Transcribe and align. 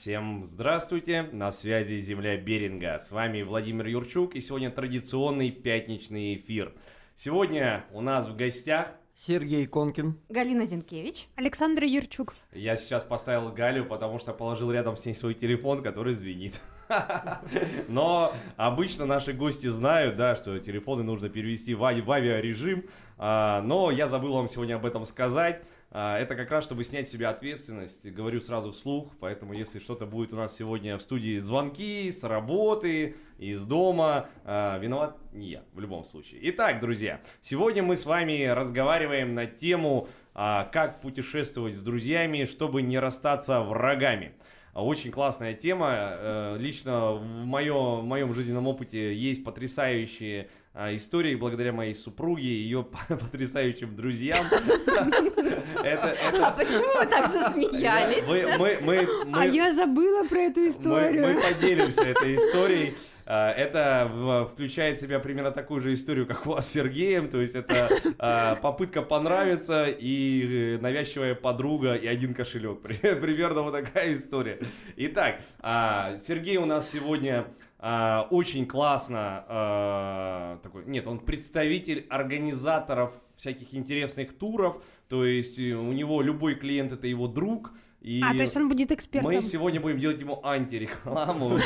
Всем 0.00 0.44
здравствуйте, 0.46 1.28
на 1.30 1.52
связи 1.52 1.98
Земля 1.98 2.38
Беринга. 2.38 2.98
С 3.00 3.10
вами 3.10 3.42
Владимир 3.42 3.86
Юрчук 3.86 4.34
и 4.34 4.40
сегодня 4.40 4.70
традиционный 4.70 5.50
пятничный 5.50 6.36
эфир. 6.36 6.72
Сегодня 7.14 7.84
у 7.92 8.00
нас 8.00 8.26
в 8.26 8.34
гостях 8.34 8.94
Сергей 9.14 9.66
Конкин. 9.66 10.18
Галина 10.30 10.64
Зинкевич. 10.64 11.28
Александр 11.34 11.84
Юрчук. 11.84 12.34
Я 12.54 12.78
сейчас 12.78 13.04
поставил 13.04 13.52
Галю, 13.52 13.84
потому 13.84 14.18
что 14.18 14.32
положил 14.32 14.72
рядом 14.72 14.96
с 14.96 15.04
ней 15.04 15.12
свой 15.12 15.34
телефон, 15.34 15.82
который 15.82 16.14
звенит. 16.14 16.58
Но 17.88 18.32
обычно 18.56 19.04
наши 19.04 19.34
гости 19.34 19.66
знают, 19.66 20.16
да, 20.16 20.34
что 20.34 20.58
телефоны 20.60 21.02
нужно 21.02 21.28
перевести 21.28 21.74
в, 21.74 21.84
ави- 21.84 22.00
в 22.00 22.10
авиарежим. 22.10 22.86
А, 23.18 23.60
но 23.60 23.90
я 23.90 24.08
забыл 24.08 24.32
вам 24.32 24.48
сегодня 24.48 24.76
об 24.76 24.86
этом 24.86 25.04
сказать. 25.04 25.62
А, 25.92 26.18
это 26.18 26.36
как 26.36 26.50
раз, 26.50 26.62
чтобы 26.64 26.84
снять 26.84 27.08
с 27.08 27.12
себя 27.12 27.30
ответственность. 27.30 28.06
Говорю 28.10 28.40
сразу 28.40 28.70
вслух, 28.70 29.12
поэтому 29.18 29.52
если 29.54 29.80
что-то 29.80 30.06
будет 30.06 30.32
у 30.32 30.36
нас 30.36 30.56
сегодня 30.56 30.96
в 30.96 31.02
студии 31.02 31.38
звонки 31.40 32.12
с 32.12 32.22
работы, 32.22 33.16
из 33.38 33.64
дома, 33.64 34.28
а, 34.44 34.78
виноват 34.78 35.16
не 35.32 35.48
я 35.48 35.62
в 35.72 35.80
любом 35.80 36.04
случае. 36.04 36.40
Итак, 36.50 36.78
друзья, 36.80 37.20
сегодня 37.42 37.82
мы 37.82 37.96
с 37.96 38.06
вами 38.06 38.44
разговариваем 38.44 39.34
на 39.34 39.46
тему, 39.46 40.08
а, 40.34 40.68
как 40.72 41.00
путешествовать 41.00 41.74
с 41.74 41.80
друзьями, 41.80 42.44
чтобы 42.44 42.82
не 42.82 42.98
расстаться 42.98 43.60
врагами. 43.60 44.32
Очень 44.72 45.10
классная 45.10 45.54
тема. 45.54 45.88
Э, 45.92 46.56
Лично 46.60 47.14
в, 47.14 47.44
моё- 47.44 47.96
в 47.96 48.04
моем 48.04 48.32
жизненном 48.32 48.68
опыте 48.68 49.12
есть 49.12 49.42
потрясающие 49.42 50.48
истории 50.74 51.34
благодаря 51.34 51.72
моей 51.72 51.94
супруге 51.94 52.44
и 52.48 52.62
ее 52.62 52.84
потрясающим 53.08 53.96
друзьям. 53.96 54.46
Это, 55.82 56.14
А 56.42 56.50
почему 56.52 56.98
вы 56.98 57.06
так 57.06 57.30
засмеялись? 57.32 58.24
Мы, 58.26 58.46
мы, 58.58 58.78
мы, 58.80 59.08
мы- 59.26 59.38
А 59.40 59.46
я 59.46 59.72
забыла 59.72 60.24
про 60.26 60.40
эту 60.42 60.68
историю. 60.68 61.26
мы 61.26 61.40
поделимся 61.40 62.02
этой 62.02 62.36
историей. 62.36 62.94
А, 63.26 63.50
Это 63.52 64.46
включает 64.52 64.98
в 64.98 65.00
себя 65.00 65.18
примерно 65.20 65.50
такую 65.52 65.80
же 65.80 65.94
историю, 65.94 66.26
как 66.26 66.46
у 66.46 66.50
вас 66.50 66.68
с 66.68 66.72
Сергеем. 66.72 67.28
То 67.28 67.40
есть 67.40 67.54
это 67.54 67.88
а, 68.18 68.56
попытка 68.56 69.02
понравиться 69.02 69.84
и 69.86 70.74
э, 70.76 70.78
навязчивая 70.80 71.34
подруга 71.34 71.94
и 71.94 72.06
один 72.06 72.34
кошелек. 72.34 72.80
При- 72.82 72.94
Примерно 73.14 73.62
вот 73.62 73.72
такая 73.72 74.14
история. 74.14 74.58
Итак, 74.96 75.40
а, 75.60 76.16
Сергей 76.18 76.56
у 76.58 76.66
нас 76.66 76.90
сегодня 76.90 77.46
а, 77.82 78.26
очень 78.30 78.66
классно 78.66 79.44
а, 79.48 80.58
такой. 80.62 80.84
Нет, 80.84 81.06
он 81.06 81.18
представитель 81.18 82.06
организаторов 82.10 83.12
всяких 83.36 83.74
интересных 83.74 84.36
туров. 84.36 84.82
То 85.08 85.24
есть 85.24 85.58
э, 85.58 85.72
у 85.72 85.92
него 85.92 86.20
любой 86.20 86.56
клиент 86.56 86.92
это 86.92 87.06
его 87.06 87.26
друг. 87.26 87.72
И 88.02 88.20
А, 88.22 88.34
то 88.34 88.42
есть 88.42 88.56
он 88.56 88.68
будет 88.68 88.92
экспертом. 88.92 89.32
мы 89.32 89.42
сегодня 89.42 89.80
будем 89.80 89.98
делать 89.98 90.20
ему 90.20 90.40
антирекламу, 90.44 91.58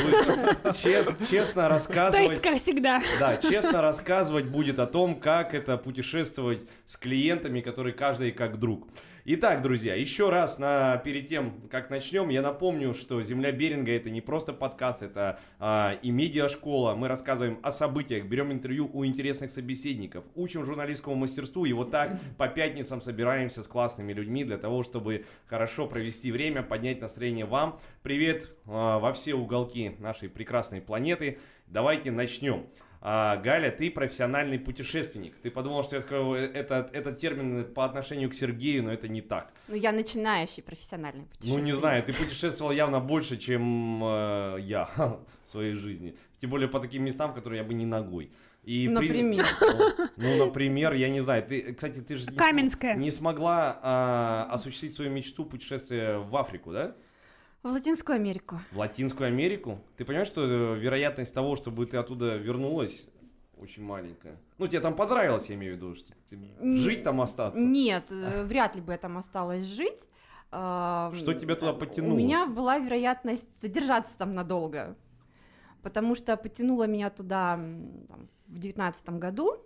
честно 0.73 1.17
То 1.63 1.69
рассказывать. 1.69 2.31
есть, 2.31 2.41
как 2.41 2.57
всегда. 2.57 3.01
Да, 3.19 3.37
честно 3.37 3.81
рассказывать 3.81 4.45
будет 4.45 4.79
о 4.79 4.87
том, 4.87 5.15
как 5.15 5.53
это 5.53 5.77
путешествовать 5.77 6.67
с 6.85 6.97
клиентами, 6.97 7.61
которые 7.61 7.93
каждый 7.93 8.31
как 8.31 8.59
друг. 8.59 8.87
Итак, 9.27 9.63
друзья, 9.63 9.95
еще 9.95 10.29
раз 10.29 10.59
на, 10.59 10.97
перед 10.97 11.27
тем, 11.27 11.67
как 11.71 11.89
начнем, 11.89 12.29
я 12.29 12.43
напомню, 12.43 12.93
что 12.93 13.23
«Земля 13.23 13.51
Беринга» 13.51 13.91
это 13.91 14.11
не 14.11 14.21
просто 14.21 14.53
подкаст, 14.53 15.01
это 15.01 15.39
а, 15.57 15.97
и 16.03 16.11
медиашкола. 16.11 16.93
Мы 16.93 17.07
рассказываем 17.07 17.57
о 17.63 17.71
событиях, 17.71 18.25
берем 18.25 18.51
интервью 18.51 18.87
у 18.93 19.03
интересных 19.03 19.49
собеседников, 19.49 20.25
учим 20.35 20.63
журналистскому 20.63 21.15
мастерству 21.15 21.65
и 21.65 21.73
вот 21.73 21.89
так 21.89 22.11
по 22.37 22.47
пятницам 22.47 23.01
собираемся 23.01 23.63
с 23.63 23.67
классными 23.67 24.13
людьми 24.13 24.43
для 24.43 24.59
того, 24.59 24.83
чтобы 24.83 25.25
хорошо 25.47 25.87
провести 25.87 26.31
время, 26.31 26.61
поднять 26.61 27.01
настроение 27.01 27.45
вам. 27.45 27.79
Привет 28.03 28.55
а, 28.67 28.99
во 28.99 29.11
все 29.11 29.33
уголки 29.33 29.95
нашей 29.97 30.29
прекрасной 30.29 30.81
планеты. 30.81 31.39
Давайте 31.65 32.11
начнем. 32.11 32.67
А, 33.07 33.37
Галя, 33.37 33.69
ты 33.69 33.91
профессиональный 33.91 34.57
путешественник. 34.57 35.35
Ты 35.43 35.51
подумал, 35.51 35.83
что 35.83 35.95
я 35.95 36.01
скажу 36.01 36.33
э, 36.33 36.39
это, 36.51 36.89
этот 36.91 37.19
термин 37.19 37.71
по 37.71 37.85
отношению 37.85 38.31
к 38.31 38.33
Сергею, 38.33 38.83
но 38.83 38.91
это 38.91 39.07
не 39.07 39.21
так. 39.21 39.51
Ну, 39.67 39.75
я 39.75 39.91
начинающий 39.91 40.63
профессиональный 40.63 41.21
Ну, 41.21 41.27
путешественник. 41.27 41.65
не 41.65 41.71
знаю, 41.73 42.01
ты 42.03 42.13
путешествовал 42.13 42.71
явно 42.71 42.99
больше, 42.99 43.37
чем 43.37 44.01
э, 44.03 44.57
я 44.61 44.89
в 44.97 45.51
своей 45.51 45.73
жизни. 45.75 46.15
Тем 46.41 46.49
более 46.49 46.67
по 46.67 46.79
таким 46.79 47.03
местам, 47.03 47.31
в 47.31 47.35
которые 47.35 47.59
я 47.61 47.63
бы 47.63 47.75
не 47.75 47.85
ногой. 47.85 48.31
И, 48.63 48.87
в 48.87 48.97
при- 48.97 49.07
Например. 49.09 49.45
Ну, 49.61 50.07
ну, 50.17 50.45
например, 50.47 50.93
я 50.93 51.07
не 51.09 51.21
знаю. 51.21 51.43
Ты, 51.43 51.73
кстати, 51.75 51.99
ты 51.99 52.15
же 52.17 52.21
не, 52.21 52.25
см- 52.31 52.37
Каменская. 52.43 52.95
не 52.95 53.11
смогла 53.11 53.79
а, 53.83 54.47
осуществить 54.51 54.95
свою 54.95 55.11
мечту 55.11 55.45
путешествия 55.45 56.17
в 56.17 56.35
Африку, 56.35 56.71
да? 56.71 56.95
В 57.65 57.69
Латинскую 57.69 58.17
Америку. 58.17 58.61
В 58.71 58.77
Латинскую 58.77 59.25
Америку. 59.25 59.79
Ты 59.97 60.05
понимаешь, 60.05 60.27
что 60.27 60.41
э, 60.43 60.77
вероятность 60.77 61.33
того, 61.33 61.55
чтобы 61.55 61.87
ты 61.87 61.97
оттуда 61.97 62.35
вернулась, 62.37 63.07
очень 63.57 63.81
маленькая. 63.81 64.37
Ну, 64.59 64.67
тебе 64.67 64.81
там 64.81 64.95
понравилось, 64.95 65.49
я 65.49 65.55
имею 65.55 65.73
в 65.73 65.77
виду, 65.77 65.95
что 65.95 66.13
ты- 66.29 66.77
жить 66.77 67.01
там 67.01 67.21
остаться. 67.21 67.59
Нет, 67.59 68.11
э, 68.11 68.43
вряд 68.43 68.75
ли 68.75 68.81
бы 68.83 68.91
я 68.91 68.99
там 68.99 69.17
осталась 69.17 69.65
жить. 69.65 69.99
Что 70.51 71.33
тебя 71.33 71.55
туда 71.55 71.71
э, 71.71 71.73
потянуло? 71.73 72.13
У 72.13 72.17
меня 72.17 72.45
была 72.45 72.77
вероятность 72.77 73.59
задержаться 73.59 74.15
там 74.15 74.35
надолго. 74.35 74.95
Потому 75.81 76.13
что 76.13 76.37
потянуло 76.37 76.85
меня 76.85 77.09
туда 77.09 77.55
там, 77.55 78.29
в 78.45 78.59
девятнадцатом 78.59 79.19
году. 79.19 79.57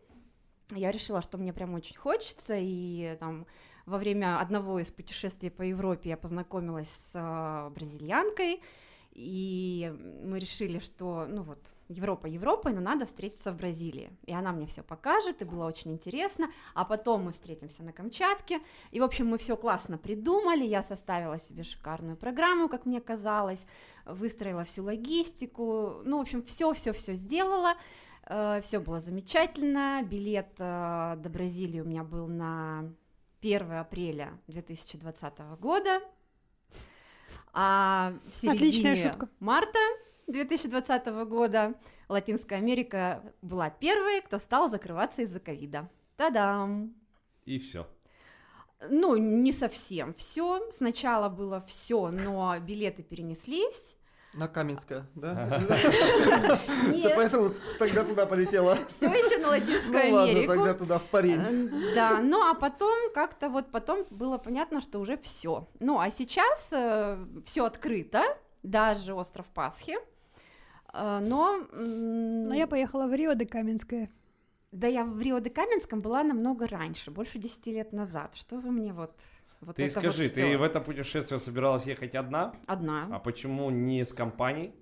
Я 0.74 0.92
решила, 0.94 1.22
что 1.22 1.38
мне 1.38 1.52
прям 1.52 1.74
очень 1.74 1.98
хочется, 1.98 2.56
и 2.58 3.18
там 3.20 3.46
во 3.86 3.98
время 3.98 4.40
одного 4.40 4.80
из 4.80 4.92
путешествий 4.92 5.50
по 5.50 5.62
Европе 5.62 6.10
я 6.10 6.18
познакомилась 6.18 6.90
с 6.90 7.12
а, 7.14 7.70
бразильянкой, 7.70 8.62
и 9.20 9.94
мы 10.24 10.40
решили, 10.40 10.80
что, 10.80 11.26
ну 11.28 11.42
вот, 11.42 11.60
Европа 11.90 12.28
Европой, 12.28 12.74
но 12.74 12.80
надо 12.80 13.06
встретиться 13.06 13.52
в 13.52 13.58
Бразилии. 13.58 14.12
И 14.26 14.34
она 14.34 14.54
мне 14.54 14.66
все 14.66 14.82
покажет, 14.82 15.42
и 15.42 15.46
было 15.46 15.66
очень 15.66 15.92
интересно. 15.92 16.50
А 16.74 16.86
потом 16.86 17.26
мы 17.26 17.34
встретимся 17.34 17.84
на 17.84 17.92
Камчатке. 17.92 18.62
И, 18.92 19.02
в 19.02 19.04
общем, 19.04 19.28
мы 19.28 19.38
все 19.38 19.58
классно 19.58 19.98
придумали. 19.98 20.64
Я 20.64 20.82
составила 20.82 21.38
себе 21.38 21.64
шикарную 21.64 22.16
программу, 22.16 22.70
как 22.70 22.86
мне 22.86 23.02
казалось, 23.02 23.66
выстроила 24.06 24.64
всю 24.64 24.84
логистику. 24.84 26.02
Ну, 26.06 26.20
в 26.20 26.22
общем, 26.22 26.42
все-все-все 26.44 27.14
сделала. 27.14 27.74
Все 28.62 28.80
было 28.80 29.02
замечательно. 29.02 30.04
Билет 30.04 30.54
э, 30.60 31.16
до 31.18 31.30
Бразилии 31.30 31.80
у 31.82 31.86
меня 31.86 32.04
был 32.04 32.28
на 32.28 32.94
1 33.42 33.72
апреля 33.74 34.40
2020 34.48 35.40
года. 35.60 36.02
А 37.54 38.14
в 38.24 38.44
Отличная 38.48 38.96
середине 38.96 39.12
шутка. 39.12 39.30
марта 39.40 39.80
2020 40.28 41.06
года 41.28 41.74
Латинская 42.08 42.56
Америка 42.56 43.24
была 43.42 43.70
первой, 43.70 44.22
кто 44.22 44.40
стал 44.40 44.70
закрываться 44.70 45.22
из-за 45.22 45.40
ковида. 45.40 45.90
Та-дам! 46.16 46.96
И 47.46 47.60
все. 47.60 47.88
Ну, 48.90 49.16
не 49.18 49.52
совсем 49.52 50.14
все. 50.14 50.70
Сначала 50.72 51.30
было 51.30 51.62
все, 51.62 52.10
но 52.10 52.58
билеты 52.60 53.04
перенеслись. 53.04 53.96
На 54.34 54.48
Каменское, 54.48 55.06
да? 55.16 55.60
Нет, 56.88 57.14
поэтому 57.16 57.52
тогда 57.80 58.04
туда 58.04 58.26
полетела. 58.28 58.78
все 58.88 59.08
еще 59.08 59.38
на 59.38 59.48
Ну 59.48 59.50
Латинскую 59.50 60.14
ладно, 60.14 60.22
Америку. 60.32 60.54
тогда 60.54 60.74
туда 60.76 61.00
в 61.00 61.04
Париж. 61.06 61.40
Э, 61.40 61.70
Да, 61.96 62.22
ну 62.22 62.40
а 62.48 62.54
потом 62.54 62.96
как-то 63.14 63.50
вот 63.50 63.72
потом 63.72 64.06
было 64.12 64.38
понятно, 64.38 64.82
что 64.82 65.00
уже 65.00 65.18
все. 65.18 65.68
Ну 65.80 66.00
а 66.00 66.10
сейчас 66.12 66.68
все 67.46 67.66
открыто, 67.66 68.22
даже 68.62 69.14
остров 69.16 69.48
Пасхи. 69.48 69.98
Э, 70.94 71.20
Но, 71.24 71.62
Но 71.74 72.54
я 72.54 72.68
поехала 72.68 73.08
в 73.08 73.14
Рио 73.16 73.34
де 73.34 73.46
Каменское. 73.48 74.10
да 74.72 74.88
я 74.88 75.04
в 75.06 75.20
Рио-де-Каменском 75.20 76.02
была 76.02 76.22
намного 76.24 76.68
раньше, 76.68 77.10
больше 77.10 77.40
10 77.40 77.66
лет 77.68 77.94
назад. 77.94 78.36
Что 78.36 78.58
вы 78.58 78.70
мне 78.70 78.94
вот, 78.94 79.16
вот 79.62 79.76
Ты 79.76 79.84
это 79.84 80.00
скажи, 80.00 80.24
вот 80.24 80.34
ты 80.34 80.58
в 80.58 80.64
это 80.64 80.80
путешествие 80.80 81.40
собиралась 81.40 81.86
ехать 81.86 82.16
одна? 82.16 82.54
одна? 82.66 83.08
А 83.12 83.20
почему 83.20 83.70
не 83.70 84.04
с 84.04 84.14
компанией? 84.14 84.74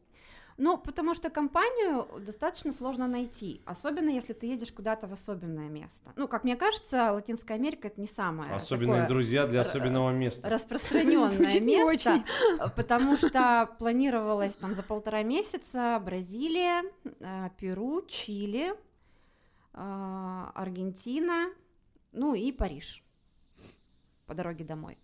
Ну, 0.60 0.78
потому 0.78 1.14
что 1.14 1.30
компанию 1.30 2.08
достаточно 2.26 2.74
сложно 2.74 3.08
найти, 3.08 3.62
особенно 3.66 4.10
если 4.10 4.34
ты 4.34 4.48
едешь 4.48 4.72
куда-то 4.72 5.06
в 5.06 5.14
особенное 5.14 5.70
место. 5.70 6.12
Ну, 6.16 6.28
как 6.28 6.44
мне 6.44 6.56
кажется, 6.56 7.12
Латинская 7.12 7.54
Америка 7.54 7.90
это 7.90 8.02
не 8.02 8.08
самое 8.08 8.52
Особенные 8.52 9.02
такое 9.02 9.08
друзья 9.08 9.46
для 9.46 9.62
особенного 9.62 10.12
места. 10.12 10.50
распространенное 10.50 11.60
место, 11.62 11.86
очень. 11.86 12.24
потому 12.76 13.18
что 13.18 13.70
планировалось 13.78 14.56
там 14.56 14.74
за 14.74 14.82
полтора 14.82 15.22
месяца 15.22 16.02
Бразилия, 16.04 16.84
э, 17.20 17.50
Перу, 17.60 18.02
Чили, 18.08 18.74
э, 19.74 20.46
Аргентина, 20.56 21.52
ну 22.14 22.34
и 22.34 22.52
Париж 22.52 23.04
по 24.28 24.36
дороге 24.36 24.64
домой. 24.64 24.98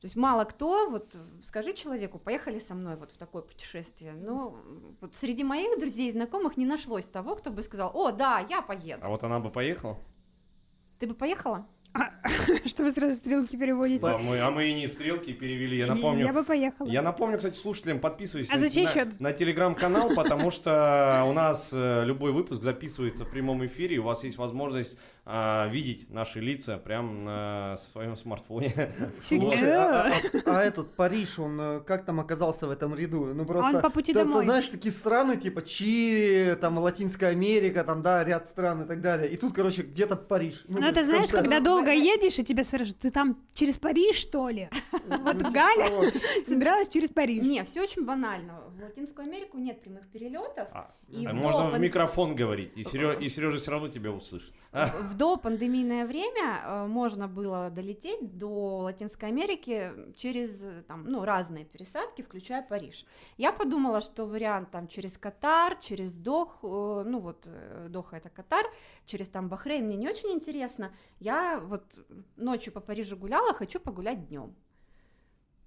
То 0.00 0.06
есть 0.06 0.16
мало 0.16 0.44
кто, 0.44 0.90
вот 0.90 1.16
скажи 1.46 1.72
человеку, 1.72 2.18
поехали 2.18 2.58
со 2.58 2.74
мной 2.74 2.96
вот 2.96 3.10
в 3.12 3.16
такое 3.16 3.40
путешествие. 3.40 4.12
Ну, 4.12 4.54
вот 5.00 5.14
среди 5.16 5.44
моих 5.44 5.80
друзей 5.80 6.10
и 6.10 6.12
знакомых 6.12 6.58
не 6.58 6.66
нашлось 6.66 7.06
того, 7.06 7.36
кто 7.36 7.50
бы 7.50 7.62
сказал, 7.62 7.90
о, 7.94 8.10
да, 8.12 8.44
я 8.50 8.60
поеду. 8.60 9.00
А 9.02 9.08
вот 9.08 9.24
она 9.24 9.40
бы 9.40 9.48
поехала? 9.48 9.96
Ты 10.98 11.06
бы 11.06 11.14
поехала? 11.14 11.64
Что 12.66 12.82
вы 12.82 12.90
сразу 12.90 13.14
стрелки 13.16 13.56
переводите? 13.56 14.04
А 14.04 14.18
мы, 14.18 14.40
а 14.40 14.50
мы 14.50 14.68
и 14.68 14.74
не 14.74 14.88
стрелки 14.88 15.32
перевели, 15.32 15.78
я 15.78 15.86
Я 15.86 15.94
напомню. 15.94 16.32
бы 16.34 16.44
поехала. 16.44 16.88
Я 16.88 17.00
напомню, 17.02 17.38
кстати, 17.38 17.56
слушателям, 17.56 18.00
подписывайтесь 18.00 18.50
А 18.50 18.56
на- 18.56 19.04
на, 19.06 19.12
на 19.20 19.32
телеграм-канал, 19.32 20.12
потому 20.14 20.50
что 20.50 21.24
у 21.28 21.32
нас 21.32 21.70
э, 21.72 22.04
любой 22.04 22.32
выпуск 22.32 22.62
записывается 22.62 23.24
в 23.24 23.30
прямом 23.30 23.64
эфире, 23.66 23.98
у 23.98 24.02
вас 24.02 24.24
есть 24.24 24.36
возможность 24.36 24.98
а, 25.26 25.68
видеть 25.68 26.10
наши 26.10 26.38
лица 26.40 26.76
прямо 26.76 27.12
на 27.12 27.76
своем 27.78 28.14
смартфоне. 28.16 28.70
Слушай, 29.20 29.72
а, 29.72 30.08
а- 30.08 30.12
а 30.44 30.62
этот 30.62 30.94
Париж, 30.96 31.38
он 31.38 31.58
э, 31.58 31.80
как 31.80 32.04
там 32.04 32.20
оказался 32.20 32.66
в 32.66 32.70
этом 32.70 32.94
ряду? 32.94 33.32
Ну 33.34 33.46
просто. 33.46 33.76
Он 33.76 33.82
по 33.82 33.88
пути 33.88 34.12
ты- 34.12 34.18
ты 34.18 34.24
домой. 34.26 34.44
знаешь, 34.44 34.68
такие 34.68 34.92
страны, 34.92 35.38
типа 35.38 35.62
Чили, 35.62 36.54
там 36.60 36.76
Латинская 36.78 37.28
Америка, 37.28 37.84
там, 37.84 38.02
да, 38.02 38.22
ряд 38.22 38.48
стран 38.50 38.82
и 38.82 38.86
так 38.86 39.00
далее. 39.00 39.30
И 39.30 39.36
тут, 39.36 39.54
короче, 39.54 39.82
где-то 39.82 40.16
Париж. 40.16 40.64
Ну, 40.68 40.78
в 40.78 40.82
это 40.82 41.02
знаешь, 41.02 41.30
когда 41.30 41.60
долго 41.60 41.90
едешь, 41.92 42.38
и 42.38 42.44
тебя 42.44 42.62
спрашивают, 42.62 42.98
ты 42.98 43.10
там 43.10 43.38
через 43.54 43.78
Париж, 43.78 44.16
что 44.16 44.48
ли? 44.50 44.68
Вот 45.08 45.36
Галя 45.36 45.90
Вот. 45.90 46.14
собиралась 46.46 46.88
через 46.88 47.08
Париж. 47.10 47.42
Не, 47.42 47.64
все 47.64 47.82
очень 47.82 48.04
банально. 48.04 48.60
В 48.76 48.82
Латинскую 48.82 49.26
Америку 49.26 49.56
нет 49.58 49.80
прямых 49.82 50.06
перелетов. 50.08 50.68
А, 50.72 50.90
а 51.12 51.32
можно 51.32 51.70
в 51.70 51.80
микрофон 51.80 52.34
говорить, 52.34 52.72
и 52.76 52.84
Сережа 52.84 53.58
все 53.58 53.70
равно 53.70 53.88
тебя 53.88 54.10
услышит. 54.10 54.52
В 54.74 55.14
допандемийное 55.14 56.04
время 56.04 56.60
э, 56.64 56.86
можно 56.86 57.28
было 57.28 57.70
долететь 57.70 58.36
до 58.36 58.78
Латинской 58.78 59.28
Америки 59.28 59.92
через 60.16 60.64
там, 60.88 61.04
ну, 61.04 61.24
разные 61.24 61.64
пересадки, 61.64 62.22
включая 62.22 62.60
Париж. 62.60 63.06
Я 63.36 63.52
подумала, 63.52 64.00
что 64.00 64.26
вариант 64.26 64.72
там 64.72 64.88
через 64.88 65.16
Катар, 65.16 65.76
через 65.80 66.12
Дох, 66.12 66.58
э, 66.64 67.04
ну 67.06 67.20
вот 67.20 67.44
э, 67.46 67.86
Доха 67.88 68.16
это 68.16 68.30
Катар, 68.30 68.66
через 69.06 69.28
там 69.28 69.48
Бахрейн 69.48 69.86
мне 69.86 69.96
не 69.96 70.08
очень 70.08 70.30
интересно. 70.30 70.90
Я 71.20 71.60
вот 71.60 71.84
ночью 72.34 72.72
по 72.72 72.80
Парижу 72.80 73.16
гуляла, 73.16 73.54
хочу 73.54 73.78
погулять 73.78 74.26
днем. 74.26 74.56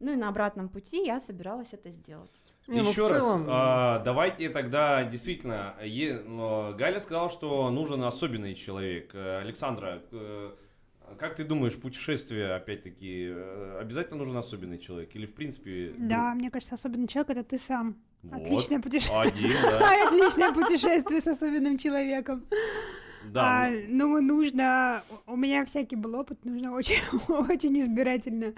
Ну 0.01 0.11
и 0.11 0.17
на 0.17 0.27
обратном 0.27 0.67
пути 0.67 1.05
я 1.05 1.21
собиралась 1.21 1.69
это 1.71 1.91
сделать. 1.91 2.31
Не, 2.67 2.81
ну, 2.81 2.89
Еще 2.89 3.07
раз, 3.07 3.23
целом- 3.23 3.45
а, 3.47 3.99
давайте 3.99 4.49
тогда 4.49 5.03
действительно, 5.05 5.75
е- 5.83 6.21
ну, 6.27 6.73
Галя 6.75 6.99
сказала, 6.99 7.29
что 7.29 7.69
нужен 7.69 8.03
особенный 8.03 8.55
человек. 8.55 9.11
Э, 9.13 9.39
Александра, 9.39 10.01
э, 10.11 10.51
как 11.17 11.35
ты 11.35 11.45
думаешь, 11.45 11.75
путешествие, 11.75 12.53
опять-таки, 12.55 13.27
э, 13.29 13.77
обязательно 13.79 14.17
нужен 14.17 14.35
особенный 14.35 14.79
человек? 14.79 15.15
Или 15.15 15.25
в 15.25 15.33
принципе... 15.33 15.93
Да, 15.97 16.33
мне 16.33 16.49
кажется, 16.51 16.75
особенный 16.75 17.07
человек 17.07 17.29
это 17.37 17.43
ты 17.43 17.57
сам. 17.57 17.95
ну, 18.23 18.35
Отличное 18.35 18.77
вот, 18.77 18.83
путешествие. 18.83 19.21
Один, 19.21 19.51
да. 19.63 20.05
Отличное 20.07 20.51
путешествие 20.51 21.21
с 21.21 21.27
особенным 21.27 21.77
человеком. 21.77 22.43
Да, 23.31 23.65
А, 23.65 23.69
ну, 23.87 24.07
ну, 24.07 24.21
нужно... 24.21 25.03
У 25.25 25.35
меня 25.35 25.63
всякий 25.65 25.95
был 25.95 26.15
опыт, 26.15 26.43
нужно 26.45 26.73
очень, 26.73 26.99
очень 27.49 27.79
избирательно 27.81 28.53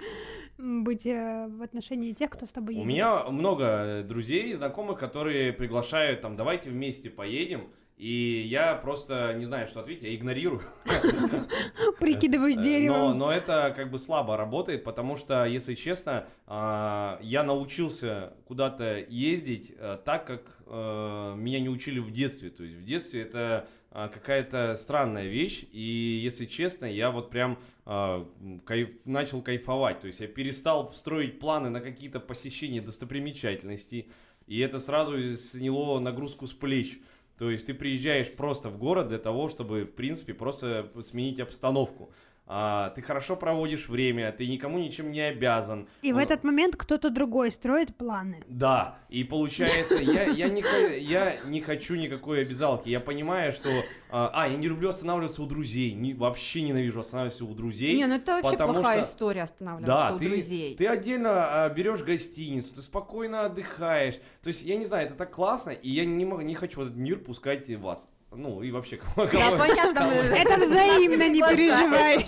быть 0.60 1.06
э, 1.06 1.46
в 1.48 1.62
отношении 1.62 2.12
тех, 2.12 2.30
кто 2.30 2.46
с 2.46 2.52
тобой 2.52 2.74
У 2.74 2.78
едет. 2.78 2.88
меня 2.88 3.24
много 3.24 4.02
друзей, 4.06 4.52
знакомых, 4.52 4.98
которые 4.98 5.52
приглашают, 5.52 6.20
там, 6.20 6.36
давайте 6.36 6.70
вместе 6.70 7.10
поедем, 7.10 7.68
и 7.96 8.42
я 8.46 8.74
просто 8.76 9.34
не 9.36 9.44
знаю, 9.44 9.66
что 9.66 9.80
ответить, 9.80 10.04
я 10.04 10.14
игнорирую. 10.14 10.62
Прикидываюсь 12.00 12.56
Э, 12.56 12.60
Но, 12.60 12.64
деревом. 12.64 13.18
но 13.18 13.32
это 13.32 13.72
как 13.76 13.90
бы 13.90 13.98
слабо 13.98 14.36
работает, 14.36 14.84
потому 14.84 15.16
что, 15.16 15.44
если 15.44 15.74
честно, 15.74 16.26
а, 16.46 17.18
я 17.22 17.42
научился 17.42 18.32
куда-то 18.46 19.04
ездить 19.08 19.72
э, 19.76 19.98
так, 20.04 20.26
как 20.26 20.56
меня 20.70 21.58
не 21.58 21.68
учили 21.68 21.98
в 21.98 22.12
детстве. 22.12 22.48
То 22.50 22.62
есть 22.62 22.76
в 22.76 22.84
детстве 22.84 23.22
это 23.22 23.66
а, 23.90 24.06
какая-то 24.08 24.76
странная 24.76 25.26
вещь, 25.26 25.64
и 25.72 25.80
если 26.22 26.46
честно, 26.46 26.84
я 26.86 27.10
вот 27.10 27.28
прям 27.28 27.58
кайф- 27.90 29.00
начал 29.04 29.42
кайфовать. 29.42 30.00
То 30.00 30.06
есть 30.06 30.20
я 30.20 30.28
перестал 30.28 30.92
строить 30.92 31.38
планы 31.38 31.70
на 31.70 31.80
какие-то 31.80 32.20
посещения 32.20 32.80
достопримечательностей, 32.80 34.08
и 34.46 34.60
это 34.60 34.78
сразу 34.78 35.36
сняло 35.36 35.98
нагрузку 35.98 36.46
с 36.46 36.52
плеч. 36.52 37.00
То 37.38 37.50
есть 37.50 37.66
ты 37.66 37.74
приезжаешь 37.74 38.30
просто 38.32 38.68
в 38.68 38.78
город 38.78 39.08
для 39.08 39.18
того, 39.18 39.48
чтобы, 39.48 39.84
в 39.84 39.92
принципе, 39.94 40.34
просто 40.34 40.90
сменить 41.02 41.40
обстановку. 41.40 42.12
А, 42.52 42.90
ты 42.90 43.02
хорошо 43.02 43.36
проводишь 43.36 43.88
время, 43.88 44.32
ты 44.32 44.48
никому 44.48 44.80
ничем 44.80 45.12
не 45.12 45.20
обязан. 45.20 45.86
И 46.02 46.12
в 46.12 46.16
Ну, 46.16 46.20
этот 46.20 46.42
момент 46.42 46.74
кто-то 46.74 47.08
другой 47.08 47.52
строит 47.52 47.94
планы. 47.94 48.42
Да, 48.48 48.98
и 49.08 49.22
получается, 49.22 49.98
я, 50.02 50.24
я, 50.24 50.48
не, 50.48 50.64
я 50.98 51.36
не 51.44 51.60
хочу 51.60 51.94
никакой 51.94 52.42
обязалки. 52.42 52.88
Я 52.88 52.98
понимаю, 52.98 53.52
что... 53.52 53.68
А, 54.10 54.30
а, 54.34 54.48
я 54.48 54.56
не 54.56 54.66
люблю 54.66 54.88
останавливаться 54.88 55.42
у 55.42 55.46
друзей. 55.46 55.92
Не- 55.92 56.14
вообще 56.14 56.62
ненавижу 56.62 56.98
останавливаться 56.98 57.44
у 57.44 57.54
друзей. 57.54 57.96
Не, 57.96 58.06
ну 58.06 58.16
это 58.16 58.32
вообще 58.32 58.50
потому 58.50 58.72
плохая 58.74 59.04
что- 59.04 59.12
история 59.12 59.42
останавливаться 59.42 59.86
Да, 60.10 60.14
у 60.16 60.18
ты, 60.18 60.28
друзей. 60.28 60.74
ты 60.74 60.86
отдельно 60.88 61.64
а, 61.64 61.68
берешь 61.68 62.02
гостиницу, 62.02 62.74
ты 62.74 62.82
спокойно 62.82 63.42
отдыхаешь. 63.42 64.16
То 64.42 64.48
есть, 64.48 64.62
я 64.64 64.76
не 64.76 64.86
знаю, 64.86 65.06
это 65.06 65.14
так 65.14 65.30
классно, 65.30 65.70
и 65.70 65.88
я 65.88 66.04
не, 66.04 66.24
могу, 66.24 66.42
не 66.42 66.56
хочу 66.56 66.80
в 66.80 66.82
этот 66.82 66.96
мир 66.96 67.20
пускать 67.20 67.70
вас. 67.76 68.08
Ну, 68.32 68.62
и 68.62 68.70
вообще, 68.70 68.96
кого, 69.14 69.26
Да, 69.26 69.38
кого- 69.38 69.58
понятно, 69.58 69.98
Это 70.02 70.64
взаимно, 70.64 71.28
не 71.28 71.40
переживай. 71.40 72.26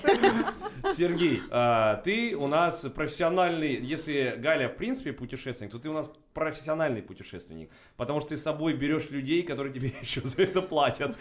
Сергей, 0.93 1.41
а, 1.51 1.97
ты 2.05 2.35
у 2.37 2.49
нас 2.49 2.85
профессиональный, 2.95 3.77
если 3.81 4.35
Галя 4.37 4.69
в 4.69 4.77
принципе 4.77 5.13
путешественник, 5.13 5.71
то 5.71 5.79
ты 5.79 5.89
у 5.89 5.93
нас 5.93 6.11
профессиональный 6.35 7.03
путешественник, 7.03 7.71
потому 7.97 8.21
что 8.21 8.31
ты 8.31 8.37
с 8.37 8.43
собой 8.43 8.73
берешь 8.75 9.11
людей, 9.11 9.45
которые 9.45 9.73
тебе 9.73 9.93
еще 10.03 10.23
за 10.23 10.43
это 10.43 10.61
платят. 10.61 11.17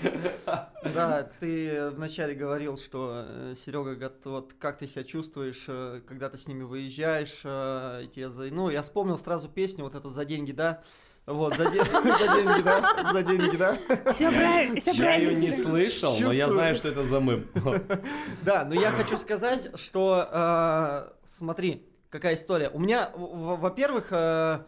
Да, 0.95 1.29
ты 1.39 1.91
вначале 1.91 2.33
говорил, 2.33 2.75
что 2.75 3.53
Серега, 3.55 4.11
вот 4.25 4.53
как 4.57 4.79
ты 4.79 4.87
себя 4.87 5.03
чувствуешь, 5.03 5.65
э, 5.67 6.01
когда 6.07 6.27
ты 6.29 6.37
с 6.37 6.47
ними 6.47 6.63
выезжаешь, 6.63 7.41
э, 7.43 8.05
и 8.05 8.07
тебе 8.07 8.29
за- 8.31 8.51
ну, 8.51 8.69
я 8.71 8.81
вспомнил 8.81 9.17
сразу 9.19 9.47
песню 9.47 9.83
вот 9.83 9.93
эту 9.95 10.09
«За 10.09 10.25
деньги, 10.25 10.51
да», 10.53 10.81
вот, 11.27 11.55
за, 11.55 11.69
де- 11.69 11.83
за 11.83 12.33
деньги, 12.35 12.61
да, 12.63 13.11
за 13.13 13.23
деньги, 13.23 13.55
да. 13.57 13.77
Все 14.13 14.31
правильно, 14.31 14.79
все 14.79 14.91
Я 14.91 15.15
ее 15.15 15.27
правильно. 15.29 15.39
не 15.41 15.51
слышал, 15.51 16.13
но 16.19 16.31
я 16.31 16.49
знаю, 16.49 16.75
что 16.75 16.87
это 16.89 17.03
за 17.03 17.19
мем. 17.19 17.47
Да, 18.43 18.65
но 18.65 18.73
я 18.75 18.89
хочу 18.91 19.17
сказать, 19.17 19.69
что 19.79 20.27
э, 20.31 21.11
смотри, 21.25 21.87
какая 22.09 22.35
история. 22.35 22.69
У 22.69 22.79
меня, 22.79 23.11
во-первых, 23.15 24.07
э, 24.11 24.59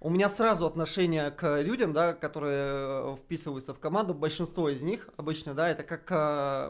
у 0.00 0.10
меня 0.10 0.28
сразу 0.28 0.66
отношение 0.66 1.30
к 1.30 1.60
людям, 1.60 1.92
да, 1.92 2.12
которые 2.14 3.12
э, 3.12 3.16
вписываются 3.20 3.72
в 3.74 3.78
команду. 3.78 4.14
Большинство 4.14 4.68
из 4.70 4.82
них 4.82 5.08
обычно, 5.16 5.54
да, 5.54 5.68
это 5.68 5.82
как 5.84 6.10
э, 6.10 6.14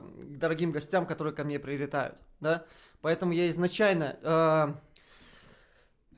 к 0.01 0.39
дорогим 0.39 0.73
гостям, 0.73 1.07
которые 1.07 1.33
ко 1.33 1.45
мне 1.45 1.59
прилетают, 1.59 2.17
да. 2.41 2.65
Поэтому 3.01 3.33
я 3.33 3.49
изначально 3.51 4.77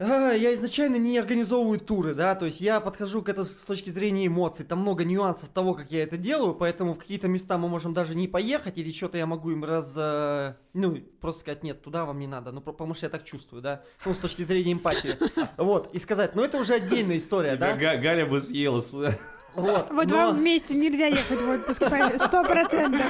Я 0.01 0.53
изначально 0.55 0.97
не 0.97 1.17
организовываю 1.19 1.79
туры, 1.79 2.15
да, 2.15 2.35
то 2.35 2.47
есть 2.47 2.61
я 2.61 2.81
подхожу 2.81 3.23
к 3.23 3.29
этому 3.29 3.45
с 3.45 3.63
точки 3.63 3.91
зрения 3.91 4.27
эмоций, 4.27 4.65
там 4.65 4.81
много 4.81 5.05
нюансов 5.05 5.51
того, 5.51 5.75
как 5.75 5.93
я 5.93 6.03
это 6.03 6.17
делаю, 6.17 6.53
поэтому 6.55 6.95
в 6.95 6.99
какие-то 6.99 7.29
места 7.29 7.59
мы 7.59 7.69
можем 7.69 7.95
даже 7.95 8.17
не 8.17 8.27
поехать, 8.27 8.77
или 8.77 8.91
что-то 8.91 9.19
я 9.19 9.27
могу 9.27 9.53
им 9.53 9.63
раз, 9.65 9.93
э, 9.97 10.55
ну, 10.73 10.97
просто 11.21 11.43
сказать, 11.43 11.63
нет, 11.63 11.81
туда 11.81 12.07
вам 12.07 12.19
не 12.19 12.27
надо, 12.27 12.51
ну, 12.51 12.61
потому 12.61 12.95
что 12.95 13.07
я 13.07 13.11
так 13.11 13.25
чувствую, 13.25 13.63
да, 13.63 13.83
ну, 14.05 14.15
с 14.15 14.19
точки 14.19 14.43
зрения 14.43 14.73
эмпатии, 14.73 15.17
вот, 15.57 15.95
и 15.95 16.01
сказать, 16.01 16.35
ну, 16.35 16.43
это 16.43 16.59
уже 16.59 16.75
отдельная 16.75 17.19
история, 17.19 17.55
да, 17.55 17.77
Га- 17.77 17.97
Галя 17.97 18.27
бы 18.27 18.41
съела. 18.41 18.83
Вот, 19.55 19.91
Вот 19.91 20.11
но- 20.11 20.17
вам 20.17 20.37
вместе 20.37 20.75
нельзя 20.75 21.07
ехать 21.07 21.41
в 21.41 21.49
отпуск, 21.49 21.83
сто 22.19 22.45
процентов. 22.45 23.07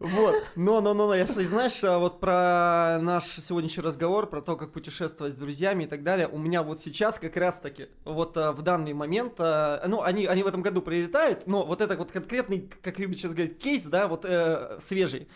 Вот, 0.00 0.42
но, 0.54 0.80
но, 0.80 0.92
но, 0.92 1.06
но, 1.06 1.14
если 1.14 1.44
знаешь, 1.44 1.82
а, 1.82 1.98
вот 1.98 2.20
про 2.20 2.98
наш 3.00 3.24
сегодняшний 3.24 3.82
разговор, 3.82 4.26
про 4.26 4.42
то, 4.42 4.54
как 4.56 4.70
путешествовать 4.72 5.32
с 5.32 5.36
друзьями 5.36 5.84
и 5.84 5.86
так 5.86 6.02
далее, 6.02 6.28
у 6.28 6.36
меня 6.36 6.62
вот 6.62 6.82
сейчас 6.82 7.18
как 7.18 7.36
раз-таки, 7.36 7.88
вот 8.04 8.36
а, 8.36 8.52
в 8.52 8.60
данный 8.62 8.92
момент, 8.92 9.34
а, 9.38 9.82
ну, 9.86 10.02
они, 10.02 10.26
они 10.26 10.42
в 10.42 10.46
этом 10.46 10.60
году 10.60 10.82
прилетают, 10.82 11.46
но 11.46 11.64
вот 11.64 11.80
это 11.80 11.96
вот 11.96 12.10
конкретный, 12.12 12.68
как 12.82 12.98
любят 12.98 13.16
сейчас 13.16 13.32
говорить, 13.32 13.58
кейс, 13.58 13.84
да, 13.84 14.06
вот 14.08 14.26
э, 14.26 14.78
свежий. 14.80 15.28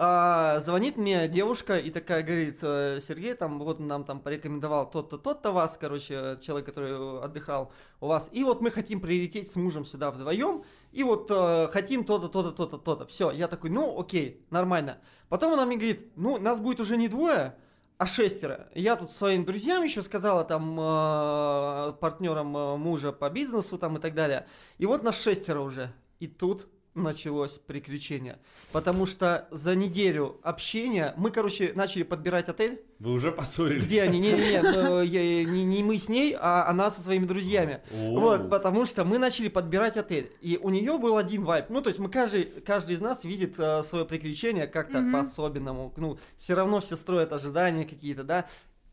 А, 0.00 0.60
звонит 0.60 0.96
мне 0.96 1.26
девушка 1.26 1.76
и 1.76 1.90
такая 1.90 2.22
говорит, 2.22 2.60
«Э, 2.62 3.00
Сергей, 3.02 3.34
там, 3.34 3.58
вот 3.58 3.80
нам 3.80 4.04
там 4.04 4.20
порекомендовал 4.20 4.88
тот-то, 4.88 5.18
тот-то 5.18 5.50
вас, 5.50 5.76
короче, 5.76 6.38
человек, 6.40 6.66
который 6.66 7.20
отдыхал 7.20 7.72
у 8.00 8.06
вас, 8.06 8.28
и 8.30 8.44
вот 8.44 8.60
мы 8.60 8.70
хотим 8.70 9.00
прилететь 9.00 9.50
с 9.50 9.56
мужем 9.56 9.84
сюда 9.84 10.12
вдвоем, 10.12 10.62
и 10.92 11.02
вот 11.02 11.28
э, 11.32 11.66
хотим 11.72 12.04
то-то, 12.04 12.28
то-то, 12.28 12.52
то-то, 12.52 12.78
то-то. 12.78 13.06
Все, 13.06 13.32
я 13.32 13.48
такой, 13.48 13.70
ну, 13.70 13.98
окей, 13.98 14.46
нормально. 14.50 14.98
Потом 15.28 15.54
она 15.54 15.66
мне 15.66 15.76
говорит, 15.76 16.12
ну, 16.14 16.38
нас 16.38 16.60
будет 16.60 16.78
уже 16.78 16.96
не 16.96 17.08
двое, 17.08 17.56
а 17.96 18.06
шестеро. 18.06 18.68
Я 18.76 18.94
тут 18.94 19.10
своим 19.10 19.44
друзьям 19.44 19.82
еще 19.82 20.04
сказала, 20.04 20.44
там, 20.44 20.78
э, 20.78 21.92
партнерам 21.94 22.56
э, 22.56 22.76
мужа 22.76 23.10
по 23.10 23.28
бизнесу 23.30 23.76
там 23.78 23.96
и 23.96 24.00
так 24.00 24.14
далее. 24.14 24.46
И 24.78 24.86
вот 24.86 25.02
нас 25.02 25.20
шестеро 25.20 25.58
уже. 25.58 25.92
И 26.20 26.28
тут 26.28 26.68
началось 26.94 27.52
приключение. 27.66 28.38
Потому 28.72 29.06
что 29.06 29.46
за 29.50 29.74
неделю 29.74 30.38
общения 30.42 31.14
мы, 31.16 31.30
короче, 31.30 31.72
начали 31.74 32.02
подбирать 32.02 32.48
отель. 32.48 32.82
Вы 32.98 33.12
уже 33.12 33.30
поссорились. 33.30 33.84
Где 33.84 34.02
они? 34.02 34.18
Не-не-не, 34.18 34.62
ну, 34.74 35.02
я- 35.02 35.44
не, 35.44 35.64
не 35.64 35.82
мы 35.84 35.96
с 35.98 36.08
ней, 36.08 36.34
а 36.38 36.66
она 36.68 36.90
со 36.90 37.00
своими 37.00 37.24
друзьями. 37.26 37.80
О. 37.92 38.18
Вот, 38.18 38.50
потому 38.50 38.84
что 38.86 39.04
мы 39.04 39.18
начали 39.18 39.48
подбирать 39.48 39.96
отель. 39.96 40.32
И 40.40 40.58
у 40.60 40.70
нее 40.70 40.98
был 40.98 41.16
один 41.16 41.44
вайп. 41.44 41.66
Ну, 41.68 41.80
то 41.80 41.88
есть 41.88 42.00
мы 42.00 42.08
каждый, 42.10 42.44
каждый 42.44 42.96
из 42.96 43.00
нас 43.00 43.22
видит 43.24 43.54
свое 43.84 44.04
приключение 44.04 44.66
как-то 44.66 44.98
Мгм. 45.00 45.12
по-особенному. 45.12 45.92
Ну, 45.96 46.18
все 46.36 46.54
равно 46.54 46.80
все 46.80 46.96
строят 46.96 47.32
ожидания 47.32 47.84
какие-то, 47.84 48.24
да. 48.24 48.46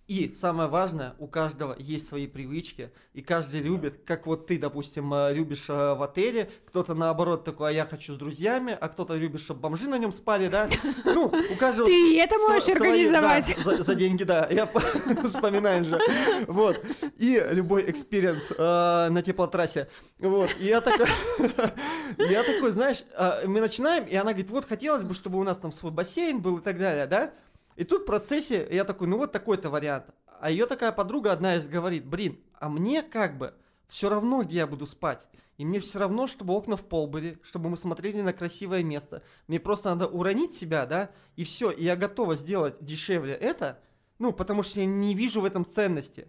И 0.07 0.35
самое 0.37 0.69
важное, 0.69 1.15
у 1.17 1.25
каждого 1.25 1.75
есть 1.79 2.07
свои 2.07 2.27
привычки, 2.27 2.91
и 3.13 3.23
каждый 3.23 3.61
любит, 3.61 4.01
как 4.05 4.27
вот 4.27 4.45
ты, 4.45 4.59
допустим, 4.59 5.11
э, 5.11 5.33
любишь 5.33 5.65
э, 5.67 5.95
в 5.95 6.03
отеле, 6.03 6.51
кто-то 6.67 6.93
наоборот 6.93 7.43
такой, 7.43 7.69
а 7.69 7.71
я 7.71 7.85
хочу 7.87 8.13
с 8.13 8.17
друзьями, 8.17 8.77
а 8.79 8.87
кто-то 8.87 9.15
любит, 9.15 9.41
чтобы 9.41 9.61
бомжи 9.61 9.87
на 9.89 9.97
нем 9.97 10.13
спали, 10.13 10.47
да. 10.47 10.69
Ну, 11.05 11.25
у 11.25 11.55
каждого 11.57 11.87
Ты 11.89 12.19
это 12.19 12.35
можешь 12.37 12.69
организовать. 12.69 13.57
за, 13.57 13.95
деньги, 13.95 14.23
да. 14.23 14.47
Я 14.51 14.67
по- 14.67 14.79
вспоминаю 15.27 15.83
же. 15.83 15.99
Вот. 16.47 16.79
И 17.17 17.43
любой 17.49 17.89
experience 17.89 18.51
э, 18.51 19.09
на 19.09 19.23
теплотрассе. 19.23 19.87
Вот. 20.19 20.55
И 20.59 20.65
я 20.65 20.81
такой, 20.81 21.07
я 22.19 22.43
такой, 22.43 22.71
знаешь, 22.71 23.03
мы 23.47 23.59
начинаем, 23.59 24.05
и 24.05 24.13
она 24.13 24.33
говорит, 24.33 24.51
вот 24.51 24.65
хотелось 24.65 25.03
бы, 25.03 25.15
чтобы 25.15 25.39
у 25.39 25.43
нас 25.43 25.57
там 25.57 25.71
свой 25.71 25.91
бассейн 25.91 26.41
был 26.41 26.57
и 26.57 26.61
так 26.61 26.77
далее, 26.77 27.07
да? 27.07 27.31
И 27.75 27.83
тут 27.83 28.03
в 28.03 28.05
процессе 28.05 28.67
я 28.71 28.83
такой, 28.83 29.07
ну 29.07 29.17
вот 29.17 29.31
такой-то 29.31 29.69
вариант. 29.69 30.05
А 30.39 30.49
ее 30.49 30.65
такая 30.65 30.91
подруга 30.91 31.31
одна 31.31 31.55
из 31.55 31.67
говорит, 31.67 32.05
блин, 32.05 32.39
а 32.59 32.69
мне 32.69 33.01
как 33.01 33.37
бы 33.37 33.53
все 33.87 34.09
равно, 34.09 34.43
где 34.43 34.57
я 34.57 34.67
буду 34.67 34.87
спать. 34.87 35.25
И 35.57 35.65
мне 35.65 35.79
все 35.79 35.99
равно, 35.99 36.27
чтобы 36.27 36.53
окна 36.53 36.75
в 36.75 36.85
пол 36.85 37.07
были, 37.07 37.39
чтобы 37.43 37.69
мы 37.69 37.77
смотрели 37.77 38.21
на 38.21 38.33
красивое 38.33 38.83
место. 38.83 39.23
Мне 39.47 39.59
просто 39.59 39.89
надо 39.89 40.07
уронить 40.07 40.53
себя, 40.53 40.85
да, 40.85 41.11
и 41.35 41.45
все. 41.45 41.71
И 41.71 41.83
я 41.83 41.95
готова 41.95 42.35
сделать 42.35 42.77
дешевле 42.81 43.33
это, 43.33 43.79
ну, 44.19 44.33
потому 44.33 44.63
что 44.63 44.81
я 44.81 44.85
не 44.85 45.13
вижу 45.13 45.41
в 45.41 45.45
этом 45.45 45.65
ценности. 45.65 46.27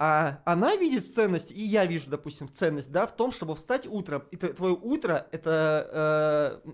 А 0.00 0.42
она 0.44 0.76
видит 0.76 1.12
ценность, 1.12 1.50
и 1.50 1.60
я 1.60 1.84
вижу, 1.84 2.08
допустим, 2.08 2.48
ценность, 2.52 2.90
да, 2.92 3.06
в 3.06 3.16
том, 3.16 3.32
чтобы 3.32 3.56
встать 3.56 3.86
утром. 3.86 4.24
И 4.30 4.36
твое 4.36 4.74
утро 4.74 5.26
это 5.32 6.62
э, 6.64 6.70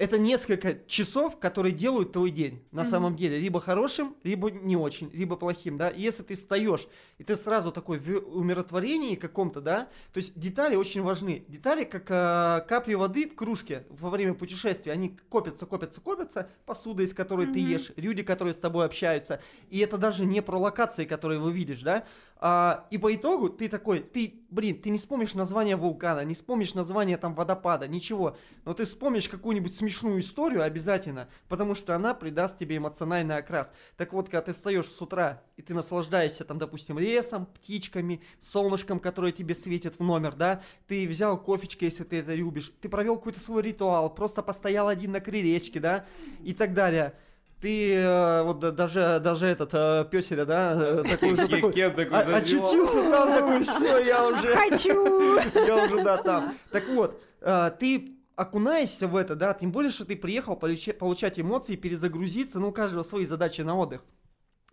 это 0.00 0.18
несколько 0.18 0.78
часов, 0.86 1.38
которые 1.38 1.72
делают 1.72 2.12
твой 2.12 2.30
день 2.30 2.62
на 2.72 2.82
Мгм. 2.82 2.90
самом 2.90 3.16
деле. 3.16 3.38
Либо 3.38 3.60
хорошим, 3.60 4.16
либо 4.22 4.50
не 4.50 4.74
очень, 4.74 5.10
либо 5.12 5.36
плохим, 5.36 5.76
да. 5.76 5.90
И 5.90 6.00
если 6.00 6.22
ты 6.22 6.36
встаешь, 6.36 6.88
и 7.18 7.22
ты 7.22 7.36
сразу 7.36 7.70
такой 7.70 7.98
в 7.98 8.08
умиротворении 8.34 9.14
каком-то, 9.14 9.60
да, 9.60 9.88
то 10.14 10.18
есть 10.18 10.32
детали 10.38 10.74
очень 10.74 11.02
важны. 11.02 11.44
Детали, 11.48 11.84
как 11.84 12.04
э, 12.10 12.66
капли 12.66 12.94
воды 12.94 13.28
в 13.28 13.34
кружке 13.34 13.84
во 13.90 14.08
время 14.08 14.32
путешествия, 14.32 14.92
они 14.92 15.18
копятся, 15.28 15.66
копятся, 15.66 16.00
копятся, 16.00 16.48
посуда, 16.64 17.02
из 17.02 17.12
которой 17.12 17.46
ты 17.48 17.60
Мгм. 17.60 17.68
ешь, 17.68 17.92
люди, 17.96 18.22
которые 18.22 18.54
с 18.54 18.56
тобой 18.56 18.86
общаются. 18.86 19.42
И 19.68 19.80
это 19.80 19.98
даже 19.98 20.24
не 20.24 20.40
про 20.40 20.56
локации, 20.56 21.04
которые 21.04 21.40
вы 21.40 21.52
видишь, 21.52 21.82
да. 21.82 22.04
А, 22.42 22.86
и 22.90 22.96
по 22.96 23.14
итогу 23.14 23.50
ты 23.50 23.68
такой, 23.68 24.00
ты, 24.00 24.40
блин, 24.48 24.80
ты 24.80 24.88
не 24.88 24.96
вспомнишь 24.96 25.34
название 25.34 25.76
вулкана, 25.76 26.24
не 26.24 26.32
вспомнишь 26.32 26.72
название 26.72 27.18
там 27.18 27.34
водопада, 27.34 27.86
ничего. 27.86 28.34
Но 28.64 28.72
ты 28.72 28.86
вспомнишь 28.86 29.28
какую-нибудь 29.28 29.74
смешную 29.76 29.89
историю 29.90 30.62
обязательно, 30.62 31.28
потому 31.48 31.74
что 31.74 31.94
она 31.94 32.14
придаст 32.14 32.58
тебе 32.58 32.76
эмоциональный 32.76 33.36
окрас. 33.36 33.72
Так 33.96 34.12
вот, 34.12 34.26
когда 34.26 34.42
ты 34.42 34.52
встаешь 34.52 34.86
с 34.86 35.00
утра, 35.00 35.42
и 35.56 35.62
ты 35.62 35.74
наслаждаешься 35.74 36.44
там, 36.44 36.58
допустим, 36.58 36.98
лесом, 36.98 37.46
птичками, 37.46 38.22
солнышком, 38.40 39.00
которое 39.00 39.32
тебе 39.32 39.54
светит 39.54 39.98
в 39.98 40.02
номер, 40.02 40.34
да, 40.34 40.62
ты 40.86 41.06
взял 41.08 41.38
кофечко, 41.38 41.84
если 41.84 42.04
ты 42.04 42.20
это 42.20 42.34
любишь, 42.34 42.72
ты 42.80 42.88
провел 42.88 43.16
какой-то 43.16 43.40
свой 43.40 43.62
ритуал, 43.62 44.08
просто 44.14 44.42
постоял 44.42 44.88
один 44.88 45.12
на 45.12 45.20
крылечке, 45.20 45.80
да, 45.80 46.06
и 46.42 46.54
так 46.54 46.74
далее. 46.74 47.14
Ты 47.60 47.94
э, 47.94 48.42
вот 48.42 48.58
да- 48.58 48.70
даже, 48.70 49.20
даже 49.22 49.44
этот 49.44 49.70
э, 49.74 50.06
пёселя, 50.10 50.46
да, 50.46 50.74
э, 50.74 51.04
такой 51.06 51.32
уже 51.32 51.46
такой, 51.48 51.72
такой 51.72 52.34
очутился 52.34 53.10
там 53.10 53.34
такой, 53.34 53.62
все, 53.64 53.98
я 53.98 54.26
уже, 54.26 54.56
Хочу! 54.56 55.38
я 55.66 55.84
уже, 55.84 56.02
да, 56.02 56.16
там. 56.16 56.54
Так 56.70 56.88
вот, 56.88 57.22
э, 57.42 57.70
ты 57.78 58.16
окунаешься 58.40 59.06
в 59.06 59.16
это, 59.16 59.34
да, 59.34 59.52
тем 59.52 59.70
более, 59.70 59.92
что 59.92 60.06
ты 60.06 60.16
приехал 60.16 60.54
получа- 60.54 60.94
получать 60.94 61.38
эмоции, 61.38 61.76
перезагрузиться, 61.76 62.58
ну, 62.58 62.68
у 62.68 62.72
каждого 62.72 63.02
свои 63.02 63.26
задачи 63.26 63.60
на 63.60 63.76
отдых. 63.76 64.02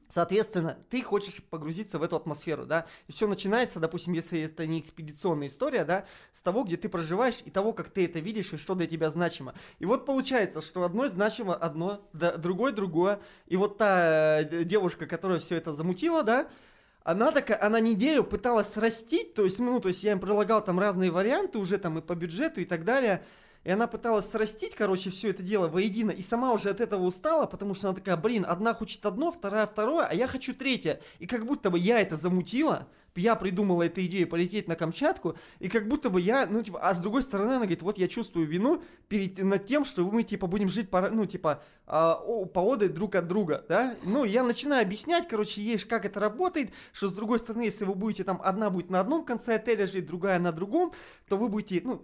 Соответственно, 0.07 0.77
ты 0.89 1.01
хочешь 1.01 1.43
погрузиться 1.43 1.99
в 1.99 2.03
эту 2.03 2.15
атмосферу, 2.15 2.65
да, 2.65 2.85
и 3.07 3.11
все 3.11 3.27
начинается, 3.27 3.81
допустим, 3.81 4.13
если 4.13 4.39
это 4.39 4.65
не 4.65 4.79
экспедиционная 4.79 5.49
история, 5.49 5.83
да, 5.83 6.05
с 6.31 6.41
того, 6.41 6.63
где 6.63 6.77
ты 6.77 6.87
проживаешь, 6.87 7.39
и 7.43 7.51
того, 7.51 7.73
как 7.73 7.89
ты 7.89 8.05
это 8.05 8.19
видишь, 8.19 8.53
и 8.53 8.57
что 8.57 8.73
для 8.73 8.87
тебя 8.87 9.09
значимо. 9.09 9.53
И 9.79 9.85
вот 9.85 10.05
получается, 10.05 10.61
что 10.61 10.83
одно 10.83 11.09
значимо 11.09 11.53
одно, 11.53 12.07
да, 12.13 12.37
другое 12.37 12.71
другое, 12.71 13.19
и 13.47 13.57
вот 13.57 13.77
та 13.77 14.43
э, 14.43 14.63
девушка, 14.63 15.07
которая 15.07 15.39
все 15.39 15.57
это 15.57 15.73
замутила, 15.73 16.23
да, 16.23 16.47
она 17.03 17.31
такая, 17.33 17.61
она 17.61 17.81
неделю 17.81 18.23
пыталась 18.23 18.67
срастить, 18.67 19.33
то 19.33 19.43
есть, 19.43 19.59
ну, 19.59 19.81
то 19.81 19.89
есть 19.89 20.03
я 20.03 20.13
им 20.13 20.21
предлагал 20.21 20.63
там 20.63 20.79
разные 20.79 21.11
варианты 21.11 21.57
уже 21.57 21.77
там 21.77 21.99
и 21.99 22.01
по 22.01 22.15
бюджету 22.15 22.61
и 22.61 22.65
так 22.65 22.85
далее, 22.85 23.25
и 23.67 23.69
она 23.69 23.85
пыталась 23.85 24.29
срастить, 24.29 24.75
короче, 24.75 25.09
все 25.09 25.31
это 25.31 25.43
дело 25.43 25.67
воедино, 25.67 26.11
и 26.11 26.21
сама 26.21 26.53
уже 26.53 26.69
от 26.69 26.79
этого 26.79 27.03
устала, 27.03 27.47
потому 27.47 27.73
что 27.73 27.89
она 27.89 27.97
такая, 27.97 28.15
блин, 28.15 28.45
одна 28.47 28.73
хочет 28.73 29.05
одно, 29.05 29.29
вторая 29.29 29.67
второе, 29.67 30.05
а 30.05 30.13
я 30.13 30.25
хочу 30.25 30.55
третье. 30.55 31.01
И 31.19 31.25
как 31.25 31.45
будто 31.45 31.69
бы 31.69 31.77
я 31.77 31.99
это 31.99 32.15
замутила, 32.15 32.87
я 33.17 33.35
придумала 33.35 33.83
эту 33.83 34.05
идею 34.05 34.25
полететь 34.29 34.69
на 34.69 34.77
Камчатку, 34.77 35.35
и 35.59 35.67
как 35.67 35.89
будто 35.89 36.09
бы 36.09 36.21
я, 36.21 36.45
ну, 36.45 36.61
типа, 36.61 36.79
а 36.81 36.93
с 36.93 36.99
другой 36.99 37.23
стороны, 37.23 37.49
она 37.49 37.57
говорит, 37.57 37.81
вот 37.81 37.97
я 37.97 38.07
чувствую 38.07 38.47
вину 38.47 38.81
перед 39.09 39.37
над 39.39 39.65
тем, 39.65 39.83
что 39.83 40.09
мы, 40.09 40.23
типа, 40.23 40.47
будем 40.47 40.69
жить, 40.69 40.89
пара- 40.89 41.09
ну, 41.09 41.25
типа, 41.25 41.61
а, 41.87 42.13
о- 42.25 42.45
поодаль 42.45 42.87
друг 42.87 43.15
от 43.15 43.27
друга, 43.27 43.65
да? 43.67 43.97
Ну, 44.03 44.23
я 44.23 44.43
начинаю 44.43 44.83
объяснять, 44.83 45.27
короче, 45.27 45.59
ей, 45.61 45.77
как 45.79 46.05
это 46.05 46.21
работает, 46.21 46.71
что 46.93 47.09
с 47.09 47.11
другой 47.11 47.39
стороны, 47.39 47.63
если 47.63 47.83
вы 47.83 47.95
будете 47.95 48.23
там, 48.23 48.39
одна 48.41 48.69
будет 48.69 48.89
на 48.89 49.01
одном 49.01 49.25
конце 49.25 49.55
отеля 49.55 49.87
жить, 49.87 50.05
другая 50.05 50.39
на 50.39 50.53
другом, 50.53 50.93
то 51.27 51.35
вы 51.35 51.49
будете, 51.49 51.81
ну, 51.83 52.01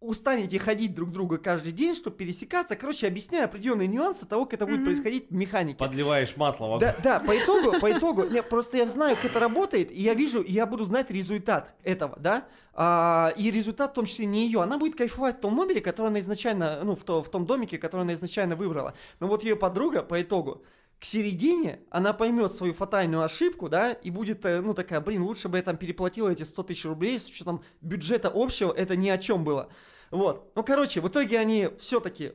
устанете 0.00 0.58
ходить 0.58 0.94
друг 0.94 1.10
друга 1.10 1.38
каждый 1.38 1.72
день, 1.72 1.94
чтобы 1.94 2.16
пересекаться. 2.16 2.76
Короче, 2.76 3.06
объясняю 3.06 3.46
определенные 3.46 3.88
нюансы 3.88 4.26
того, 4.26 4.44
как 4.44 4.54
это 4.54 4.66
будет 4.66 4.78
Мгм. 4.78 4.84
происходить 4.86 5.30
в 5.30 5.34
механике. 5.34 5.78
Подливаешь 5.78 6.36
масло 6.36 6.66
в 6.66 6.74
огонь. 6.74 6.80
Да, 6.80 6.96
да, 7.02 7.20
по 7.20 7.36
итогу, 7.36 7.80
по 7.80 7.90
итогу, 7.98 8.24
не, 8.24 8.42
просто 8.42 8.76
я 8.76 8.86
знаю, 8.86 9.16
как 9.16 9.24
это 9.26 9.40
работает, 9.40 9.90
и 9.90 10.00
я 10.00 10.14
вижу, 10.14 10.40
и 10.40 10.52
я 10.52 10.66
буду 10.66 10.84
знать 10.84 11.10
результат 11.10 11.74
этого, 11.82 12.16
да, 12.20 12.44
А, 12.80 13.32
и 13.36 13.50
результат 13.50 13.90
в 13.90 13.94
том 13.94 14.04
числе 14.06 14.26
не 14.26 14.46
ее, 14.46 14.62
она 14.62 14.78
будет 14.78 14.94
кайфовать 14.96 15.38
в 15.38 15.40
том 15.40 15.56
номере, 15.56 15.80
который 15.80 16.08
она 16.08 16.20
изначально, 16.20 16.80
ну, 16.84 16.94
в, 16.94 17.02
то, 17.02 17.24
в 17.24 17.28
том 17.28 17.44
домике, 17.44 17.76
который 17.76 18.02
она 18.02 18.14
изначально 18.14 18.54
выбрала. 18.54 18.94
Но 19.18 19.26
вот 19.26 19.42
ее 19.42 19.56
подруга 19.56 20.02
по 20.02 20.22
итогу, 20.22 20.62
к 21.00 21.04
середине 21.04 21.80
она 21.90 22.12
поймет 22.12 22.52
свою 22.52 22.74
фатальную 22.74 23.22
ошибку, 23.22 23.68
да, 23.68 23.92
и 23.92 24.10
будет, 24.10 24.44
э, 24.44 24.60
ну, 24.60 24.74
такая, 24.74 25.00
блин, 25.00 25.22
лучше 25.22 25.48
бы 25.48 25.58
я 25.58 25.62
там 25.62 25.76
переплатила 25.76 26.28
эти 26.28 26.42
100 26.42 26.62
тысяч 26.64 26.84
рублей, 26.84 27.20
с 27.20 27.26
учетом 27.26 27.62
бюджета 27.80 28.30
общего, 28.34 28.72
это 28.72 28.96
ни 28.96 29.08
о 29.08 29.18
чем 29.18 29.44
было. 29.44 29.68
Вот. 30.10 30.50
Ну, 30.56 30.64
короче, 30.64 31.00
в 31.00 31.08
итоге 31.08 31.38
они 31.38 31.68
все-таки 31.78 32.32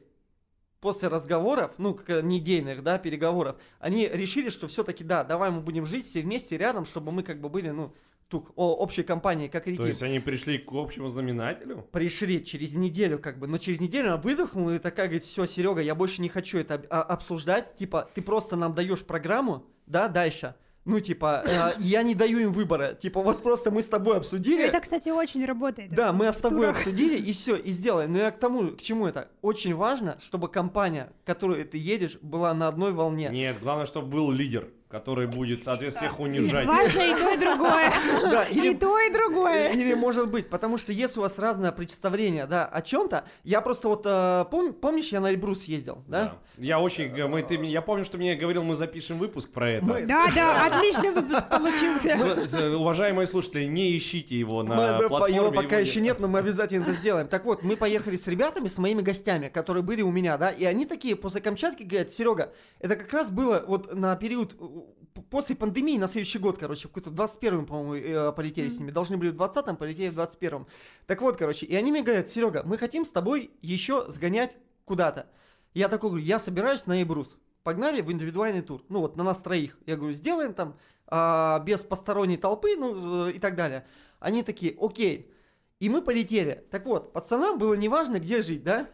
после 0.80 1.08
разговоров, 1.10 1.72
ну, 1.78 1.94
как, 1.94 2.10
э, 2.10 2.22
недельных, 2.22 2.84
да, 2.84 2.98
переговоров, 2.98 3.58
они 3.80 4.08
решили, 4.08 4.50
что 4.50 4.68
все-таки, 4.68 5.04
да, 5.04 5.24
давай 5.24 5.52
мы 5.52 5.60
будем 5.60 5.86
жить 5.86 6.06
все 6.06 6.22
вместе 6.22 6.58
рядом, 6.58 6.86
чтобы 6.86 7.12
мы 7.12 7.24
как 7.24 7.42
бы 7.42 7.50
были, 7.50 7.70
ну, 7.70 7.94
тук, 8.34 8.52
о, 8.56 8.74
общей 8.74 9.04
компании, 9.04 9.48
как 9.48 9.66
То 9.66 9.70
ретив. 9.70 9.86
есть 9.86 10.02
они 10.02 10.20
пришли 10.20 10.58
к 10.58 10.72
общему 10.74 11.10
знаменателю? 11.12 11.86
Пришли 11.92 12.44
через 12.44 12.74
неделю, 12.74 13.20
как 13.20 13.38
бы, 13.38 13.46
но 13.46 13.60
через 13.60 13.80
неделю 13.80 14.08
она 14.08 14.18
выдохнула 14.18 14.76
и 14.76 14.80
такая 14.80 15.06
говорит, 15.06 15.24
все, 15.24 15.46
Серега, 15.46 15.82
я 15.82 15.94
больше 15.94 16.20
не 16.24 16.30
хочу 16.30 16.58
это 16.58 16.84
а- 16.90 17.04
обсуждать, 17.04 17.76
типа, 17.76 18.10
ты 18.16 18.24
просто 18.24 18.56
нам 18.56 18.74
даешь 18.74 19.04
программу, 19.06 19.68
да, 19.86 20.08
дальше, 20.08 20.56
ну, 20.86 21.00
типа, 21.00 21.44
э, 21.46 21.72
я 21.80 22.02
не 22.02 22.16
даю 22.16 22.40
им 22.40 22.52
выбора, 22.52 22.94
типа, 22.94 23.22
вот 23.22 23.44
просто 23.44 23.70
мы 23.70 23.82
с 23.84 23.88
тобой 23.88 24.18
обсудили, 24.18 24.64
Это, 24.64 24.80
кстати, 24.80 25.10
очень 25.10 25.46
работает. 25.46 25.94
да, 25.94 26.12
мы 26.12 26.26
с 26.26 26.38
тобой 26.38 26.62
турах. 26.62 26.78
обсудили 26.78 27.16
и 27.18 27.34
все, 27.34 27.56
и 27.56 27.72
сделали. 27.72 28.08
Но 28.08 28.18
я 28.18 28.32
к 28.32 28.40
тому, 28.40 28.72
к 28.72 28.82
чему 28.82 29.06
это? 29.08 29.30
Очень 29.44 29.76
важно, 29.76 30.18
чтобы 30.22 30.50
компания, 30.50 31.14
к 31.24 31.28
которой 31.28 31.64
ты 31.66 31.78
едешь, 31.78 32.18
была 32.22 32.54
на 32.56 32.68
одной 32.68 32.92
волне. 32.94 33.30
Нет, 33.32 33.58
главное, 33.62 33.86
чтобы 33.86 34.08
был 34.08 34.32
лидер, 34.32 34.68
который 34.94 35.26
будет, 35.26 35.64
соответственно, 35.64 36.08
всех 36.08 36.20
унижать. 36.20 36.68
Важно 36.68 37.02
и 37.02 37.14
то, 37.16 37.30
и 37.32 37.38
другое. 37.38 37.92
Да, 38.32 38.44
И 38.44 38.56
или, 38.60 38.74
то, 38.76 39.00
и 39.00 39.12
другое. 39.12 39.70
или 39.74 39.96
может 39.96 40.30
быть, 40.30 40.50
потому 40.52 40.78
что 40.78 40.94
если 40.94 41.20
у 41.20 41.24
вас 41.24 41.40
разное 41.40 41.72
представление, 41.72 42.46
да, 42.46 42.66
о 42.66 42.84
чем-то, 42.84 43.26
я 43.44 43.62
просто 43.62 43.88
вот 43.88 44.06
э, 44.06 44.10
пом- 44.52 44.72
помнишь, 44.74 45.08
я 45.10 45.20
на 45.20 45.32
Эльбрус 45.32 45.64
ездил, 45.64 46.04
да? 46.08 46.24
Да. 46.26 46.36
Я 46.60 46.80
очень, 46.80 47.12
мы, 47.28 47.42
ты, 47.42 47.56
я 47.56 47.82
помню, 47.82 48.06
что 48.06 48.20
мне 48.20 48.36
говорил, 48.36 48.62
мы 48.64 48.76
запишем 48.76 49.18
выпуск 49.18 49.52
про 49.52 49.72
это. 49.72 49.86
Мы- 49.86 50.06
Да, 50.06 50.28
да, 50.36 50.68
отличный 50.68 51.10
выпуск 51.10 51.50
получился. 51.50 52.46
С- 52.46 52.52
с- 52.52 52.76
уважаемые 52.76 53.26
слушатели, 53.26 53.66
не 53.66 53.98
ищите 53.98 54.38
его 54.38 54.62
на 54.62 54.76
Мы, 55.00 55.08
платформе. 55.10 55.36
его 55.36 55.52
пока 55.52 55.78
его 55.80 55.88
еще 55.88 56.02
нет. 56.02 56.20
но 56.20 56.28
мы 56.28 56.38
обязательно 56.38 56.84
это 56.84 56.94
сделаем. 56.94 57.28
Так 57.28 57.46
вот, 57.46 57.64
мы 57.64 57.76
поехали 57.78 58.16
с 58.16 58.28
ребятами, 58.28 58.68
с 58.68 58.78
моими 58.78 59.02
гостями, 59.02 59.48
которые 59.50 59.82
были 59.82 60.04
у 60.04 60.12
меня, 60.12 60.38
да, 60.38 60.52
и 60.52 60.64
они 60.66 60.86
такие 60.86 61.16
после 61.16 61.42
Камчатки 61.42 61.82
говорят, 61.82 62.12
Серега, 62.12 62.54
это 62.80 62.96
как 62.96 63.12
раз 63.12 63.32
было 63.32 63.64
вот 63.68 63.92
на 63.96 64.16
период, 64.16 64.54
после 65.30 65.56
пандемии 65.56 65.98
на 65.98 66.08
следующий 66.08 66.40
год, 66.40 66.58
короче, 66.58 66.88
в 66.88 66.92
какой-то 66.92 67.10
в 67.10 67.14
21-м, 67.14 67.66
по-моему, 67.66 67.96
э, 67.96 68.32
полетели 68.32 68.70
с 68.70 68.80
ними. 68.80 68.92
Должны 68.92 69.18
были 69.18 69.30
в 69.30 69.36
20-м, 69.36 69.78
полетели 69.78 70.10
в 70.10 70.20
21-м. 70.20 70.68
Так 71.08 71.22
вот, 71.22 71.38
короче, 71.38 71.66
и 71.66 71.76
они 71.76 71.92
мне 71.92 72.04
говорят, 72.04 72.30
Серега, 72.30 72.64
мы 72.66 72.78
хотим 72.78 73.06
с 73.06 73.10
тобой 73.10 73.52
еще 73.62 74.10
сгонять 74.10 74.56
куда-то. 74.86 75.28
Я 75.74 75.90
такой 75.90 76.10
говорю, 76.12 76.26
я 76.26 76.40
собираюсь 76.40 76.86
на 76.86 77.02
Эльбрус. 77.02 77.36
Погнали 77.64 78.02
в 78.02 78.12
индивидуальный 78.12 78.62
тур. 78.62 78.84
Ну 78.90 79.00
вот, 79.00 79.16
на 79.16 79.24
нас 79.24 79.40
троих. 79.40 79.78
Я 79.86 79.96
говорю, 79.96 80.14
сделаем 80.14 80.54
там 80.54 80.78
а, 81.08 81.60
без 81.60 81.82
посторонней 81.82 82.38
толпы, 82.38 82.76
ну 82.76 83.28
э, 83.28 83.32
и 83.34 83.40
так 83.40 83.56
далее. 83.56 83.86
Они 84.20 84.44
такие, 84.44 84.76
окей. 84.80 85.32
И 85.80 85.90
мы 85.90 86.02
полетели. 86.02 86.66
Так 86.72 86.86
вот, 86.86 87.14
пацанам 87.14 87.58
было 87.58 87.74
неважно, 87.74 88.20
где 88.20 88.42
жить, 88.42 88.64
да? 88.64 88.90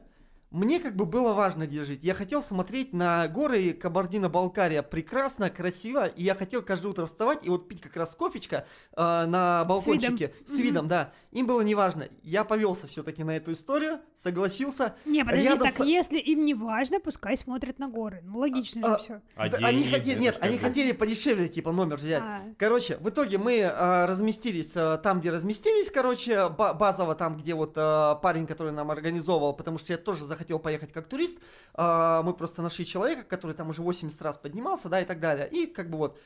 Мне 0.52 0.80
как 0.80 0.96
бы 0.96 1.06
было 1.06 1.34
важно, 1.34 1.68
где 1.68 1.84
жить. 1.84 2.00
Я 2.02 2.16
хотел 2.16 2.42
смотреть 2.42 2.92
на 2.92 3.28
горы 3.28 3.72
Кабардино-Балкария 3.72 4.82
прекрасно, 4.82 5.52
красиво, 5.52 6.08
и 6.08 6.24
я 6.24 6.34
хотел 6.34 6.64
каждое 6.64 6.88
утро 6.88 7.06
вставать 7.06 7.46
и 7.46 7.50
вот 7.50 7.68
пить 7.68 7.82
как 7.82 7.96
раз 7.96 8.16
кофечка 8.16 8.66
э, 8.98 9.26
на 9.28 9.64
балкончике 9.66 10.34
с 10.48 10.58
видом, 10.58 10.86
Мгм. 10.86 10.90
да. 10.90 11.14
Им 11.34 11.46
было 11.46 11.62
неважно. 11.62 12.08
Я 12.24 12.44
повелся 12.46 12.88
все-таки 12.88 13.24
на 13.24 13.38
эту 13.38 13.52
историю, 13.52 14.00
согласился. 14.18 14.96
Не, 15.06 15.24
подожди, 15.24 15.46
Рядом 15.50 15.68
так 15.68 15.78
с- 15.78 15.86
если 15.86 16.18
им 16.18 16.44
не 16.46 16.56
важно, 16.56 17.00
пускай 17.00 17.38
смотрят 17.38 17.78
на 17.78 17.88
горы. 17.88 18.22
Ну, 18.24 18.40
логично 18.40 18.82
А, 18.96 18.98
же 18.98 19.04
все. 19.04 19.22
А 19.36 19.50
Да, 19.50 19.58
они 19.62 19.84
хотели, 19.84 20.20
нет, 20.20 20.40
они 20.42 20.58
хотели 20.58 20.94
подешевле, 20.94 21.48
типа, 21.48 21.72
номер 21.72 21.98
взять. 21.98 22.24
А. 22.26 22.42
Короче, 22.58 22.98
в 22.98 23.08
итоге 23.10 23.38
мы 23.38 23.62
а, 23.64 24.08
разместились 24.08 24.72
а, 24.76 24.98
там, 24.98 25.20
где 25.20 25.30
разместились, 25.30 25.92
короче, 25.92 26.50
ба- 26.50 26.74
базово 26.74 27.14
там, 27.14 27.38
где 27.38 27.54
вот 27.54 27.74
а, 27.76 28.16
парень, 28.16 28.48
который 28.48 28.72
нам 28.72 28.90
организовывал, 28.90 29.54
потому 29.54 29.78
что 29.78 29.94
я 29.94 29.98
тоже 30.00 30.24
захотел 30.26 30.39
поехать 30.60 30.92
как 30.92 31.08
турист. 31.08 31.40
А, 31.74 32.24
мы 32.24 32.34
просто 32.34 32.62
нашли 32.62 32.86
человека, 32.86 33.24
который 33.24 33.56
там 33.56 33.70
уже 33.70 33.82
80 33.82 34.22
раз 34.22 34.38
поднимался, 34.38 34.90
да, 34.90 35.02
и 35.02 35.06
так 35.06 35.20
далее. 35.20 35.48
И 35.50 35.66
как 35.66 35.90
бы 35.90 35.98
вот. 35.98 36.20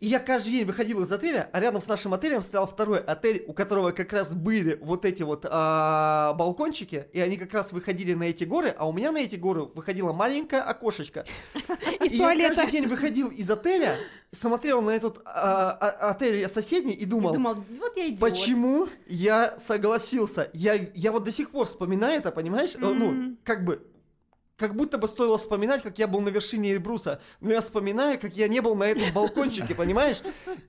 И 0.00 0.06
я 0.06 0.18
каждый 0.18 0.52
день 0.52 0.64
выходил 0.64 1.02
из 1.02 1.12
отеля, 1.12 1.50
а 1.52 1.60
рядом 1.60 1.82
с 1.82 1.86
нашим 1.86 2.14
отелем 2.14 2.40
стоял 2.40 2.66
второй 2.66 3.00
отель, 3.00 3.44
у 3.46 3.52
которого 3.52 3.90
как 3.90 4.14
раз 4.14 4.32
были 4.32 4.78
вот 4.80 5.04
эти 5.04 5.22
вот 5.22 5.44
а, 5.46 6.32
балкончики, 6.38 7.04
и 7.12 7.20
они 7.20 7.36
как 7.36 7.52
раз 7.52 7.70
выходили 7.72 8.14
на 8.14 8.22
эти 8.24 8.44
горы, 8.44 8.74
а 8.78 8.88
у 8.88 8.94
меня 8.94 9.12
на 9.12 9.18
эти 9.18 9.36
горы 9.36 9.64
выходило 9.64 10.14
маленькое 10.14 10.62
окошечко. 10.62 11.26
Из 12.02 12.12
И 12.14 12.16
я 12.16 12.48
каждый 12.54 12.70
день 12.70 12.86
выходил 12.86 13.28
из 13.28 13.50
отеля, 13.50 13.98
смотрел 14.32 14.80
на 14.80 14.90
этот 14.92 15.20
а, 15.26 15.72
а, 15.78 16.10
отель 16.12 16.48
соседний 16.48 16.94
и 16.94 17.02
И 17.02 17.04
думал, 17.04 17.34
думал, 17.34 17.56
вот 17.78 17.94
я 17.98 18.08
идиот. 18.08 18.20
почему 18.20 18.88
я 19.06 19.58
согласился? 19.58 20.48
Я, 20.54 20.80
я 20.94 21.12
вот 21.12 21.24
до 21.24 21.32
сих 21.32 21.50
пор 21.50 21.66
вспоминаю 21.66 22.18
это, 22.20 22.32
понимаешь? 22.32 22.74
Э, 22.74 22.78
Ну, 22.78 23.36
как 23.44 23.66
бы, 23.66 23.86
как 24.60 24.76
будто 24.76 24.98
бы 24.98 25.08
стоило 25.08 25.38
вспоминать, 25.38 25.82
как 25.82 25.98
я 25.98 26.06
был 26.06 26.20
на 26.20 26.28
вершине 26.28 26.72
Эльбруса. 26.72 27.22
Но 27.40 27.50
я 27.50 27.62
вспоминаю, 27.62 28.20
как 28.20 28.36
я 28.36 28.46
не 28.46 28.60
был 28.60 28.74
на 28.74 28.84
этом 28.84 29.10
балкончике, 29.14 29.74
понимаешь? 29.74 30.20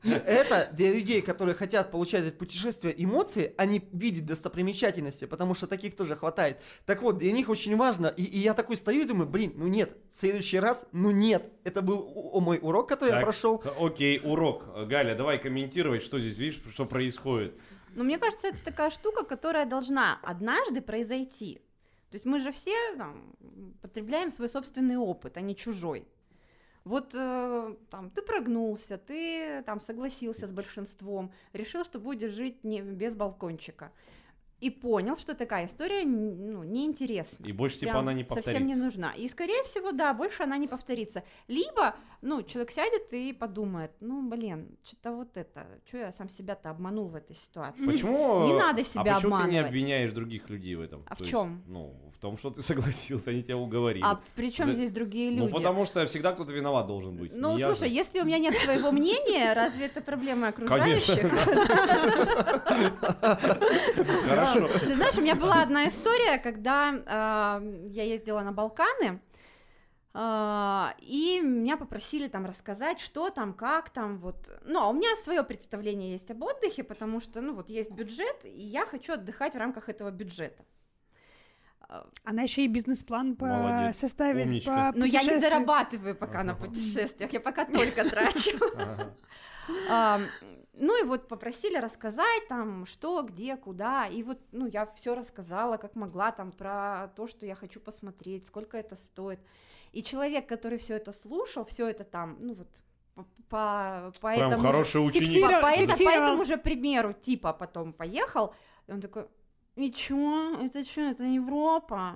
И 0.03 0.11
это 0.11 0.69
для 0.71 0.93
людей, 0.93 1.21
которые 1.21 1.55
хотят 1.55 1.91
получать 1.91 2.25
от 2.25 2.37
путешествия 2.37 2.95
эмоции, 2.97 3.53
а 3.57 3.65
не 3.65 3.81
видеть 3.91 4.25
достопримечательности, 4.25 5.25
потому 5.25 5.53
что 5.55 5.67
таких 5.67 5.97
тоже 5.97 6.15
хватает. 6.15 6.57
Так 6.85 7.01
вот, 7.01 7.17
для 7.17 7.33
них 7.33 7.49
очень 7.49 7.75
важно. 7.75 8.07
И, 8.07 8.23
и 8.23 8.39
я 8.39 8.53
такой 8.53 8.77
стою 8.77 9.01
и 9.01 9.05
думаю, 9.05 9.27
блин, 9.27 9.51
ну 9.57 9.67
нет, 9.67 9.97
в 10.09 10.17
следующий 10.17 10.59
раз, 10.59 10.85
ну 10.93 11.11
нет. 11.11 11.51
Это 11.65 11.81
был 11.81 11.99
у- 11.99 12.39
мой 12.39 12.59
урок, 12.61 12.87
который 12.87 13.09
я 13.09 13.15
Так, 13.15 13.23
прошел. 13.25 13.61
Окей, 13.77 14.21
урок. 14.23 14.69
Галя, 14.87 15.15
давай 15.15 15.37
комментировать, 15.37 16.01
что 16.01 16.17
здесь, 16.17 16.37
видишь, 16.37 16.61
что 16.73 16.85
происходит. 16.85 17.53
Но 17.93 18.05
мне 18.05 18.17
кажется, 18.17 18.47
это 18.47 18.57
такая 18.63 18.89
штука, 18.89 19.25
которая 19.25 19.65
должна 19.65 20.17
однажды 20.23 20.81
произойти. 20.81 21.59
То 22.11 22.15
есть 22.15 22.25
мы 22.25 22.39
же 22.39 22.51
все 22.51 22.75
там, 22.97 23.33
потребляем 23.81 24.31
свой 24.31 24.49
собственный 24.49 24.97
опыт, 24.97 25.37
а 25.37 25.41
не 25.41 25.55
чужой. 25.55 26.05
Вот 26.83 27.15
э, 27.15 27.75
там 27.89 28.09
ты 28.09 28.21
прогнулся, 28.21 28.97
ты 28.97 29.63
там 29.63 29.79
согласился 29.79 30.45
с 30.45 30.51
большинством, 30.51 31.31
решил, 31.53 31.85
что 31.85 31.99
будешь 31.99 32.31
жить 32.31 32.63
не, 32.63 32.81
без 32.81 33.15
балкончика. 33.15 33.91
И 34.59 34.69
понял, 34.69 35.15
что 35.15 35.33
такая 35.35 35.67
история 35.67 36.03
ну, 36.05 36.63
неинтересна. 36.63 37.45
И 37.45 37.51
больше 37.53 37.79
типа 37.79 37.99
она 37.99 38.13
не 38.13 38.23
совсем 38.25 38.65
не 38.65 38.73
повторится. 38.73 38.83
нужна. 38.83 39.13
И, 39.13 39.27
скорее 39.29 39.63
всего, 39.63 39.91
да, 39.91 40.13
больше 40.13 40.43
она 40.43 40.57
не 40.57 40.67
повторится. 40.67 41.23
Либо, 41.47 41.95
ну, 42.21 42.43
человек 42.43 42.71
сядет 42.71 43.11
и 43.13 43.33
подумает, 43.33 43.91
ну, 43.99 44.27
блин, 44.29 44.77
что-то 44.83 45.11
вот 45.11 45.35
это, 45.35 45.65
что 45.85 45.97
я 45.97 46.11
сам 46.11 46.29
себя-то 46.29 46.69
обманул 46.69 47.07
в 47.07 47.15
этой 47.15 47.35
ситуации. 47.35 47.85
Почему? 47.85 48.45
Не 48.45 48.53
надо 48.53 48.83
себя 48.83 49.13
а 49.13 49.15
почему 49.15 49.37
ты 49.37 49.49
не 49.49 49.57
обвиняешь 49.57 50.11
других 50.13 50.49
людей 50.49 50.75
в 50.75 50.81
этом? 50.81 51.03
А 51.07 51.15
в 51.15 51.17
То 51.17 51.23
есть, 51.23 51.35
ну, 51.67 51.95
в 52.13 52.19
том, 52.19 52.37
что 52.37 52.51
ты 52.51 52.61
согласился, 52.61 53.31
они 53.31 53.41
тебя 53.41 53.57
уговорили. 53.57 54.03
А 54.05 54.19
при 54.35 54.51
чем 54.51 54.67
За- 54.67 54.73
здесь 54.73 54.91
другие 54.91 55.31
люди? 55.31 55.41
Ну, 55.41 55.49
потому 55.49 55.85
что 55.85 56.05
всегда 56.05 56.33
кто-то 56.33 56.53
виноват 56.53 56.85
должен 56.85 57.17
быть. 57.17 57.31
Ну, 57.33 57.57
не 57.57 57.63
слушай, 57.63 57.87
же. 57.87 57.93
если 57.93 58.19
у 58.19 58.25
меня 58.25 58.37
нет 58.37 58.55
своего 58.55 58.91
мнения, 58.91 59.53
разве 59.53 59.85
это 59.85 60.01
проблема 60.01 60.49
окружающих? 60.49 61.27
Хорошо. 64.27 64.67
Ты 64.79 64.95
знаешь, 64.95 65.17
у 65.17 65.21
меня 65.21 65.35
была 65.35 65.63
одна 65.63 65.87
история, 65.87 66.37
когда 66.37 66.93
а, 67.07 67.63
я 67.89 68.03
ездила 68.03 68.41
на 68.41 68.51
Балканы, 68.51 69.07
а, 69.09 69.30
и 70.13 71.39
меня 71.41 71.77
попросили 71.77 72.27
там 72.27 72.45
рассказать, 72.45 72.99
что 72.99 73.29
там, 73.29 73.53
как 73.53 73.89
там, 73.89 74.17
вот. 74.19 74.51
Ну, 74.65 74.79
а 74.81 74.89
у 74.89 74.93
меня 74.93 75.07
свое 75.23 75.41
представление 75.43 76.11
есть 76.11 76.29
об 76.31 76.43
отдыхе, 76.43 76.83
потому 76.83 77.21
что, 77.21 77.39
ну, 77.41 77.53
вот 77.53 77.69
есть 77.69 77.91
бюджет, 77.91 78.43
и 78.43 78.49
я 78.49 78.85
хочу 78.85 79.13
отдыхать 79.13 79.53
в 79.53 79.57
рамках 79.57 79.87
этого 79.87 80.11
бюджета. 80.11 80.65
А, 81.87 82.05
Она 82.25 82.41
еще 82.43 82.65
и 82.65 82.67
бизнес-план 82.67 83.35
по 83.35 83.45
Молодец. 83.45 84.03
Умничка. 84.47 84.91
по 84.91 84.97
Но 84.97 85.05
я 85.05 85.23
не 85.23 85.37
зарабатываю 85.39 86.15
пока 86.15 86.43
на 86.43 86.53
Ага. 86.53 86.65
путешествиях, 86.65 87.31
я 87.31 87.39
пока 87.39 87.65
только 87.65 88.03
трачу. 88.09 88.59
А, 89.89 90.19
ну 90.73 91.01
и 91.01 91.05
вот 91.05 91.27
попросили 91.27 91.77
рассказать 91.77 92.47
там, 92.49 92.85
что, 92.85 93.21
где, 93.23 93.55
куда, 93.55 94.07
и 94.07 94.23
вот, 94.23 94.39
ну, 94.51 94.65
я 94.65 94.87
все 94.95 95.15
рассказала, 95.15 95.77
как 95.77 95.95
могла, 95.95 96.31
там, 96.31 96.51
про 96.51 97.11
то, 97.15 97.27
что 97.27 97.45
я 97.45 97.55
хочу 97.55 97.79
посмотреть, 97.79 98.45
сколько 98.47 98.77
это 98.77 98.95
стоит. 98.95 99.39
И 99.91 100.03
человек, 100.03 100.47
который 100.47 100.77
все 100.77 100.95
это 100.95 101.11
слушал, 101.11 101.63
все 101.65 101.87
это 101.87 102.03
там, 102.03 102.37
ну 102.39 102.53
вот, 102.53 102.67
по, 103.49 104.13
по, 104.21 104.29
Прям 104.33 104.47
этому 104.51 104.61
же- 104.61 104.67
хороший 104.67 105.05
ученик. 105.07 105.27
Фиксировал- 105.27 105.61
по, 105.61 105.67
по 105.67 105.73
это- 105.79 106.03
по 106.03 106.09
этому 106.09 106.45
же 106.45 106.57
примеру, 106.57 107.13
типа, 107.13 107.53
потом 107.53 107.91
поехал, 107.93 108.53
и 108.87 108.91
он 108.93 109.01
такой, 109.01 109.27
и 109.75 109.91
чё, 109.91 110.57
это 110.61 110.83
что, 110.85 111.01
это 111.01 111.23
Европа? 111.25 112.15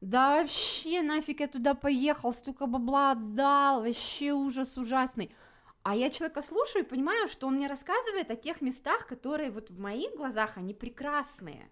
Да 0.00 0.36
вообще, 0.42 1.02
нафиг 1.02 1.40
я 1.40 1.46
туда 1.48 1.74
поехал, 1.74 2.32
столько 2.32 2.66
бабла 2.66 3.12
отдал, 3.12 3.82
вообще 3.82 4.32
ужас 4.32 4.76
ужасный. 4.76 5.30
А 5.82 5.94
я 5.94 6.10
человека 6.10 6.42
слушаю 6.42 6.84
и 6.84 6.88
понимаю, 6.88 7.28
что 7.28 7.46
он 7.46 7.54
мне 7.56 7.68
рассказывает 7.68 8.30
о 8.30 8.36
тех 8.36 8.60
местах, 8.60 9.06
которые 9.06 9.50
вот 9.50 9.70
в 9.70 9.78
моих 9.78 10.14
глазах, 10.16 10.56
они 10.56 10.74
прекрасные. 10.74 11.68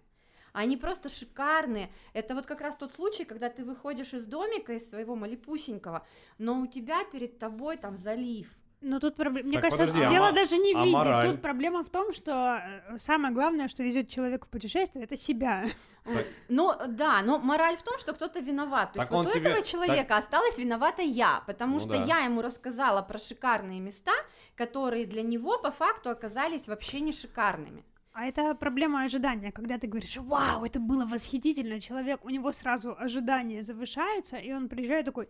Они 0.53 0.77
просто 0.77 1.09
шикарные. 1.09 1.89
Это 2.13 2.35
вот 2.35 2.45
как 2.45 2.61
раз 2.61 2.75
тот 2.77 2.93
случай, 2.93 3.25
когда 3.25 3.49
ты 3.49 3.63
выходишь 3.65 4.13
из 4.13 4.25
домика, 4.25 4.73
из 4.73 4.89
своего 4.89 5.15
малипусенького, 5.15 6.05
но 6.37 6.59
у 6.61 6.67
тебя 6.67 7.03
перед 7.05 7.39
тобой 7.39 7.77
там 7.77 7.97
залив. 7.97 8.47
Но 8.81 8.99
тут 8.99 9.15
проблема. 9.15 9.47
Мне 9.47 9.61
Так, 9.61 9.69
кажется, 9.71 9.85
подожди, 9.87 10.05
а 10.05 10.09
дело 10.09 10.25
ма- 10.27 10.31
даже 10.33 10.57
не 10.57 10.73
в 10.73 10.77
а 10.77 10.83
виде. 10.85 10.97
мораль? 10.97 11.31
Тут 11.31 11.41
проблема 11.41 11.83
в 11.83 11.89
том, 11.89 12.11
что 12.13 12.61
э, 12.89 12.99
самое 12.99 13.33
главное, 13.33 13.67
что 13.69 13.81
везет 13.81 14.09
человек 14.09 14.45
в 14.45 14.49
путешествие, 14.49 15.05
это 15.05 15.15
себя. 15.17 15.65
Так. 16.03 16.25
Ну 16.49 16.73
да, 16.89 17.21
но 17.21 17.39
мораль 17.39 17.77
в 17.77 17.81
том, 17.83 17.97
что 17.97 18.11
кто-то 18.13 18.41
виноват. 18.41 18.91
То 18.91 18.99
Так 18.99 19.09
есть 19.09 19.11
вот 19.13 19.27
у 19.27 19.39
тебе- 19.39 19.51
этого 19.51 19.65
человека 19.65 20.17
осталась 20.17 20.57
виновата 20.57 21.01
я, 21.01 21.41
потому 21.47 21.75
Ну 21.75 21.79
что 21.79 21.89
да. 21.97 22.03
я 22.03 22.19
ему 22.25 22.41
рассказала 22.41 23.01
про 23.01 23.19
шикарные 23.19 23.79
места, 23.79 24.11
которые 24.55 25.05
для 25.05 25.21
него 25.21 25.57
по 25.57 25.71
факту 25.71 26.09
оказались 26.09 26.67
вообще 26.67 26.99
не 26.99 27.13
шикарными. 27.13 27.85
А 28.13 28.25
это 28.25 28.53
проблема 28.53 29.01
ожидания, 29.01 29.51
когда 29.51 29.79
ты 29.79 29.87
говоришь, 29.87 30.17
вау, 30.17 30.63
это 30.63 30.79
было 30.79 31.03
восхитительно, 31.03 31.79
человек, 31.79 32.23
у 32.23 32.29
него 32.29 32.51
сразу 32.51 32.95
ожидания 32.95 33.63
завышаются, 33.63 34.37
и 34.37 34.53
он 34.53 34.69
приезжает 34.69 35.05
такой, 35.05 35.27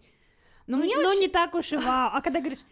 Но 0.68 0.76
ну, 0.78 0.84
мне 0.84 0.98
ну, 0.98 1.08
очень- 1.08 1.22
не 1.22 1.28
так 1.30 1.56
уж 1.56 1.72
и 1.72 1.78
вау. 1.78 2.10
А 2.14 2.22
когда 2.22 2.40
говоришь, 2.42 2.66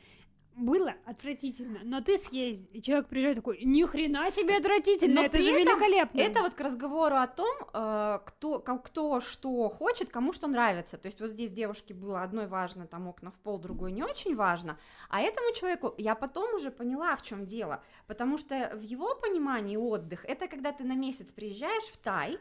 было 0.56 0.94
отвратительно, 1.06 1.80
но 1.84 2.02
ты 2.02 2.18
съездил, 2.18 2.68
и 2.74 2.82
человек 2.82 3.08
приезжает 3.08 3.38
такой, 3.38 3.64
ни 3.64 3.84
хрена 3.84 4.30
себе 4.32 4.58
отвратительно, 4.58 5.22
Но 5.22 5.24
это 5.24 5.40
же 5.40 5.52
великолепно. 5.52 6.20
Это 6.20 6.42
вот 6.42 6.54
к 6.54 6.62
разговору 6.62 7.16
о 7.16 7.28
том, 7.28 7.56
э, 7.74 8.20
кто, 8.26 8.60
кто 8.60 9.22
что 9.22 9.70
хочет, 9.70 10.10
кому 10.10 10.34
что 10.34 10.48
нравится. 10.48 10.98
То 10.98 11.08
есть 11.08 11.22
вот 11.22 11.32
здесь 11.32 11.52
девушке 11.52 11.94
было 11.94 12.22
одной 12.22 12.48
важно, 12.48 12.88
там 12.88 13.08
окна 13.08 13.32
в 13.32 13.40
пол, 13.40 13.60
другой 13.60 13.92
не 13.92 14.04
очень 14.04 14.36
важно. 14.36 14.78
А 15.10 15.22
этому 15.22 15.54
человеку 15.54 15.94
я 15.98 16.16
потом 16.16 16.54
уже 16.56 16.72
поняла, 16.72 17.16
в 17.16 17.22
чем 17.22 17.46
дело. 17.46 17.84
Потому 18.08 18.38
что 18.38 18.72
в 18.76 18.82
его 18.82 19.16
понимании 19.16 19.78
отдых 19.78 20.26
это 20.26 20.48
когда 20.48 20.72
ты 20.72 20.84
на 20.84 20.96
месяц 20.96 21.32
приезжаешь 21.32 21.86
в 21.86 21.98
Тай, 21.98 22.38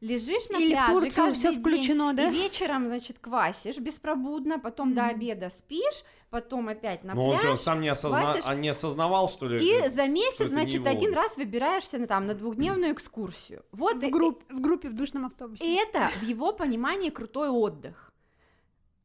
лежишь 0.00 0.48
на 0.48 0.56
Или 0.58 0.74
в 0.74 0.78
пляже 0.78 0.92
Турцию 0.92 1.24
каждый 1.24 1.38
все 1.38 1.50
день, 1.52 1.60
включено, 1.60 2.12
да? 2.12 2.28
и 2.28 2.30
вечером, 2.30 2.86
значит, 2.86 3.18
квасишь 3.18 3.78
беспробудно, 3.78 4.58
потом 4.58 4.94
до 4.94 5.02
Мгм. 5.02 5.10
обеда 5.10 5.50
спишь, 5.50 6.04
потом 6.30 6.68
опять 6.68 7.04
на 7.04 7.14
Ну 7.14 7.24
он 7.24 7.30
пляж. 7.32 7.42
что, 7.42 7.50
он 7.50 7.58
сам 7.58 7.80
не, 7.80 7.88
осозна... 7.88 8.36
а 8.44 8.54
не 8.54 8.68
осознавал, 8.68 9.28
что 9.28 9.48
ли? 9.48 9.58
И 9.58 9.88
за 9.88 10.02
что 10.04 10.06
месяц, 10.08 10.46
значит, 10.48 10.86
один 10.86 11.12
раз 11.14 11.36
выбираешься 11.36 11.98
на, 11.98 12.06
там, 12.06 12.26
на 12.26 12.34
двухдневную 12.34 12.92
экскурсию. 12.92 13.64
Вот 13.72 13.96
в, 13.96 14.02
и- 14.02 14.10
групп, 14.10 14.44
в 14.50 14.60
группе 14.60 14.88
в 14.88 14.94
душном 14.94 15.26
автобусе. 15.26 15.64
и 15.64 15.74
это 15.76 16.08
в 16.20 16.22
его 16.22 16.52
понимании 16.52 17.10
крутой 17.10 17.48
отдых. 17.48 18.12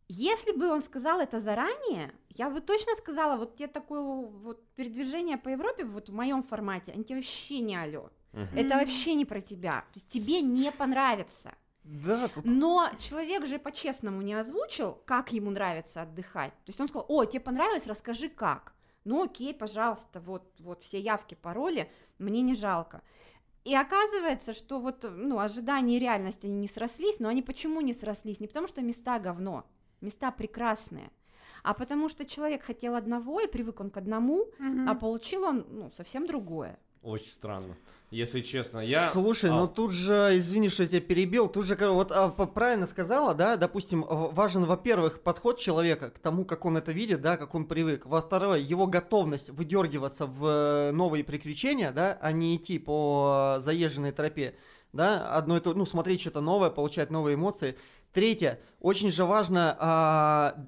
Если 0.10 0.52
бы 0.52 0.70
он 0.70 0.84
сказал 0.84 1.20
это 1.22 1.40
заранее, 1.40 2.14
я 2.30 2.50
бы 2.50 2.62
точно 2.62 2.96
сказала, 2.96 3.38
вот 3.38 3.56
тебе 3.56 3.68
такое 3.68 4.02
вот 4.02 4.64
передвижение 4.76 5.38
по 5.38 5.50
Европе 5.50 5.86
вот 5.86 6.10
в 6.10 6.14
моем 6.14 6.44
формате, 6.44 6.92
они 6.94 7.04
тебе 7.04 7.16
вообще 7.16 7.62
не 7.62 7.76
алё. 7.76 8.10
Мгм. 8.34 8.58
Это 8.58 8.76
вообще 8.76 9.14
не 9.14 9.26
про 9.26 9.42
тебя. 9.42 9.72
То 9.72 9.96
есть 9.96 10.10
тебе 10.10 10.42
не 10.42 10.72
понравится. 10.72 11.54
Да, 11.84 12.28
тут 12.30 12.46
Но 12.46 12.90
человек 13.00 13.46
же 13.46 13.60
по-честному 13.60 14.22
не 14.22 14.34
озвучил, 14.34 14.98
как 15.06 15.32
ему 15.34 15.52
нравится 15.52 16.02
отдыхать. 16.04 16.52
То 16.52 16.70
есть 16.70 16.80
он 16.80 16.88
сказал, 16.88 17.06
о, 17.10 17.26
тебе 17.26 17.42
понравилось, 17.42 17.88
расскажи 17.88 18.30
как. 18.30 18.74
Ну 19.04 19.24
окей, 19.24 19.54
пожалуйста, 19.54 20.22
вот, 20.22 20.44
вот 20.60 20.82
все 20.82 21.00
явки, 21.00 21.36
пароли, 21.36 21.92
мне 22.20 22.42
не 22.42 22.56
жалко. 22.56 23.02
И 23.66 23.76
оказывается, 23.76 24.54
что 24.54 24.80
вот, 24.80 25.04
ну, 25.04 25.40
ожидания 25.40 25.98
и 25.98 26.00
реальность, 26.00 26.44
они 26.44 26.56
не 26.56 26.68
срослись, 26.68 27.20
но 27.20 27.30
они 27.30 27.42
почему 27.42 27.82
не 27.82 27.94
срослись? 27.94 28.40
Не 28.40 28.48
потому 28.48 28.68
что 28.68 28.82
места 28.82 29.20
говно, 29.20 29.66
места 30.02 30.32
прекрасные, 30.32 31.10
а 31.64 31.74
потому 31.74 32.10
что 32.10 32.26
человек 32.26 32.64
хотел 32.64 32.96
одного 32.96 33.42
и 33.42 33.48
привык 33.48 33.80
он 33.80 33.90
к 33.90 33.98
одному, 33.98 34.48
Мгм. 34.60 34.90
а 34.90 34.96
получил 34.96 35.44
он, 35.44 35.66
ну, 35.70 35.92
совсем 35.92 36.28
другое. 36.28 36.78
Очень 37.02 37.32
странно. 37.32 37.76
Если 38.14 38.42
честно, 38.42 38.78
я... 38.78 39.10
Слушай, 39.10 39.50
А, 39.50 39.56
ну 39.56 39.68
тут 39.68 39.92
же, 39.92 40.38
извини, 40.38 40.70
что 40.70 40.84
я 40.84 40.90
тебя 40.90 41.02
перебил, 41.02 41.48
тут 41.48 41.66
же, 41.66 41.76
вот 41.76 42.12
а, 42.12 42.30
правильно 42.30 42.86
сказала, 42.86 43.34
да, 43.34 43.58
допустим, 43.58 44.06
важен, 44.08 44.66
во-первых, 44.66 45.22
подход 45.22 45.58
человека 45.58 46.12
к 46.12 46.20
тому, 46.20 46.46
как 46.46 46.64
он 46.66 46.78
это 46.78 46.92
видит, 46.92 47.22
да, 47.22 47.38
как 47.38 47.56
он 47.56 47.66
привык. 47.66 48.06
Во-вторых, 48.06 48.62
его 48.70 48.86
готовность 48.86 49.50
выдергиваться 49.50 50.28
в 50.28 50.46
э, 50.46 50.92
новые 50.92 51.24
приключения, 51.24 51.92
да, 51.92 52.16
а 52.22 52.32
не 52.32 52.56
идти 52.56 52.78
по 52.78 53.56
э, 53.58 53.62
заезженной 53.62 54.12
тропе, 54.12 54.54
да, 54.94 55.36
одно 55.36 55.58
и 55.58 55.60
то, 55.60 55.74
ну, 55.74 55.88
смотреть 55.88 56.22
что-то 56.22 56.42
новое, 56.42 56.70
получать 56.70 57.10
новые 57.10 57.34
эмоции. 57.34 57.76
Третье, 58.12 58.60
очень 58.80 59.10
же 59.10 59.26
важно 59.26 59.76
а, 59.80 60.68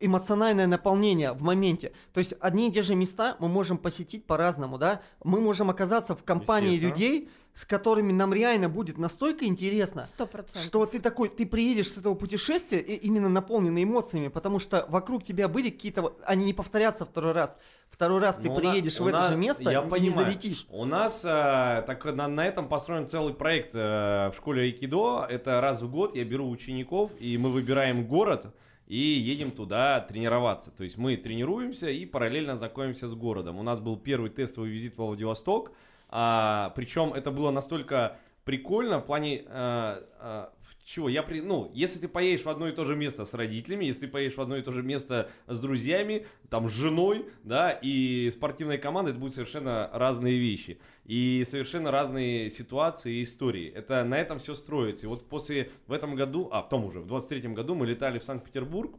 эмоциональное 0.00 0.66
наполнение 0.66 1.32
в 1.32 1.42
моменте. 1.42 1.92
То 2.12 2.18
есть 2.20 2.34
одни 2.40 2.68
и 2.68 2.72
те 2.72 2.82
же 2.82 2.94
места 2.94 3.36
мы 3.38 3.48
можем 3.48 3.78
посетить 3.78 4.24
по-разному, 4.26 4.78
да. 4.78 5.00
Мы 5.22 5.40
можем 5.40 5.70
оказаться 5.70 6.16
в 6.16 6.24
компании 6.24 6.78
людей, 6.78 7.28
с 7.52 7.64
которыми 7.66 8.12
нам 8.12 8.32
реально 8.32 8.68
будет 8.68 8.96
настолько 8.96 9.44
интересно, 9.44 10.04
Сто 10.04 10.26
процентов. 10.26 10.62
что 10.62 10.86
ты 10.86 11.00
такой, 11.00 11.28
ты 11.28 11.44
приедешь 11.44 11.90
с 11.92 11.98
этого 11.98 12.14
путешествия 12.14 12.78
и 12.78 12.94
именно 12.94 13.28
наполненный 13.28 13.82
эмоциями, 13.84 14.28
потому 14.28 14.58
что 14.60 14.86
вокруг 14.88 15.24
тебя 15.24 15.48
были 15.48 15.68
какие-то, 15.68 16.14
они 16.24 16.44
не 16.46 16.54
повторятся 16.54 17.04
второй 17.04 17.32
раз. 17.32 17.58
Второй 17.90 18.20
раз 18.20 18.36
ты 18.36 18.46
Ну, 18.46 18.52
у 18.54 18.54
на- 18.54 18.60
приедешь 18.60 19.00
у 19.00 19.04
в 19.04 19.08
это 19.08 19.18
нас- 19.18 19.30
же 19.32 19.36
место 19.36 19.68
я 19.68 19.80
и 19.80 19.84
не 19.84 19.90
понимаю. 19.90 20.14
залетишь. 20.26 20.66
У 20.70 20.84
нас 20.84 21.22
а, 21.26 21.82
так 21.82 22.04
на, 22.04 22.28
на 22.28 22.46
этом 22.46 22.68
построен 22.68 23.08
целый 23.08 23.34
проект 23.34 23.74
э, 23.74 24.30
в 24.32 24.34
школе 24.36 24.62
айкидо. 24.62 25.26
Это 25.28 25.60
раз 25.60 25.82
в 25.82 25.90
год 25.90 26.14
я 26.14 26.24
беру 26.24 26.48
учеников, 26.48 27.10
и 27.18 27.36
мы 27.36 27.50
выбираем 27.50 28.06
город 28.06 28.54
и 28.90 28.98
едем 28.98 29.52
туда 29.52 30.00
тренироваться. 30.00 30.72
То 30.72 30.82
есть 30.82 30.98
мы 30.98 31.16
тренируемся 31.16 31.88
и 31.90 32.04
параллельно 32.04 32.56
знакомимся 32.56 33.06
с 33.06 33.14
городом. 33.14 33.56
У 33.56 33.62
нас 33.62 33.78
был 33.78 33.96
первый 33.96 34.30
тестовый 34.30 34.68
визит 34.68 34.98
во 34.98 35.06
Владивосток, 35.06 35.70
а, 36.08 36.72
причем 36.74 37.12
это 37.12 37.30
было 37.30 37.52
настолько 37.52 38.18
прикольно 38.50 38.98
в 38.98 39.06
плане 39.06 39.44
э, 39.46 40.02
э, 40.18 40.46
чего 40.84 41.08
я 41.08 41.22
при 41.22 41.40
ну 41.40 41.70
если 41.72 42.00
ты 42.00 42.08
поедешь 42.08 42.44
в 42.44 42.48
одно 42.48 42.66
и 42.66 42.72
то 42.72 42.84
же 42.84 42.96
место 42.96 43.24
с 43.24 43.32
родителями 43.32 43.84
если 43.84 44.06
ты 44.06 44.08
поедешь 44.08 44.36
в 44.36 44.40
одно 44.40 44.56
и 44.56 44.62
то 44.62 44.72
же 44.72 44.82
место 44.82 45.30
с 45.46 45.60
друзьями 45.60 46.26
там 46.48 46.68
с 46.68 46.72
женой 46.72 47.26
да 47.44 47.70
и 47.70 48.28
спортивной 48.34 48.78
командой 48.78 49.10
это 49.10 49.20
будут 49.20 49.34
совершенно 49.34 49.88
разные 49.92 50.36
вещи. 50.36 50.80
И 51.04 51.44
совершенно 51.48 51.90
разные 51.90 52.50
ситуации 52.50 53.18
и 53.18 53.22
истории. 53.22 53.68
Это 53.68 54.04
на 54.04 54.18
этом 54.18 54.38
все 54.38 54.54
строится. 54.54 55.06
И 55.06 55.08
вот 55.08 55.28
после 55.28 55.70
в 55.86 55.92
этом 55.92 56.16
году 56.16 56.48
а 56.52 56.62
в 56.62 56.68
том 56.68 56.84
уже 56.84 57.00
в 57.00 57.06
23 57.06 57.52
году 57.52 57.76
мы 57.76 57.86
летали 57.86 58.18
в 58.18 58.24
Санкт-Петербург 58.24 58.96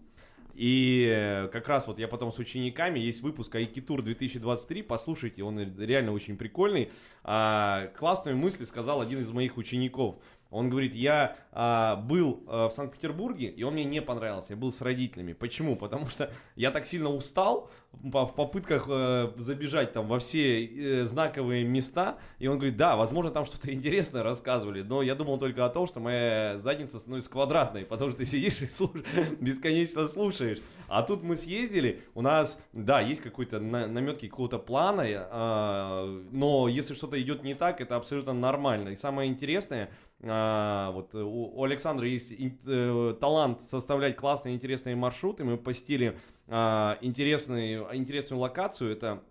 и 0.54 1.10
э, 1.10 1.48
как 1.48 1.68
раз 1.68 1.88
вот 1.88 2.00
я 2.00 2.08
потом 2.08 2.32
с 2.32 2.40
учениками, 2.40 3.00
есть 3.00 3.22
выпуск 3.22 3.56
Айкитур 3.56 4.02
2023, 4.02 4.82
послушайте, 4.84 5.44
он 5.44 5.60
реально 5.78 6.12
очень 6.12 6.38
прикольный. 6.38 6.92
А, 7.24 7.88
классную 7.98 8.38
мысль 8.38 8.66
сказал 8.66 9.02
один 9.02 9.20
из 9.20 9.32
моих 9.32 9.58
учеников. 9.58 10.18
Он 10.52 10.70
говорит, 10.70 10.94
я 10.94 11.38
а, 11.52 11.96
был 11.96 12.44
а, 12.48 12.70
в 12.70 12.74
Санкт-Петербурге, 12.74 13.48
и 13.48 13.64
он 13.64 13.74
мне 13.74 13.86
не 13.86 14.02
понравился, 14.02 14.54
я 14.54 14.58
был 14.58 14.72
с 14.72 14.82
родителями. 14.82 15.34
Почему? 15.34 15.76
Потому 15.76 16.08
что 16.08 16.32
я 16.56 16.72
так 16.72 16.86
сильно 16.86 17.10
устал 17.10 17.72
в 17.94 18.28
попытках 18.28 18.86
э, 18.90 19.32
забежать 19.36 19.94
там 19.94 20.08
во 20.08 20.20
все 20.20 20.66
э, 20.66 21.06
знаковые 21.06 21.66
места. 21.66 22.18
И 22.40 22.48
он 22.48 22.58
говорит, 22.58 22.78
да, 22.78 22.96
возможно, 22.96 23.32
там 23.32 23.46
что-то 23.46 23.72
интересное 23.74 24.24
рассказывали, 24.24 24.82
но 24.82 25.02
я 25.02 25.14
думал 25.14 25.38
только 25.38 25.66
о 25.66 25.70
том, 25.70 25.88
что 25.88 26.00
моя 26.00 26.58
задница 26.58 27.00
становится 27.00 27.30
квадратной, 27.30 27.86
потому 27.86 28.12
что 28.12 28.20
ты 28.20 28.26
сидишь 28.26 28.62
и 28.62 28.66
слуш- 28.66 29.04
бесконечно 29.40 30.08
слушаешь. 30.08 30.60
А 30.88 31.04
тут 31.04 31.24
мы 31.24 31.36
съездили, 31.36 32.02
у 32.16 32.22
нас, 32.22 32.62
да, 32.74 33.02
есть 33.02 33.22
какой-то 33.22 33.60
на- 33.60 33.88
наметки 33.88 34.28
какого-то 34.28 34.58
плана, 34.58 35.02
э, 35.06 36.24
но 36.32 36.68
если 36.70 36.94
что-то 36.94 37.22
идет 37.22 37.44
не 37.44 37.56
так, 37.56 37.82
это 37.82 37.98
абсолютно 37.98 38.34
нормально. 38.34 38.90
И 38.90 38.96
самое 38.96 39.30
интересное, 39.30 39.90
а, 40.24 40.92
вот 40.92 41.16
у, 41.16 41.52
у 41.56 41.64
Александра 41.64 42.08
есть 42.08 42.32
ин- 42.32 42.60
э, 42.68 43.16
талант 43.20 43.62
составлять 43.62 44.16
классные 44.16 44.56
интересные 44.56 44.96
маршруты. 44.96 45.44
Мы 45.44 45.58
посетили 45.58 46.18
а, 46.48 46.98
интересный, 47.02 47.76
интересную 47.96 48.40
локацию. 48.40 48.92
Это 48.92 49.24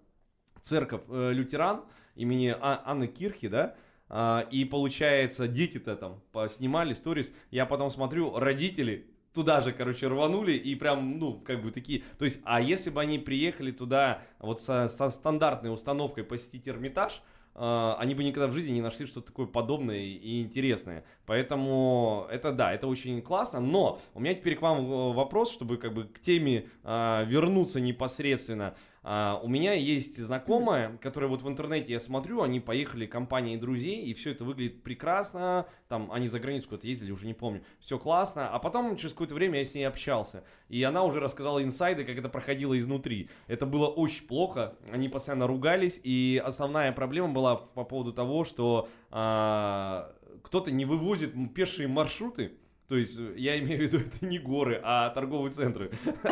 церковь 0.61 1.03
э, 1.09 1.33
лютеран 1.33 1.85
имени 2.17 2.55
А- 2.61 2.83
Анны 2.85 3.07
Кирхи, 3.07 3.49
да. 3.49 3.77
А, 4.09 4.47
и 4.51 4.65
получается, 4.65 5.47
дети-то 5.47 5.97
там 5.97 6.21
снимали 6.49 6.93
сторис. 6.93 7.33
Я 7.51 7.67
потом 7.67 7.91
смотрю, 7.91 8.37
родители 8.37 9.07
туда 9.33 9.61
же, 9.61 9.73
короче, 9.73 10.09
рванули 10.09 10.53
и 10.53 10.75
прям, 10.75 11.19
ну, 11.21 11.39
как 11.39 11.63
бы 11.63 11.71
такие, 11.71 12.03
то 12.19 12.25
есть, 12.25 12.41
а 12.43 12.61
если 12.61 12.91
бы 12.91 13.01
они 13.01 13.19
приехали 13.21 13.71
туда 13.71 14.23
вот 14.41 14.61
со, 14.61 14.89
со 14.89 15.09
стандартной 15.09 15.73
установкой 15.73 16.25
посетить 16.25 16.67
Эрмитаж, 16.69 17.23
они 17.55 18.15
бы 18.15 18.25
никогда 18.25 18.47
в 18.47 18.53
жизни 18.53 18.73
не 18.73 18.81
нашли 18.81 19.07
что-то 19.07 19.29
такое 19.29 19.47
подобное 19.47 19.99
и 19.99 20.43
интересное. 20.43 21.05
Поэтому 21.27 22.27
это 22.31 22.53
да, 22.53 22.73
это 22.73 22.87
очень 22.87 23.21
классно. 23.23 23.61
Но 23.61 23.99
у 24.15 24.21
меня 24.21 24.35
теперь 24.35 24.57
к 24.57 24.63
вам 24.63 24.79
э, 24.79 25.13
вопрос, 25.13 25.53
чтобы 25.53 25.77
как 25.77 25.93
бы 25.93 26.05
к 26.05 26.21
теме 26.21 26.67
а, 26.85 27.25
вернуться 27.25 27.81
непосредственно. 27.81 28.75
А, 29.03 29.41
у 29.43 29.49
меня 29.49 29.73
есть 29.73 30.19
знакомая, 30.19 30.99
которая 30.99 31.31
вот 31.31 31.43
в 31.43 31.49
интернете 31.49 31.93
я 31.93 32.01
смотрю, 32.01 32.43
они 32.43 32.61
поехали 32.61 33.07
компанией 33.07 33.57
друзей, 33.57 34.05
и 34.05 34.15
все 34.15 34.33
это 34.33 34.45
выглядит 34.45 34.83
прекрасно. 34.83 35.67
Там 35.89 36.13
они 36.13 36.29
за 36.29 36.39
границу 36.39 36.69
куда-то 36.69 36.87
ездили, 36.87 37.11
уже 37.11 37.27
не 37.27 37.35
помню. 37.35 37.63
Все 37.79 37.99
классно. 37.99 38.51
А 38.51 38.59
потом 38.59 38.97
через 38.97 39.13
какое-то 39.13 39.35
время 39.35 39.59
я 39.59 39.65
с 39.65 39.75
ней 39.75 39.85
общался. 39.85 40.45
И 40.69 40.83
она 40.83 41.03
уже 41.05 41.21
рассказала 41.21 41.63
инсайды, 41.63 42.05
как 42.05 42.19
это 42.19 42.29
проходило 42.29 42.79
изнутри. 42.79 43.31
Это 43.47 43.65
было 43.65 43.87
очень 43.89 44.27
плохо. 44.27 44.77
Они 44.91 45.09
постоянно 45.09 45.47
ругались. 45.47 45.99
И 46.03 46.41
основная 46.45 46.93
проблема 46.93 47.29
была 47.29 47.57
по 47.57 47.85
поводу 47.85 48.13
того, 48.13 48.45
что 48.45 48.89
а, 49.11 50.15
кто-то 50.43 50.71
не 50.71 50.85
вывозит 50.85 51.33
пешие 51.55 51.89
маршруты. 51.89 52.53
То 52.91 52.97
есть, 52.97 53.17
э, 53.17 53.35
я 53.37 53.57
имею 53.61 53.79
в 53.79 53.83
виду, 53.83 53.99
это 54.05 54.27
не 54.27 54.41
горы, 54.41 54.81
а 54.83 55.11
торговые 55.11 55.53
центры. 55.53 55.93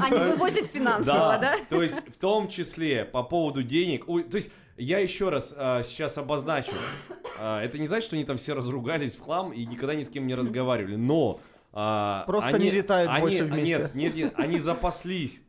Они 0.00 0.16
вывозят 0.16 0.66
финансово, 0.68 1.36
да? 1.38 1.56
То 1.68 1.82
есть, 1.82 1.98
в 2.08 2.16
том 2.16 2.48
числе 2.48 3.04
по 3.04 3.22
поводу 3.22 3.62
денег. 3.62 4.06
То 4.06 4.36
есть, 4.36 4.50
я 4.78 4.98
еще 4.98 5.28
раз 5.28 5.52
а, 5.54 5.82
сейчас 5.82 6.16
обозначу. 6.16 6.72
А, 7.38 7.62
это 7.62 7.78
не 7.78 7.86
значит, 7.86 8.06
что 8.06 8.16
они 8.16 8.24
там 8.24 8.38
все 8.38 8.54
разругались 8.54 9.14
в 9.14 9.20
хлам 9.20 9.52
и 9.52 9.66
никогда 9.66 9.94
ни 9.94 10.04
с 10.04 10.08
кем 10.08 10.26
не 10.26 10.34
разговаривали. 10.34 10.96
Но 10.96 11.38
а, 11.74 12.24
Просто 12.26 12.58
не 12.58 12.70
летают 12.70 13.10
они- 13.10 13.20
больше 13.20 13.44
вместе. 13.44 13.76
Нет, 13.76 13.94
нет, 13.94 14.14
нет, 14.14 14.32
они 14.36 14.58
запаслись 14.58 15.42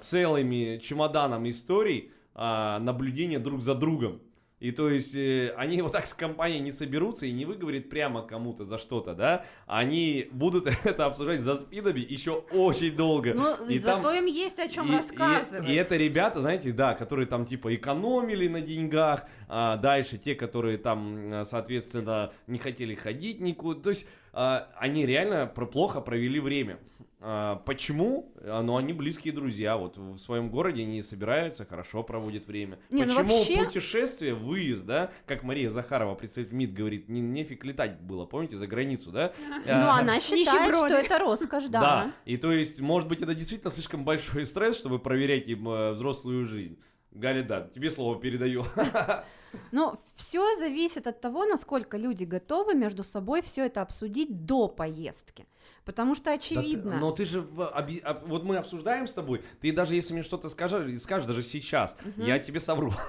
целыми 0.00 0.78
чемоданом 0.78 1.50
историй 1.50 2.12
наблюдения 2.34 3.40
друг 3.40 3.60
за 3.60 3.74
другом. 3.74 4.20
И 4.60 4.72
то 4.72 4.90
есть 4.90 5.14
э, 5.14 5.54
они 5.56 5.80
вот 5.80 5.92
так 5.92 6.04
с 6.04 6.12
компанией 6.12 6.60
не 6.60 6.70
соберутся 6.70 7.24
и 7.24 7.32
не 7.32 7.46
выговорят 7.46 7.88
прямо 7.88 8.20
кому-то 8.22 8.66
за 8.66 8.76
что-то, 8.76 9.14
да? 9.14 9.44
Они 9.66 10.28
будут 10.32 10.66
это 10.84 11.06
обсуждать 11.06 11.40
за 11.40 11.56
спинами 11.56 12.00
еще 12.00 12.44
очень 12.52 12.94
долго. 12.94 13.32
Ну, 13.32 13.66
И 13.68 13.78
там- 13.78 14.02
зато 14.02 14.14
им 14.14 14.26
есть 14.26 14.58
о 14.58 14.68
чем 14.68 14.86
и- 14.86 14.92
и- 14.92 14.96
рассказывать. 14.96 15.68
И, 15.68 15.72
это 15.74 15.96
ребята, 15.96 16.40
знаете, 16.40 16.72
да, 16.72 16.92
которые 16.94 17.26
там 17.26 17.46
типа 17.46 17.74
экономили 17.74 18.48
на 18.48 18.60
деньгах, 18.60 19.24
а 19.48 19.78
дальше 19.78 20.18
те, 20.18 20.34
которые 20.34 20.76
там, 20.76 21.44
соответственно, 21.46 22.32
не 22.46 22.58
хотели 22.58 22.94
ходить 22.94 23.40
никуда. 23.40 23.80
То 23.80 23.90
есть 23.90 24.06
а, 24.32 24.68
они 24.76 25.06
реально 25.06 25.46
плохо 25.46 26.02
провели 26.02 26.38
время. 26.38 26.78
А, 27.22 27.56
почему? 27.66 28.32
А, 28.42 28.62
Ну, 28.62 28.76
они 28.76 28.92
близкие 28.94 29.34
друзья. 29.34 29.76
Вот 29.76 29.98
в 29.98 30.16
своем 30.18 30.50
городе 30.50 30.82
они 30.82 31.02
собираются, 31.02 31.66
хорошо 31.66 32.02
проводят 32.02 32.46
время. 32.46 32.78
Не, 32.88 33.04
ну 33.04 33.14
почему 33.14 33.38
вообще- 33.38 33.58
путешествие, 33.64 34.34
выезд, 34.34 34.86
да, 34.86 35.10
как 35.26 35.42
Мария 35.42 35.68
Захарова, 35.68 36.14
представитель 36.14 36.54
МИД, 36.56 36.72
говорит, 36.72 37.08
не, 37.08 37.20
нефиг 37.20 37.64
летать 37.64 38.00
было, 38.00 38.24
помните, 38.24 38.56
за 38.56 38.66
границу, 38.66 39.10
да? 39.10 39.32
Ну, 39.48 39.54
А, 39.66 39.98
она 40.00 40.18
считает, 40.20 40.74
что 40.74 40.86
это 40.86 41.18
роскошь, 41.18 41.66
да. 41.66 42.12
и 42.24 42.36
то 42.38 42.52
есть, 42.52 42.80
может 42.80 43.08
быть, 43.08 43.20
это 43.20 43.34
действительно 43.34 43.70
слишком 43.70 44.04
большой 44.04 44.46
стресс, 44.46 44.76
чтобы 44.78 44.98
проверять 44.98 45.46
им 45.48 45.68
э, 45.68 45.92
взрослую 45.92 46.48
жизнь. 46.48 46.78
Галя, 47.12 47.42
да, 47.42 47.68
тебе 47.74 47.90
слово 47.90 48.18
передаю. 48.18 48.64
Но 49.72 49.98
все 50.14 50.56
зависит 50.56 51.06
от 51.08 51.20
того, 51.20 51.44
насколько 51.44 51.96
люди 51.96 52.22
готовы 52.24 52.74
между 52.74 53.02
собой 53.02 53.42
все 53.42 53.66
это 53.66 53.82
обсудить 53.82 54.46
до 54.46 54.68
поездки. 54.68 55.44
Потому 55.84 56.14
что 56.14 56.26
Да 56.26 56.30
ты- 56.32 56.36
очевидно. 56.38 56.98
но 56.98 57.10
ты 57.10 57.24
же, 57.24 57.40
в 57.40 57.66
оби- 57.66 57.98
об- 58.04 58.24
вот 58.26 58.44
мы 58.44 58.56
обсуждаем 58.56 59.06
с 59.08 59.12
тобой, 59.12 59.42
ты 59.60 59.72
даже 59.72 59.94
если 59.94 60.12
мне 60.12 60.22
что-то 60.22 60.48
скажешь, 60.48 61.00
скажешь 61.02 61.26
даже 61.26 61.42
сейчас, 61.42 61.96
я 62.16 62.38
тебе 62.38 62.60
совру. 62.60 62.92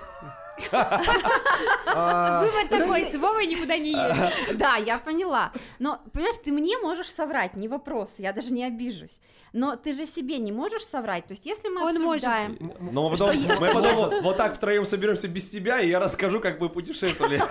А, 1.93 2.43
Вывод 2.43 2.69
такой, 2.69 3.05
с 3.05 3.15
Вовой 3.15 3.47
никуда 3.47 3.77
не 3.77 3.91
едешь. 3.91 4.34
Да, 4.57 4.75
я 4.75 4.97
поняла. 4.99 5.51
Но, 5.79 5.99
понимаешь, 6.13 6.36
ты 6.43 6.51
мне 6.51 6.77
можешь 6.77 7.10
соврать, 7.12 7.55
не 7.55 7.67
вопрос, 7.67 8.15
я 8.17 8.31
даже 8.34 8.51
не 8.53 8.63
обижусь. 8.63 9.19
Но 9.54 9.76
ты 9.76 9.94
же 9.94 10.06
себе 10.06 10.38
не 10.38 10.52
можешь 10.52 10.86
соврать. 10.86 11.28
То 11.28 11.34
есть, 11.34 11.46
если 11.46 11.68
мы 11.68 11.82
Он 11.84 11.96
может. 12.02 12.24
обсуждаем... 12.24 12.74
Но 12.80 13.10
мы 13.10 13.18
потом, 13.18 13.32
я- 13.32 13.60
мы 13.60 13.68
потом 13.74 13.96
вот, 13.96 14.22
вот 14.22 14.38
так 14.38 14.56
втроем 14.56 14.86
соберемся 14.86 15.28
без 15.28 15.50
тебя, 15.50 15.80
и 15.82 15.90
я 15.90 16.00
расскажу, 16.00 16.40
как 16.40 16.60
мы 16.62 16.70
путешествовали. 16.70 17.42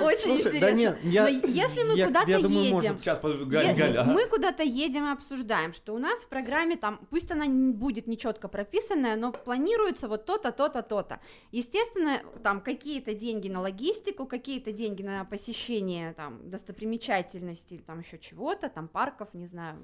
Очень 0.00 0.36
интересно. 0.36 0.60
да 0.60 0.70
нет, 0.72 0.98
я- 1.02 1.22
Но 1.24 1.28
если 1.28 1.82
мы 1.82 2.06
куда-то 2.06 2.30
едем, 2.30 2.72
может. 2.72 2.98
Сейчас. 2.98 3.20
Мы 3.22 4.26
куда-то 4.26 4.62
едем 4.62 5.06
и 5.08 5.12
обсуждаем, 5.12 5.72
что 5.72 5.94
у 5.94 5.98
нас 5.98 6.20
в 6.20 6.28
программе 6.28 6.76
там, 6.76 7.00
пусть 7.10 7.30
она 7.30 7.46
будет 7.46 8.06
нечетко 8.06 8.48
прописанная, 8.48 9.16
но 9.16 9.32
планируется 9.32 10.08
вот 10.08 10.24
то-то, 10.24 10.52
то-то, 10.52 10.82
то-то. 10.82 11.20
Естественно, 11.50 12.20
там 12.42 12.60
какие-то 12.60 13.12
деньги 13.14 13.48
на 13.48 13.60
логистику, 13.60 14.26
какие-то 14.26 14.72
деньги 14.72 15.02
на 15.02 15.24
посещение 15.24 16.12
там 16.14 16.48
достопримечательностей, 16.48 17.78
там 17.78 18.00
еще 18.00 18.18
чего-то, 18.18 18.68
там 18.68 18.88
парков, 18.88 19.34
не 19.34 19.46
знаю, 19.48 19.76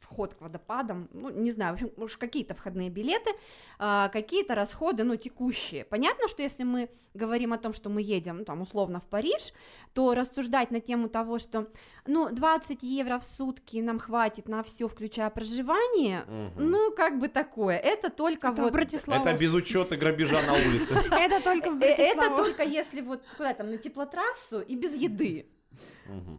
вход 0.00 0.34
к 0.34 0.40
водопадам, 0.40 1.08
ну, 1.12 1.30
не 1.30 1.52
знаю, 1.52 1.72
в 1.72 1.74
общем, 1.74 1.92
уж 1.96 2.16
какие-то 2.16 2.54
входные 2.54 2.90
билеты, 2.90 3.30
а, 3.78 4.08
какие-то 4.08 4.54
расходы, 4.54 5.04
ну, 5.04 5.16
текущие. 5.16 5.84
Понятно, 5.84 6.26
что 6.28 6.42
если 6.42 6.64
мы 6.64 6.88
говорим 7.14 7.52
о 7.52 7.58
том, 7.58 7.72
что 7.72 7.90
мы 7.90 8.02
едем, 8.02 8.38
ну, 8.38 8.44
там, 8.44 8.60
условно, 8.60 8.98
в 9.00 9.06
Париж, 9.06 9.52
то 9.94 10.14
рассуждать 10.14 10.70
на 10.70 10.80
тему 10.80 11.08
того, 11.08 11.38
что, 11.38 11.68
ну, 12.06 12.28
20 12.30 12.82
евро 12.82 13.18
в 13.18 13.24
сутки 13.24 13.76
нам 13.78 13.98
хватит 13.98 14.48
на 14.48 14.62
все, 14.62 14.88
включая 14.88 15.30
проживание, 15.30 16.24
Мгм. 16.26 16.70
ну, 16.70 16.92
как 16.92 17.20
бы 17.20 17.28
такое, 17.28 17.76
это 17.76 18.10
только 18.10 18.48
Это 18.48 18.56
в 18.56 18.64
вот... 18.64 18.72
Братиславу. 18.72 19.20
Это 19.24 19.38
без 19.38 19.54
учета 19.54 19.96
грабежа 19.96 20.40
на 20.42 20.54
улице. 20.54 20.94
Это 21.12 21.42
только 21.42 21.70
в 21.70 21.80
Э, 21.80 21.86
Это 21.86 22.36
только 22.36 22.62
если 22.64 23.00
вот 23.00 23.22
куда 23.36 23.54
там, 23.54 23.70
на 23.70 23.78
теплотрассу 23.78 24.60
и 24.60 24.74
без 24.76 24.94
еды. 24.94 25.46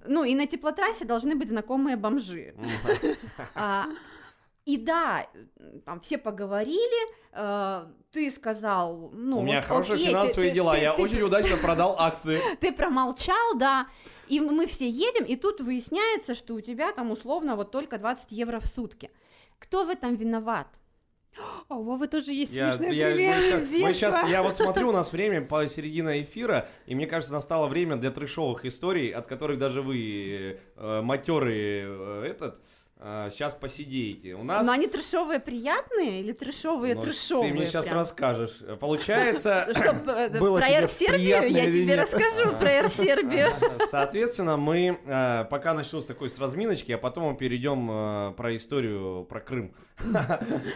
Ну, 0.05 0.23
и 0.23 0.35
на 0.35 0.47
теплотрассе 0.47 1.05
должны 1.05 1.35
быть 1.35 1.49
знакомые 1.49 1.95
бомжи. 1.95 2.53
А, 3.55 3.85
и 4.65 4.77
да, 4.77 5.25
там 5.85 5.99
все 6.01 6.17
поговорили, 6.17 7.13
э, 7.33 7.85
ты 8.11 8.31
сказал, 8.31 9.09
ну, 9.13 9.39
У 9.39 9.43
меня 9.43 9.57
вот 9.57 9.65
хорошие 9.65 9.93
окей, 9.95 10.05
ты- 10.05 10.11
финансовые 10.11 10.49
ты- 10.51 10.55
дела, 10.55 10.73
ты- 10.75 10.81
я 10.81 10.93
ты- 10.93 11.01
очень 11.01 11.21
удачно 11.21 11.57
продал 11.57 11.95
акции. 11.97 12.39
Ты 12.59 12.71
промолчал, 12.71 13.55
да, 13.55 13.87
и 14.27 14.39
мы 14.39 14.65
все 14.67 14.89
едем, 14.89 15.23
и 15.25 15.35
тут 15.35 15.61
выясняется, 15.61 16.35
что 16.35 16.53
у 16.55 16.61
тебя 16.61 16.91
там 16.91 17.11
условно 17.11 17.55
вот 17.55 17.71
только 17.71 17.97
20 17.97 18.31
евро 18.33 18.59
в 18.59 18.65
сутки. 18.65 19.09
Кто 19.59 19.85
в 19.85 19.89
этом 19.89 20.15
виноват? 20.15 20.67
О, 21.69 21.75
у 21.75 21.83
Вовы 21.83 22.07
тоже 22.07 22.33
есть 22.33 22.51
Я, 22.53 22.73
смешной 22.73 22.95
я- 22.95 23.11
пример 23.11 23.37
мы 23.37 23.41
из 23.41 23.49
щас- 23.49 23.63
мы 23.65 23.93
детства. 23.93 24.27
я 24.27 24.43
вот 24.43 24.55
смотрю, 24.57 24.89
у 24.89 24.91
нас 24.91 25.13
время 25.13 25.41
по 25.41 25.65
середина 25.67 26.21
эфира, 26.21 26.67
и 26.85 26.93
мне 26.95 27.07
кажется, 27.07 27.31
настало 27.33 27.67
время 27.67 27.95
для 27.95 28.11
трешовых 28.11 28.65
историй, 28.65 29.09
от 29.11 29.27
которых 29.27 29.57
даже 29.57 29.81
вы, 29.81 30.59
э, 30.75 31.01
матерые, 31.01 31.85
э, 31.87 32.25
этот, 32.29 32.59
сейчас 33.01 33.55
посидеете. 33.55 34.35
У 34.35 34.43
нас... 34.43 34.65
Но 34.65 34.73
они 34.73 34.85
трешовые 34.87 35.39
приятные 35.39 36.19
или 36.19 36.33
трешовые 36.33 36.93
Ну, 36.93 37.01
трешовые? 37.01 37.51
Ты 37.51 37.57
мне 37.57 37.65
сейчас 37.65 37.85
прям? 37.85 37.97
расскажешь. 37.97 38.57
Получается... 38.79 39.67
Э, 40.11 40.29
Было 40.39 40.59
про 40.59 40.69
Air 40.69 40.87
Сербию 40.87 41.47
я 41.49 41.65
тебе 41.65 41.95
расскажу 41.95 42.55
про 42.57 42.69
Air 42.69 42.89
Сербию. 42.95 43.49
Соответственно, 43.87 44.57
мы 44.57 44.99
э, 45.03 45.45
пока 45.49 45.73
начну 45.73 46.01
с 46.01 46.05
такой 46.05 46.29
с 46.29 46.37
разминочки, 46.39 46.91
а 46.91 46.97
потом 46.97 47.31
мы 47.31 47.37
перейдем 47.37 47.89
э, 47.89 48.33
про 48.35 48.55
историю 48.55 49.25
про 49.25 49.39
Крым. 49.39 49.73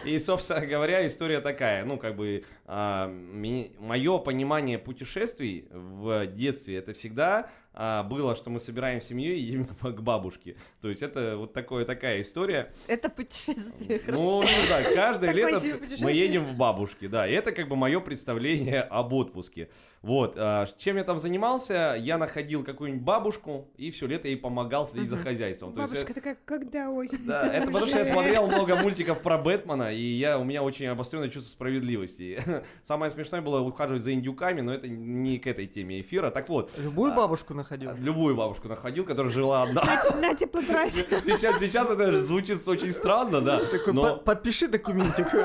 И, 0.04 0.18
собственно 0.18 0.64
говоря, 0.66 1.06
история 1.06 1.40
такая. 1.40 1.84
Ну, 1.84 1.98
как 1.98 2.14
бы, 2.14 2.44
мое 2.66 4.18
понимание 4.18 4.78
путешествий 4.78 5.66
в 5.70 6.26
детстве, 6.26 6.76
это 6.76 6.92
всегда 6.92 7.50
а, 7.76 8.02
было, 8.02 8.34
что 8.34 8.48
мы 8.48 8.58
собираем 8.58 9.02
семью 9.02 9.34
и 9.34 9.38
едем 9.38 9.66
к 9.80 10.00
бабушке. 10.00 10.56
То 10.80 10.88
есть 10.88 11.02
это 11.02 11.36
вот 11.36 11.52
такое, 11.52 11.84
такая 11.84 12.22
история. 12.22 12.72
Это 12.88 13.10
путешествие, 13.10 13.98
хорошо. 13.98 14.22
Ну, 14.22 14.42
не 14.42 14.66
знаю, 14.66 14.94
каждое 14.94 15.32
лето 15.32 15.60
мы 16.00 16.12
едем 16.12 16.44
в 16.44 16.56
бабушки, 16.56 17.06
да. 17.06 17.28
И 17.28 17.32
это 17.32 17.52
как 17.52 17.68
бы 17.68 17.76
мое 17.76 18.00
представление 18.00 18.80
об 18.80 19.12
отпуске. 19.12 19.68
Вот, 20.00 20.34
а, 20.36 20.66
чем 20.78 20.96
я 20.96 21.04
там 21.04 21.18
занимался, 21.20 21.96
я 21.98 22.16
находил 22.16 22.64
какую-нибудь 22.64 23.04
бабушку 23.04 23.68
и 23.76 23.90
все 23.90 24.06
лето 24.06 24.28
ей 24.28 24.36
помогал 24.36 24.86
следить 24.86 25.10
за 25.10 25.16
хозяйством. 25.16 25.72
То 25.72 25.82
есть, 25.82 25.92
Бабушка 25.92 26.12
э, 26.12 26.14
такая, 26.14 26.38
когда 26.44 26.90
осень? 26.96 27.26
да, 27.26 27.46
это 27.52 27.66
потому 27.66 27.86
что 27.86 27.98
я 27.98 28.04
смотрел 28.04 28.46
много 28.46 28.76
мультиков 28.76 29.20
про 29.20 29.36
Бэтмена, 29.36 29.92
и 29.92 30.00
я, 30.00 30.38
у 30.38 30.44
меня 30.44 30.62
очень 30.62 30.86
обостренное 30.86 31.28
чувство 31.28 31.50
справедливости. 31.50 32.42
Самое 32.82 33.10
смешное 33.10 33.42
было 33.42 33.60
ухаживать 33.60 34.02
за 34.02 34.14
индюками, 34.14 34.60
но 34.60 34.72
это 34.72 34.88
не 34.88 35.38
к 35.38 35.46
этой 35.46 35.66
теме 35.66 36.00
эфира. 36.00 36.30
Так 36.30 36.48
вот, 36.48 36.72
Любую 36.78 37.12
А, 37.12 37.16
бабушку 37.16 37.52
находил. 37.52 37.65
Любую 37.70 38.36
бабушку 38.36 38.68
находил, 38.68 39.04
которая 39.04 39.32
жила 39.32 39.62
одна. 39.62 39.82
На 40.20 40.34
теплотрассе. 40.34 41.04
Сейчас, 41.26 41.58
сейчас 41.60 41.90
это 41.90 42.20
звучит 42.20 42.66
очень 42.68 42.92
странно, 42.92 43.40
да. 43.40 43.58
Такой, 43.64 43.92
но- 43.92 44.02
«По- 44.16 44.16
подпиши 44.34 44.68
документик. 44.68 45.26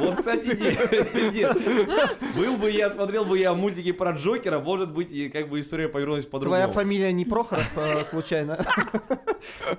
Вот, 0.00 0.16
кстати, 0.16 0.56
нет, 0.58 1.34
нет. 1.34 1.58
Был 2.36 2.56
бы 2.56 2.70
я, 2.70 2.88
смотрел 2.88 3.24
бы 3.26 3.38
я 3.38 3.52
мультики 3.52 3.92
про 3.92 4.12
Джокера, 4.12 4.58
может 4.58 4.92
быть, 4.92 5.12
и 5.12 5.28
как 5.28 5.48
бы 5.50 5.60
история 5.60 5.88
повернулась 5.88 6.24
по-другому. 6.24 6.62
Твоя 6.62 6.68
фамилия 6.72 7.12
не 7.12 7.24
Прохоров, 7.26 7.70
э, 7.76 8.02
случайно? 8.04 8.56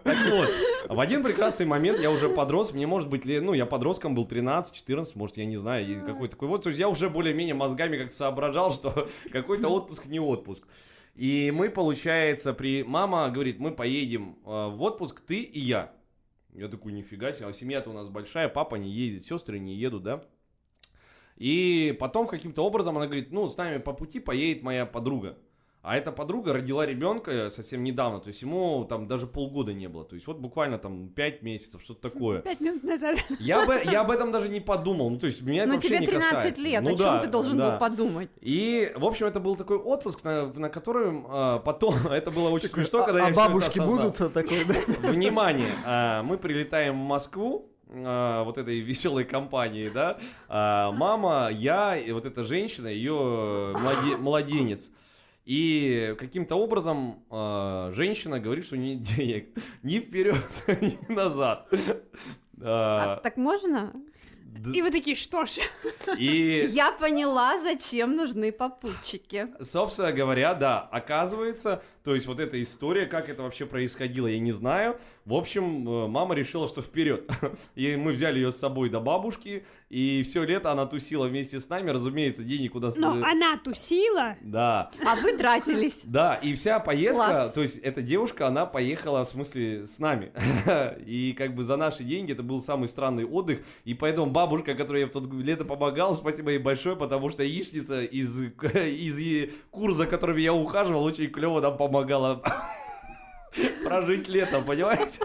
Так 0.04 0.18
вот, 0.30 0.50
в 0.90 1.00
один 1.00 1.24
прекрасный 1.24 1.66
момент 1.66 2.00
я 2.00 2.12
уже 2.12 2.30
подрос, 2.30 2.74
мне 2.74 2.86
может 2.86 3.10
быть, 3.10 3.26
лет- 3.26 3.42
ну, 3.44 3.54
я 3.54 3.66
подростком 3.66 4.14
был 4.16 4.26
13-14, 4.26 5.12
может, 5.16 5.38
я 5.38 5.46
не 5.46 5.58
знаю, 5.58 6.04
какой 6.06 6.28
такой 6.28 6.48
вот, 6.48 6.64
то 6.64 6.70
есть 6.70 6.80
я 6.80 6.88
уже 6.90 7.10
более-менее 7.10 7.56
мозгами 7.56 7.98
как-то 7.98 8.16
соображал, 8.16 8.72
что 8.72 9.08
какой-то 9.32 9.70
отпуск 9.70 10.06
не 10.06 10.20
отпуск. 10.20 10.64
И 11.16 11.52
мы, 11.54 11.70
получается, 11.70 12.54
при... 12.54 12.84
Мама 12.84 13.30
говорит, 13.30 13.60
мы 13.60 13.72
поедем 13.72 14.36
э, 14.46 14.68
в 14.70 14.82
отпуск, 14.82 15.22
ты 15.22 15.42
и 15.42 15.60
я. 15.60 15.94
Я 16.54 16.68
такой, 16.68 16.94
нифига 16.94 17.32
себе, 17.34 17.48
а 17.48 17.54
семья-то 17.54 17.90
у 17.90 17.94
нас 17.94 18.10
большая, 18.10 18.50
папа 18.50 18.76
не 18.76 18.90
едет, 18.90 19.26
сестры 19.26 19.60
не 19.60 19.76
едут, 19.76 20.04
да? 20.04 20.24
И 21.38 21.96
потом 22.00 22.28
каким-то 22.28 22.66
образом 22.66 22.98
она 22.98 23.08
говорит, 23.08 23.32
ну, 23.32 23.48
с 23.48 23.58
нами 23.58 23.78
по 23.78 23.94
пути 23.94 24.20
поедет 24.20 24.64
моя 24.64 24.86
подруга. 24.86 25.38
А 25.84 25.98
эта 25.98 26.12
подруга 26.12 26.54
родила 26.54 26.86
ребенка 26.86 27.50
совсем 27.50 27.84
недавно, 27.84 28.20
то 28.20 28.28
есть 28.28 28.44
ему 28.44 28.86
там 28.88 29.08
даже 29.08 29.26
полгода 29.26 29.74
не 29.74 29.88
было. 29.88 30.06
То 30.06 30.14
есть 30.14 30.28
вот 30.28 30.38
буквально 30.38 30.78
там 30.78 31.10
5 31.10 31.42
месяцев, 31.42 31.82
что-то 31.84 32.08
такое. 32.10 32.42
Пять 32.42 32.60
минут 32.60 32.84
назад. 32.84 33.18
Я, 33.40 33.66
бы, 33.66 33.82
я 33.86 34.02
об 34.02 34.12
этом 34.12 34.32
даже 34.32 34.48
не 34.50 34.60
подумал. 34.60 35.10
Ну, 35.10 35.18
то 35.18 35.26
есть 35.26 35.42
меня 35.42 35.62
это 35.62 35.70
Ну 35.70 35.76
вообще 35.76 35.90
тебе 35.90 36.00
не 36.02 36.06
13 36.08 36.30
касается. 36.32 36.62
лет, 36.62 36.84
Ну 36.84 36.90
о 36.90 36.92
чем 36.92 37.00
да, 37.00 37.20
ты 37.22 37.28
должен 37.28 37.58
да. 37.58 37.72
был 37.72 37.80
подумать? 37.80 38.30
И, 38.42 38.92
в 38.96 39.04
общем, 39.06 39.26
это 39.26 39.40
был 39.40 39.56
такой 39.56 39.78
отпуск, 39.78 40.24
на, 40.24 40.54
на 40.54 40.70
котором 40.70 41.26
а, 41.28 41.58
потом, 41.58 41.96
это 42.12 42.30
было 42.30 42.50
очень 42.50 42.68
смешно, 42.70 43.04
когда 43.04 43.22
А 43.22 43.24
я 43.26 43.32
это 43.32 43.40
бабушки 43.40 43.80
будут 43.80 44.18
такой, 44.18 44.64
да? 44.66 45.10
Внимание, 45.10 45.72
а, 45.84 46.22
мы 46.22 46.38
прилетаем 46.38 46.94
в 46.94 47.04
Москву, 47.08 47.72
а, 47.90 48.44
вот 48.44 48.60
этой 48.60 48.82
веселой 48.82 49.24
компании, 49.26 49.90
да, 49.92 50.20
А, 50.48 50.92
мама, 50.92 51.50
я 51.52 51.98
и 51.98 52.12
вот 52.12 52.28
эта 52.28 52.44
женщина, 52.44 52.88
ее 52.88 53.74
младе- 53.74 54.18
младенец. 54.18 54.92
И 55.46 56.16
каким-то 56.20 56.56
образом 56.56 57.24
а, 57.30 57.92
женщина 57.94 58.40
говорит, 58.40 58.66
что 58.66 58.78
нет 58.78 59.02
денег 59.02 59.50
ни 59.84 60.00
вперед, 60.00 60.44
ни 60.68 61.12
назад. 61.12 61.68
А, 62.62 63.14
А, 63.14 63.16
так 63.18 63.38
можно? 63.38 63.92
д- 64.44 64.78
И 64.78 64.82
вы 64.84 64.92
такие, 64.92 65.16
что 65.16 65.46
ж, 65.46 65.58
И, 66.20 66.68
Я 66.72 66.92
поняла, 66.92 67.60
зачем 67.60 68.16
нужны 68.16 68.52
попутчики. 68.52 69.48
собственно 69.64 70.12
говоря, 70.12 70.54
да, 70.54 70.80
оказывается, 70.82 71.82
то 72.04 72.14
есть 72.14 72.28
вот 72.28 72.40
эта 72.40 72.62
история, 72.62 73.08
как 73.08 73.28
это 73.30 73.42
вообще 73.44 73.66
происходило, 73.66 74.28
я 74.28 74.40
не 74.40 74.52
знаю. 74.52 75.00
В 75.26 75.34
общем, 75.36 75.88
э, 75.88 76.08
мама 76.08 76.34
решила, 76.34 76.68
что 76.68 76.82
вперед. 76.82 77.30
И 77.76 77.96
мы 77.96 78.14
взяли 78.14 78.40
ее 78.40 78.52
с 78.52 78.58
собой 78.58 78.90
до 78.90 79.00
бабушки, 79.00 79.64
и 79.90 80.24
все 80.24 80.44
лето 80.44 80.72
она 80.72 80.86
тусила 80.86 81.28
вместе 81.28 81.60
с 81.60 81.68
нами. 81.70 81.90
Разумеется, 81.90 82.44
денег 82.44 82.72
куда... 82.72 82.92
с- 82.92 82.98
но 82.98 83.12
она 83.24 83.58
тусила. 83.64 84.36
Да, 84.42 84.90
А 85.06 85.16
вы 85.18 85.38
тратились. 85.38 86.00
да, 86.06 86.36
и 86.36 86.54
вся 86.56 86.80
поездка, 86.80 87.26
Класс. 87.28 87.52
то 87.54 87.62
есть 87.62 87.78
эта 87.80 88.02
девушка, 88.02 88.48
она 88.48 88.66
поехала, 88.66 89.24
в 89.26 89.28
смысле, 89.28 89.86
с 89.86 90.00
нами. 90.00 90.32
И 91.06 91.34
как 91.38 91.54
бы 91.56 91.64
за 91.64 91.76
наши 91.76 92.04
деньги 92.04 92.32
это 92.32 92.42
был 92.42 92.62
самый 92.62 92.88
странный 92.88 93.26
отдых. 93.26 93.60
И 93.84 93.94
поэтому 93.94 94.32
бабушка, 94.32 94.74
которой 94.76 95.02
я 95.02 95.08
в 95.08 95.12
тот 95.12 95.32
лето 95.34 95.66
помогал, 95.66 96.16
спасибо 96.16 96.52
ей 96.52 96.60
большое, 96.60 96.96
потому 96.96 97.30
что 97.30 97.44
яичница 97.44 98.02
из, 98.04 98.42
из 98.42 99.20
е- 99.20 99.52
кур, 99.72 99.94
за 99.94 100.08
которыми 100.08 100.42
я 100.42 100.54
ухаживал, 100.54 101.04
очень 101.04 101.30
клево 101.30 101.60
нам 101.62 101.78
помогала 101.78 102.42
прожить 103.84 104.28
лето, 104.30 104.62
понимаете? 104.62 105.20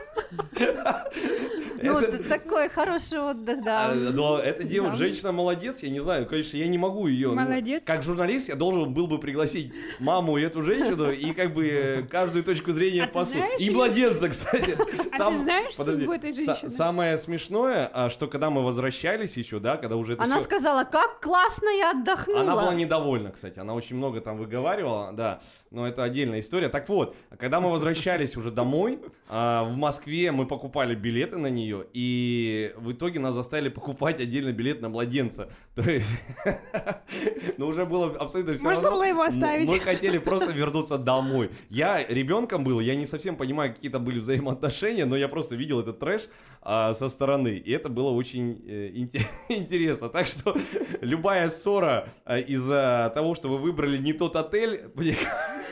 Ну, 1.82 1.98
Это- 1.98 2.28
такой 2.28 2.68
хороший 2.68 3.20
отдых, 3.20 3.62
да. 3.62 3.90
А, 3.90 3.94
Но 3.94 4.38
эта 4.38 4.64
девушка, 4.64 4.96
Да. 4.96 5.04
женщина 5.04 5.32
молодец, 5.32 5.82
я 5.82 5.90
не 5.90 6.00
знаю, 6.00 6.26
конечно, 6.26 6.56
я 6.56 6.66
не 6.66 6.78
могу 6.78 7.06
ее. 7.06 7.30
Молодец. 7.32 7.82
Как 7.84 8.02
журналист 8.02 8.48
я 8.48 8.56
должен 8.56 8.92
был 8.92 9.06
бы 9.06 9.18
пригласить 9.18 9.72
маму 9.98 10.38
и 10.38 10.42
эту 10.42 10.62
женщину 10.62 11.10
и 11.12 11.32
как 11.32 11.52
бы 11.54 11.68
э, 11.68 12.02
каждую 12.02 12.44
точку 12.44 12.72
зрения 12.72 13.08
А 13.12 13.24
знаешь 13.24 13.60
И 13.60 13.70
младенца, 13.70 14.28
кстати. 14.28 14.76
А 15.12 15.30
ты 15.30 15.38
знаешь 15.38 15.76
подожди, 15.76 16.00
судьбу 16.00 16.12
этой 16.14 16.32
женщины? 16.32 16.70
Самое 16.70 17.18
смешное, 17.18 17.90
а, 17.92 18.10
что 18.10 18.26
когда 18.26 18.50
мы 18.50 18.62
возвращались 18.64 19.36
еще, 19.36 19.58
да, 19.60 19.76
когда 19.76 19.96
уже 19.96 20.14
это 20.14 20.22
Она 20.24 20.42
сказала, 20.42 20.84
как 20.84 21.20
классно 21.20 21.68
я 21.68 21.90
отдохнула. 21.92 22.40
Она 22.40 22.56
была 22.56 22.74
недовольна, 22.74 23.30
кстати. 23.30 23.58
Она 23.58 23.74
очень 23.74 23.96
много 23.96 24.20
там 24.20 24.38
выговаривала, 24.38 25.12
да. 25.12 25.40
Но 25.76 25.86
это 25.86 26.04
отдельная 26.04 26.40
история. 26.40 26.70
Так 26.70 26.88
вот, 26.88 27.14
когда 27.38 27.60
мы 27.60 27.70
возвращались 27.70 28.34
уже 28.38 28.50
домой, 28.50 28.98
а, 29.28 29.62
в 29.64 29.76
Москве 29.76 30.32
мы 30.32 30.46
покупали 30.46 30.94
билеты 30.94 31.36
на 31.36 31.48
нее, 31.48 31.84
и 31.92 32.72
в 32.78 32.92
итоге 32.92 33.20
нас 33.20 33.34
заставили 33.34 33.68
покупать 33.68 34.18
отдельно 34.18 34.52
билет 34.52 34.80
на 34.80 34.88
младенца. 34.88 35.50
То 35.74 35.82
есть, 35.82 36.08
ну 37.58 37.66
уже 37.66 37.84
было 37.84 38.06
абсолютно 38.16 38.56
все 38.56 38.64
Можно 38.64 38.90
было 38.90 39.02
его 39.02 39.20
оставить. 39.20 39.68
Мы 39.68 39.78
хотели 39.78 40.16
просто 40.16 40.50
вернуться 40.50 40.96
домой. 40.96 41.50
Я 41.68 42.02
ребенком 42.06 42.64
был, 42.64 42.80
я 42.80 42.94
не 42.94 43.04
совсем 43.04 43.36
понимаю, 43.36 43.74
какие 43.74 43.90
там 43.90 44.02
были 44.02 44.18
взаимоотношения, 44.18 45.04
но 45.04 45.14
я 45.14 45.28
просто 45.28 45.56
видел 45.56 45.80
этот 45.80 45.98
трэш 45.98 46.22
а, 46.62 46.94
со 46.94 47.10
стороны, 47.10 47.48
и 47.48 47.70
это 47.70 47.90
было 47.90 48.12
очень 48.12 48.64
э, 48.66 48.88
инте- 48.94 49.26
интересно. 49.50 50.08
Так 50.08 50.26
что 50.26 50.56
любая 51.02 51.50
ссора 51.50 52.08
а, 52.24 52.38
из-за 52.38 53.12
того, 53.14 53.34
что 53.34 53.50
вы 53.50 53.58
выбрали 53.58 53.98
не 53.98 54.14
тот 54.14 54.36
отель, 54.36 54.90
мне, 54.94 55.14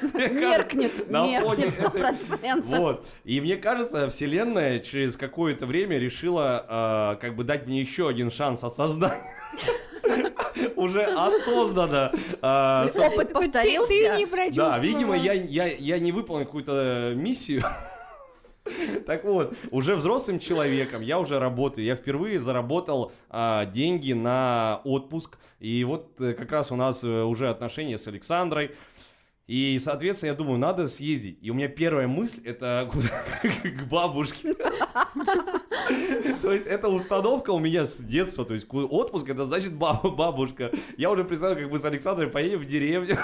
Меркнет, 0.03 1.11
меркнет 1.11 1.75
сто 1.75 1.91
процентов. 1.91 2.79
вот. 2.79 3.07
И 3.25 3.41
мне 3.41 3.57
кажется, 3.57 4.09
вселенная 4.09 4.79
через 4.79 5.17
какое-то 5.17 5.67
время 5.67 5.99
решила 5.99 6.65
а, 6.69 7.15
как 7.17 7.37
бы 7.37 7.45
дать 7.45 7.67
мне 7.67 7.81
еще 7.81 8.09
один 8.09 8.31
шанс 8.31 8.65
осознать. 8.65 9.21
Уже 10.77 11.03
осознанно. 11.03 12.13
со- 12.41 13.07
Опыт 13.07 13.17
Ты, 13.17 13.25
ты 13.27 13.35
повторился. 13.35 14.17
не 14.17 14.51
да, 14.51 14.79
видимо, 14.79 15.17
я, 15.17 15.33
я, 15.33 15.67
я 15.67 15.99
не 15.99 16.13
выполнил 16.13 16.45
какую-то 16.45 17.13
миссию. 17.17 17.63
Так 19.07 19.25
вот, 19.25 19.55
уже 19.71 19.95
взрослым 19.95 20.39
человеком 20.39 21.03
я 21.03 21.19
уже 21.19 21.39
работаю. 21.39 21.85
Я 21.85 21.97
впервые 21.97 22.39
заработал 22.39 23.13
а, 23.29 23.67
деньги 23.67 24.15
на 24.15 24.81
отпуск. 24.85 25.37
И 25.61 25.85
вот 25.85 26.19
э, 26.21 26.33
как 26.33 26.51
раз 26.51 26.73
у 26.73 26.77
нас 26.77 27.05
э, 27.05 27.23
уже 27.25 27.49
отношения 27.51 27.99
с 27.99 28.07
Александрой. 28.07 28.71
И, 29.47 29.79
соответственно, 29.79 30.31
я 30.31 30.35
думаю, 30.37 30.59
надо 30.59 30.89
съездить. 30.89 31.39
И 31.43 31.51
у 31.51 31.55
меня 31.55 31.69
первая 31.69 32.07
мысль 32.09 32.41
это 32.45 32.89
куда- 32.93 33.09
к 33.71 33.83
бабушке. 33.89 34.55
То 36.43 36.53
есть 36.53 36.67
это 36.67 36.89
установка 36.89 37.51
у 37.51 37.59
меня 37.59 37.85
с 37.85 37.99
детства. 38.01 38.45
То 38.45 38.55
есть 38.55 38.67
отпуск 38.71 39.29
это 39.29 39.45
значит 39.45 39.75
баба- 39.75 40.11
бабушка. 40.11 40.71
Я 40.97 41.11
уже 41.11 41.25
представил, 41.25 41.57
как 41.57 41.71
мы 41.71 41.79
с 41.79 41.85
Александрой 41.85 42.29
поедем 42.29 42.61
в 42.61 42.65
деревню. 42.67 43.19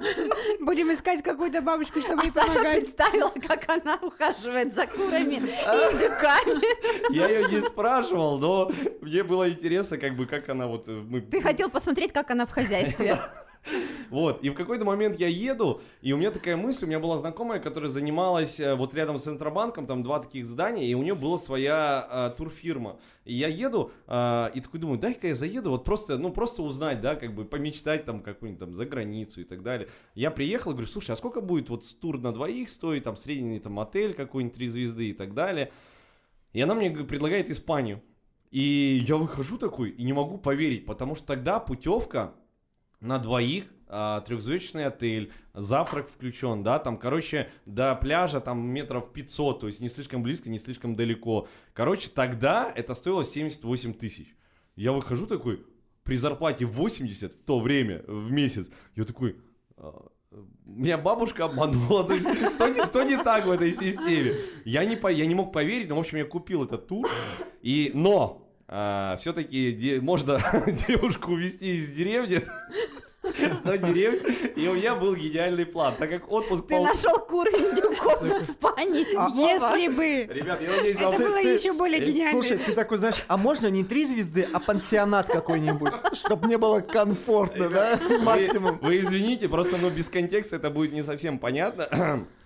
Будем 0.60 0.92
искать 0.92 1.22
какую-то 1.22 1.60
бабушку, 1.60 2.00
чтобы 2.00 2.22
А 2.22 2.24
ей 2.24 2.30
Саша 2.30 2.54
помогать. 2.54 2.78
представила, 2.80 3.32
как 3.46 3.68
она 3.68 3.98
ухаживает 4.00 4.72
за 4.72 4.86
курами 4.86 5.34
и 5.34 5.38
индюками. 5.38 7.12
Я 7.14 7.28
ее 7.28 7.48
не 7.48 7.60
спрашивал, 7.60 8.38
но 8.38 8.70
мне 9.00 9.24
было 9.24 9.50
интересно, 9.50 9.98
как 9.98 10.16
бы, 10.16 10.26
как 10.26 10.48
она 10.48 10.66
вот... 10.66 10.88
э, 10.88 10.92
Мы... 10.92 11.20
Ты 11.20 11.42
хотел 11.42 11.68
посмотреть, 11.68 12.12
как 12.12 12.30
она 12.30 12.46
в 12.46 12.50
хозяйстве. 12.52 13.18
Вот, 14.10 14.42
и 14.42 14.48
в 14.48 14.54
какой-то 14.54 14.86
момент 14.86 15.20
я 15.20 15.28
еду, 15.28 15.82
и 16.00 16.12
у 16.12 16.16
меня 16.16 16.30
такая 16.30 16.56
мысль, 16.56 16.86
у 16.86 16.88
меня 16.88 16.98
была 16.98 17.18
знакомая, 17.18 17.60
которая 17.60 17.90
занималась 17.90 18.58
э, 18.58 18.74
вот 18.74 18.94
рядом 18.94 19.18
с 19.18 19.24
Центробанком, 19.24 19.86
там 19.86 20.02
два 20.02 20.20
таких 20.20 20.46
здания, 20.46 20.86
и 20.86 20.94
у 20.94 21.02
нее 21.02 21.14
была 21.14 21.36
своя 21.36 22.08
э, 22.10 22.36
турфирма. 22.36 22.98
И 23.26 23.34
я 23.34 23.48
еду, 23.48 23.92
э, 24.06 24.50
и 24.54 24.60
такой 24.60 24.80
думаю, 24.80 24.98
дай-ка 24.98 25.28
я 25.28 25.34
заеду, 25.34 25.70
вот 25.70 25.84
просто, 25.84 26.16
ну, 26.16 26.32
просто 26.32 26.62
узнать, 26.62 27.02
да, 27.02 27.16
как 27.16 27.34
бы 27.34 27.44
помечтать 27.44 28.06
там 28.06 28.22
какую-нибудь 28.22 28.60
там 28.60 28.74
за 28.74 28.86
границу 28.86 29.42
и 29.42 29.44
так 29.44 29.62
далее. 29.62 29.88
Я 30.14 30.30
приехал, 30.30 30.70
говорю, 30.72 30.86
слушай, 30.86 31.10
а 31.10 31.16
сколько 31.16 31.40
будет 31.42 31.68
вот 31.68 31.84
тур 32.00 32.18
на 32.18 32.32
двоих 32.32 32.70
стоить, 32.70 33.04
там, 33.04 33.16
средний 33.16 33.60
там 33.60 33.78
отель 33.78 34.14
какой-нибудь, 34.14 34.56
три 34.56 34.68
звезды 34.68 35.10
и 35.10 35.12
так 35.12 35.34
далее. 35.34 35.70
И 36.54 36.60
она 36.62 36.74
мне 36.74 36.90
предлагает 36.90 37.50
Испанию. 37.50 38.02
И 38.50 39.04
я 39.06 39.16
выхожу 39.16 39.58
такой 39.58 39.90
и 39.90 40.02
не 40.04 40.14
могу 40.14 40.38
поверить, 40.38 40.86
потому 40.86 41.14
что 41.14 41.26
тогда 41.26 41.60
путевка 41.60 42.32
на 43.00 43.18
двоих, 43.18 43.64
а, 43.86 44.20
трехзвездочный 44.20 44.86
отель, 44.86 45.32
завтрак 45.54 46.08
включен, 46.08 46.62
да, 46.62 46.78
там, 46.78 46.98
короче, 46.98 47.50
до 47.64 47.94
пляжа 47.94 48.40
там 48.40 48.68
метров 48.68 49.12
500, 49.12 49.60
то 49.60 49.66
есть 49.66 49.80
не 49.80 49.88
слишком 49.88 50.22
близко, 50.22 50.50
не 50.50 50.58
слишком 50.58 50.94
далеко. 50.94 51.48
Короче, 51.72 52.10
тогда 52.10 52.70
это 52.74 52.94
стоило 52.94 53.24
78 53.24 53.94
тысяч. 53.94 54.36
Я 54.76 54.92
выхожу 54.92 55.26
такой, 55.26 55.64
при 56.02 56.16
зарплате 56.16 56.64
80 56.64 57.34
в 57.34 57.42
то 57.42 57.60
время, 57.60 58.02
в 58.06 58.30
месяц, 58.30 58.70
я 58.94 59.04
такой, 59.04 59.36
а, 59.76 60.08
меня 60.64 60.98
бабушка 60.98 61.46
обманула, 61.46 62.04
то 62.04 62.14
есть, 62.14 62.26
что, 62.54 62.68
не, 62.68 62.84
что 62.84 63.02
не 63.02 63.16
так 63.16 63.46
в 63.46 63.50
этой 63.50 63.72
системе? 63.72 64.34
Я 64.64 64.84
не, 64.84 64.96
по, 64.96 65.08
я 65.08 65.24
не 65.26 65.34
мог 65.34 65.52
поверить, 65.52 65.88
но, 65.88 65.96
в 65.96 66.00
общем, 66.00 66.18
я 66.18 66.24
купил 66.24 66.64
этот 66.64 66.86
тур, 66.86 67.08
и, 67.62 67.90
но, 67.94 68.47
все-таки 68.68 69.98
можно 70.02 70.40
девушку 70.88 71.32
увезти 71.32 71.78
из 71.78 71.90
деревни 71.90 72.44
до 73.64 73.78
деревни, 73.78 74.20
и 74.56 74.68
у 74.68 74.74
меня 74.74 74.94
был 74.94 75.14
гениальный 75.14 75.66
план, 75.66 75.94
так 75.98 76.08
как 76.10 76.30
отпуск... 76.30 76.66
Ты 76.66 76.76
пол- 76.76 76.84
нашел 76.84 77.18
кур 77.18 77.46
индюков 77.48 78.22
в 78.22 78.26
Испании. 78.42 79.16
А 79.16 79.28
Вова. 79.28 79.48
Если 79.48 79.88
бы. 79.88 80.32
Ребят, 80.32 80.62
я 80.62 80.70
надеюсь, 80.70 80.98
вам... 80.98 81.14
Это 81.14 81.24
было 81.24 81.42
ты- 81.42 81.48
еще 81.54 81.72
более 81.74 82.00
э, 82.00 82.04
гениально. 82.06 82.40
Слушай, 82.40 82.58
ты 82.58 82.72
такой, 82.72 82.98
знаешь, 82.98 83.22
а 83.26 83.36
можно 83.36 83.66
не 83.68 83.84
три 83.84 84.06
звезды, 84.06 84.48
а 84.52 84.60
пансионат 84.60 85.26
какой-нибудь, 85.26 85.92
чтобы 86.14 86.46
мне 86.46 86.58
было 86.58 86.80
комфортно, 86.80 87.68
да, 87.68 87.98
максимум. 88.22 88.78
Вы, 88.80 88.88
вы 88.88 88.98
извините, 89.00 89.48
просто 89.48 89.76
ну, 89.78 89.90
без 89.90 90.08
контекста 90.08 90.56
это 90.56 90.70
будет 90.70 90.92
не 90.92 91.02
совсем 91.02 91.38
понятно. 91.38 92.26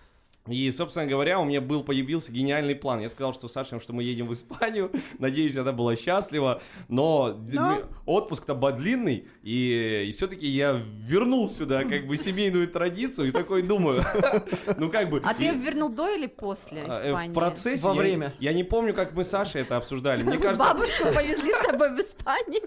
И, 0.49 0.69
собственно 0.73 1.07
говоря, 1.07 1.39
у 1.39 1.45
меня 1.45 1.61
был, 1.61 1.85
появился 1.85 2.33
гениальный 2.33 2.75
план. 2.75 2.99
Я 2.99 3.09
сказал, 3.11 3.33
что 3.33 3.47
Саша, 3.47 3.79
что 3.79 3.93
мы 3.93 4.03
едем 4.03 4.27
в 4.27 4.33
Испанию. 4.33 4.91
Надеюсь, 5.21 5.57
она 5.57 5.71
была 5.71 5.95
счастлива. 5.95 6.61
Но, 6.89 7.39
Но- 7.53 7.83
отпуск-то 8.07 8.57
был 8.57 8.73
длинный. 8.73 9.29
И, 9.45 10.07
и 10.09 10.13
все-таки 10.13 10.49
я 10.49 10.73
вернул 10.73 11.49
сюда 11.49 11.85
как 11.85 12.09
бы 12.09 12.17
семейную 12.17 12.67
традицию. 12.67 13.29
И 13.29 13.31
такой 13.31 13.63
думаю, 13.63 14.05
ну 14.79 14.91
как 14.91 15.11
бы... 15.11 15.23
А 15.25 15.33
ты 15.33 15.45
ее 15.45 15.55
вернул 15.55 15.91
до 15.91 16.09
или 16.09 16.27
после 16.27 16.83
а, 16.89 17.05
э, 17.05 17.11
Испании? 17.11 17.31
В 17.31 17.35
процессе 17.35 17.85
Во 17.85 17.95
я- 17.95 18.01
время. 18.01 18.35
Я, 18.41 18.53
не 18.53 18.65
помню, 18.65 18.95
как 18.95 19.13
мы 19.13 19.23
с 19.23 19.29
Сашей 19.29 19.61
это 19.61 19.77
обсуждали. 19.77 20.25
Мне 20.25 20.39
кажется, 20.39 20.67
бабушку 20.67 21.05
повезли 21.15 21.53
с 21.53 21.67
собой 21.67 21.95
в 21.95 22.01
Испанию? 22.01 22.63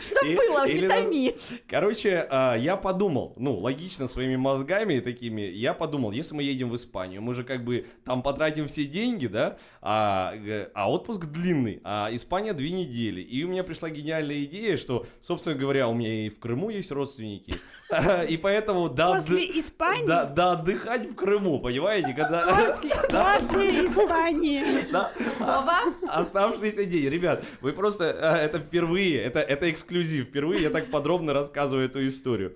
Что 0.00 0.24
И- 0.24 0.36
было? 0.36 0.66
или 0.68 0.82
Не 0.82 0.88
томи. 0.88 1.36
Короче, 1.66 2.26
а, 2.30 2.54
я 2.54 2.76
подумал, 2.76 3.34
ну, 3.36 3.56
логично, 3.58 4.06
своими 4.06 4.36
мозгами 4.36 5.00
такими, 5.00 5.40
я 5.42 5.74
подумал, 5.74 6.12
если 6.12 6.36
мы 6.36 6.44
едем 6.44 6.70
в 6.70 6.76
Испанию, 6.76 7.22
мы 7.22 7.34
же 7.34 7.42
как 7.42 7.64
бы 7.64 7.84
там 8.04 8.22
потратим 8.22 8.68
все 8.68 8.84
деньги, 8.84 9.26
да, 9.26 9.58
а, 9.82 10.32
а 10.74 10.90
отпуск 10.90 11.26
длинный, 11.26 11.80
а 11.82 12.08
Испания 12.12 12.52
две 12.52 12.70
недели. 12.70 13.20
И 13.20 13.42
у 13.42 13.48
меня 13.48 13.64
пришла 13.64 13.90
гениальная 13.90 14.44
идея, 14.44 14.76
что, 14.76 15.04
собственно 15.20 15.56
говоря, 15.56 15.88
у 15.88 15.94
меня 15.94 16.26
и 16.26 16.28
в 16.28 16.38
Крыму 16.38 16.70
есть 16.70 16.92
родственники, 16.92 17.56
и 18.28 18.36
поэтому 18.36 18.88
да, 18.88 19.12
После 19.14 19.44
Испании? 19.58 20.06
да, 20.06 20.24
да, 20.24 20.52
отдыхать 20.52 21.10
в 21.10 21.14
Крыму, 21.16 21.58
понимаете, 21.58 22.14
когда... 22.14 22.46
После, 22.46 22.90
после 22.90 23.86
Испании. 23.86 24.64
Да. 24.92 25.12
Вова? 25.40 25.78
Оставшийся 26.08 26.84
день. 26.84 27.08
Ребят, 27.08 27.44
вы 27.60 27.72
просто... 27.72 28.16
а, 28.20 28.36
Это 28.38 28.60
впервые, 28.60 29.20
это, 29.20 29.40
это 29.48 29.70
эксклюзив. 29.70 30.26
Впервые 30.26 30.62
я 30.62 30.70
так 30.70 30.90
подробно 30.90 31.32
рассказываю 31.32 31.86
эту 31.86 32.06
историю. 32.06 32.54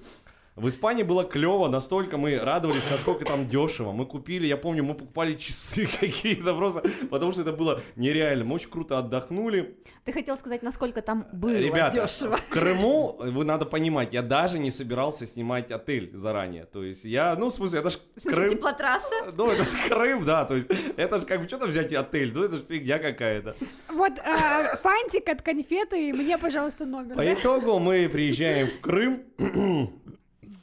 В 0.55 0.69
Испании 0.69 1.03
было 1.03 1.25
клево, 1.25 1.67
настолько 1.69 2.19
мы 2.19 2.38
радовались, 2.38 2.85
насколько 2.91 3.25
там 3.25 3.49
дешево. 3.49 3.93
Мы 3.93 4.05
купили, 4.05 4.47
я 4.47 4.59
помню, 4.59 4.85
мы 4.85 4.93
покупали 4.93 5.35
часы 5.35 5.88
какие-то 6.01 6.55
просто, 6.55 6.83
потому 7.11 7.33
что 7.33 7.41
это 7.41 7.53
было 7.53 7.81
нереально. 7.97 8.45
Мы 8.45 8.57
очень 8.57 8.69
круто 8.69 8.99
отдохнули. 8.99 9.79
Ты 10.05 10.12
хотел 10.12 10.37
сказать, 10.37 10.62
насколько 10.62 11.01
там 11.01 11.27
было 11.33 11.57
Ребята, 11.57 12.03
дешево. 12.03 12.37
в 12.37 12.49
Крыму, 12.51 13.17
вы 13.19 13.47
надо 13.47 13.65
понимать, 13.65 14.12
я 14.12 14.21
даже 14.21 14.59
не 14.59 14.71
собирался 14.71 15.27
снимать 15.27 15.71
отель 15.71 16.11
заранее. 16.15 16.67
То 16.67 16.85
есть 16.85 17.05
я, 17.05 17.35
ну, 17.37 17.47
в 17.47 17.53
смысле, 17.55 17.81
это 17.81 17.88
ж 17.88 17.95
В 18.17 18.21
смысле, 18.21 18.33
Крым. 18.33 18.51
теплотрасса? 18.51 19.15
Ну, 19.35 19.51
это 19.51 19.65
же 19.65 19.77
Крым, 19.88 20.25
да, 20.27 20.45
то 20.45 20.57
есть 20.57 20.67
это 20.99 21.19
же 21.19 21.25
как 21.25 21.41
бы, 21.41 21.49
что 21.49 21.57
там 21.57 21.71
взять 21.71 21.95
отель, 21.95 22.31
ну, 22.35 22.43
это 22.43 22.59
же 22.59 22.65
фигня 22.69 22.99
какая-то. 22.99 23.57
Вот 23.88 24.12
э, 24.19 24.77
фантик 24.83 25.31
от 25.31 25.41
конфеты, 25.41 26.11
и 26.11 26.12
мне, 26.12 26.37
пожалуйста, 26.37 26.85
номер. 26.85 27.15
По 27.17 27.33
итогу 27.33 27.79
мы 27.79 28.07
приезжаем 28.11 28.67
в 28.67 28.81
Крым. 28.81 29.23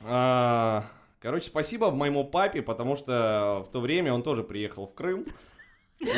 А, 0.10 0.86
Короче, 1.22 1.48
спасибо 1.48 1.92
моему 1.92 2.24
папе, 2.24 2.62
потому 2.62 2.96
что 2.96 3.64
в 3.68 3.72
то 3.72 3.82
время 3.82 4.14
он 4.14 4.24
тоже 4.24 4.44
приехал 4.44 4.88
в 4.88 4.94
Крым. 4.94 5.26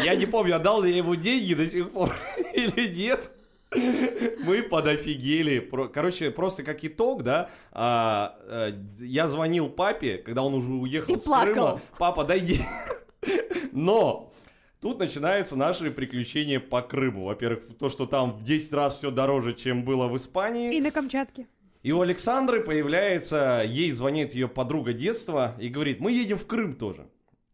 Я 0.03 0.13
не 0.15 0.27
помню, 0.27 0.55
отдал 0.55 0.83
ли 0.83 0.91
я 0.91 0.97
ему 0.97 1.15
деньги 1.15 1.55
до 1.55 1.67
сих 1.67 1.91
пор 1.91 2.15
или 2.53 2.87
нет. 2.87 3.31
Мы 4.43 4.61
подофигели. 4.61 5.59
Короче, 5.91 6.29
просто 6.29 6.61
как 6.63 6.83
итог, 6.83 7.23
да, 7.23 7.49
а, 7.71 8.37
э, 8.43 8.73
я 8.99 9.27
звонил 9.27 9.69
папе, 9.69 10.17
когда 10.17 10.43
он 10.43 10.53
уже 10.53 10.69
уехал 10.71 11.15
И 11.15 11.17
с 11.17 11.23
плакал. 11.23 11.53
Крыма. 11.53 11.81
Папа, 11.97 12.23
дай 12.23 12.41
деньги. 12.41 12.65
Но 13.71 14.31
Тут 14.81 14.97
начинаются 14.97 15.55
наши 15.55 15.91
приключения 15.91 16.59
по 16.59 16.81
Крыму. 16.81 17.25
Во-первых, 17.25 17.77
то, 17.77 17.89
что 17.89 18.07
там 18.07 18.33
в 18.33 18.43
10 18.43 18.73
раз 18.73 18.97
все 18.97 19.11
дороже, 19.11 19.53
чем 19.53 19.83
было 19.83 20.07
в 20.07 20.17
Испании. 20.17 20.75
И 20.75 20.81
на 20.81 20.89
Камчатке. 20.89 21.47
И 21.83 21.91
у 21.91 22.01
Александры 22.01 22.61
появляется, 22.61 23.63
ей 23.65 23.91
звонит 23.91 24.33
ее 24.35 24.47
подруга 24.47 24.93
детства 24.93 25.55
и 25.59 25.67
говорит, 25.67 25.99
мы 25.99 26.11
едем 26.11 26.37
в 26.37 26.45
Крым 26.45 26.75
тоже. 26.75 27.07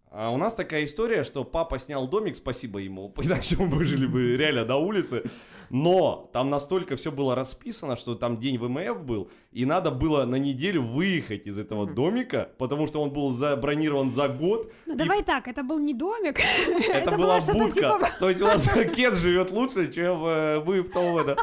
А 0.10 0.32
у 0.32 0.38
нас 0.38 0.54
такая 0.56 0.84
история, 0.86 1.24
что 1.24 1.44
папа 1.44 1.80
снял 1.80 2.08
домик, 2.08 2.36
спасибо 2.36 2.80
ему, 2.80 3.14
иначе 3.22 3.56
мы 3.60 3.68
бы 3.68 3.86
жили 3.86 4.06
бы 4.06 4.36
реально 4.36 4.66
на 4.66 4.78
улице. 4.78 5.24
Но 5.70 6.30
там 6.32 6.50
настолько 6.50 6.96
все 6.96 7.12
было 7.12 7.36
расписано, 7.36 7.98
что 7.98 8.16
там 8.16 8.38
день 8.40 8.58
ВМФ 8.58 9.02
был, 9.02 9.30
и 9.52 9.66
надо 9.66 9.92
было 9.92 10.24
на 10.26 10.38
неделю 10.38 10.82
выехать 10.82 11.46
из 11.46 11.60
этого 11.60 11.86
домика, 11.86 12.50
потому 12.58 12.88
что 12.88 13.02
он 13.02 13.12
был 13.12 13.32
забронирован 13.32 14.10
за 14.10 14.30
год. 14.30 14.72
Ну 14.86 14.94
И 14.94 14.98
давай 14.98 15.24
так, 15.24 15.48
это 15.50 15.64
был 15.64 15.78
не 15.80 15.94
домик. 15.94 16.40
это, 16.90 17.12
была 17.18 17.40
будка. 17.42 17.72
типа- 17.72 18.10
То 18.20 18.30
есть 18.30 18.42
у 18.42 18.46
нас 18.46 18.64
Кет 18.96 19.14
живет 19.16 19.52
лучше, 19.52 19.92
чем 19.92 20.26
э, 20.26 20.64
мы 20.66 20.82
в 20.82 20.90
том 20.92 21.18
это. 21.18 21.36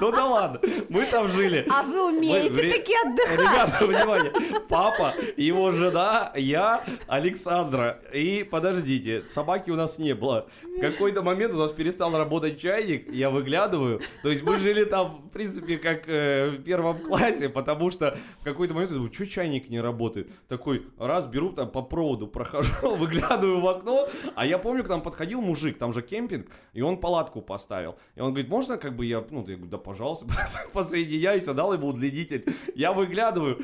Ну 0.00 0.10
да 0.10 0.24
ладно, 0.26 0.60
мы 0.88 1.04
там 1.06 1.28
жили. 1.28 1.66
А 1.70 1.82
вы 1.82 2.08
умеете 2.16 2.62
Мы- 2.62 2.70
таки 2.70 2.94
отдыхать? 3.04 3.38
Ребята, 3.38 3.86
внимание, 3.86 4.32
папа, 4.68 5.14
его 5.36 5.70
жена, 5.72 6.32
я, 6.36 6.84
Александра. 7.06 8.00
И 8.12 8.44
подождите, 8.48 9.24
собаки 9.26 9.70
у 9.70 9.76
нас 9.76 9.98
не 9.98 10.14
было. 10.14 10.48
В 10.76 10.80
какой-то 10.80 11.22
момент 11.22 11.54
у 11.54 11.58
нас 11.58 11.72
перестал 11.72 12.16
работать 12.16 12.60
чайник, 12.60 13.12
я 13.12 13.30
выглядываю. 13.30 14.00
То 14.22 14.30
есть 14.30 14.42
мы 14.42 14.58
жили 14.58 14.84
там, 14.84 15.22
в 15.28 15.30
принципе, 15.30 15.78
как 15.78 16.08
э, 16.08 16.50
в 16.50 16.62
первом 16.62 16.98
классе, 16.98 17.48
потому 17.48 17.90
что 17.90 18.16
в 18.40 18.44
какой-то 18.44 18.74
момент 18.74 18.90
я 18.90 18.96
думаю, 18.96 19.12
что 19.12 19.26
чайник 19.26 19.68
не 19.70 19.80
работает? 19.80 20.30
Такой, 20.48 20.86
раз, 20.98 21.26
беру 21.26 21.52
там 21.52 21.70
по 21.70 21.82
проводу, 21.82 22.26
прохожу, 22.26 22.72
выглядываю 22.96 23.60
в 23.60 23.68
окно, 23.68 24.08
а 24.34 24.46
я 24.46 24.58
помню, 24.58 24.84
к 24.84 24.88
нам 24.88 25.02
подходил 25.02 25.40
мужик, 25.40 25.78
там 25.78 25.92
же 25.92 26.02
кемпинг, 26.02 26.46
и 26.72 26.82
он 26.82 26.98
палатку 26.98 27.42
поставил. 27.42 27.96
И 28.16 28.20
он 28.20 28.30
говорит, 28.30 28.48
можно 28.48 28.76
как 28.78 28.96
бы 28.96 29.04
я, 29.06 29.24
ну, 29.30 29.44
я 29.48 29.56
говорю, 29.60 29.70
да, 29.70 29.78
пожалуйста, 29.78 30.26
подсоединяйся, 30.72 31.54
дал 31.54 31.72
ему 31.72 31.88
удлинитель. 31.88 32.44
Я 32.74 32.92
выглядываю, 32.92 33.60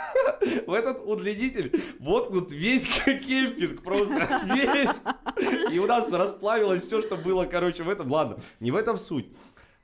в 0.66 0.72
этот 0.72 1.00
удлинитель 1.04 1.72
воткнут 1.98 2.50
весь 2.52 2.86
кемпинг, 3.04 3.82
просто 3.82 4.28
весь. 4.54 5.00
И 5.72 5.78
у 5.78 5.86
нас 5.86 6.12
расплавилось 6.12 6.82
все, 6.82 7.02
что 7.02 7.16
было, 7.16 7.44
короче, 7.44 7.82
в 7.82 7.88
этом. 7.88 8.10
Ладно, 8.10 8.38
не 8.60 8.70
в 8.70 8.76
этом 8.76 8.98
суть. 8.98 9.28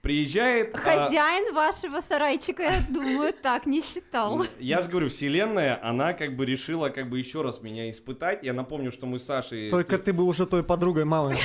Приезжает... 0.02 0.74
а, 0.74 0.78
Хозяин 0.78 1.54
вашего 1.54 2.00
сарайчика, 2.00 2.64
я 2.64 2.84
думаю, 2.88 3.32
так 3.32 3.66
не 3.66 3.80
считал. 3.82 4.44
Я 4.58 4.82
же 4.82 4.88
говорю, 4.88 5.08
вселенная, 5.08 5.78
она 5.80 6.12
как 6.12 6.34
бы 6.34 6.44
решила 6.44 6.88
как 6.88 7.08
бы 7.08 7.20
еще 7.20 7.42
раз 7.42 7.62
меня 7.62 7.88
испытать. 7.88 8.42
Я 8.42 8.52
напомню, 8.52 8.90
что 8.90 9.06
мы 9.06 9.20
с 9.20 9.24
Сашей... 9.24 9.70
Только 9.70 10.00
ты 10.00 10.12
был 10.12 10.28
уже 10.28 10.44
той 10.44 10.64
подругой 10.64 11.04
мамы. 11.04 11.36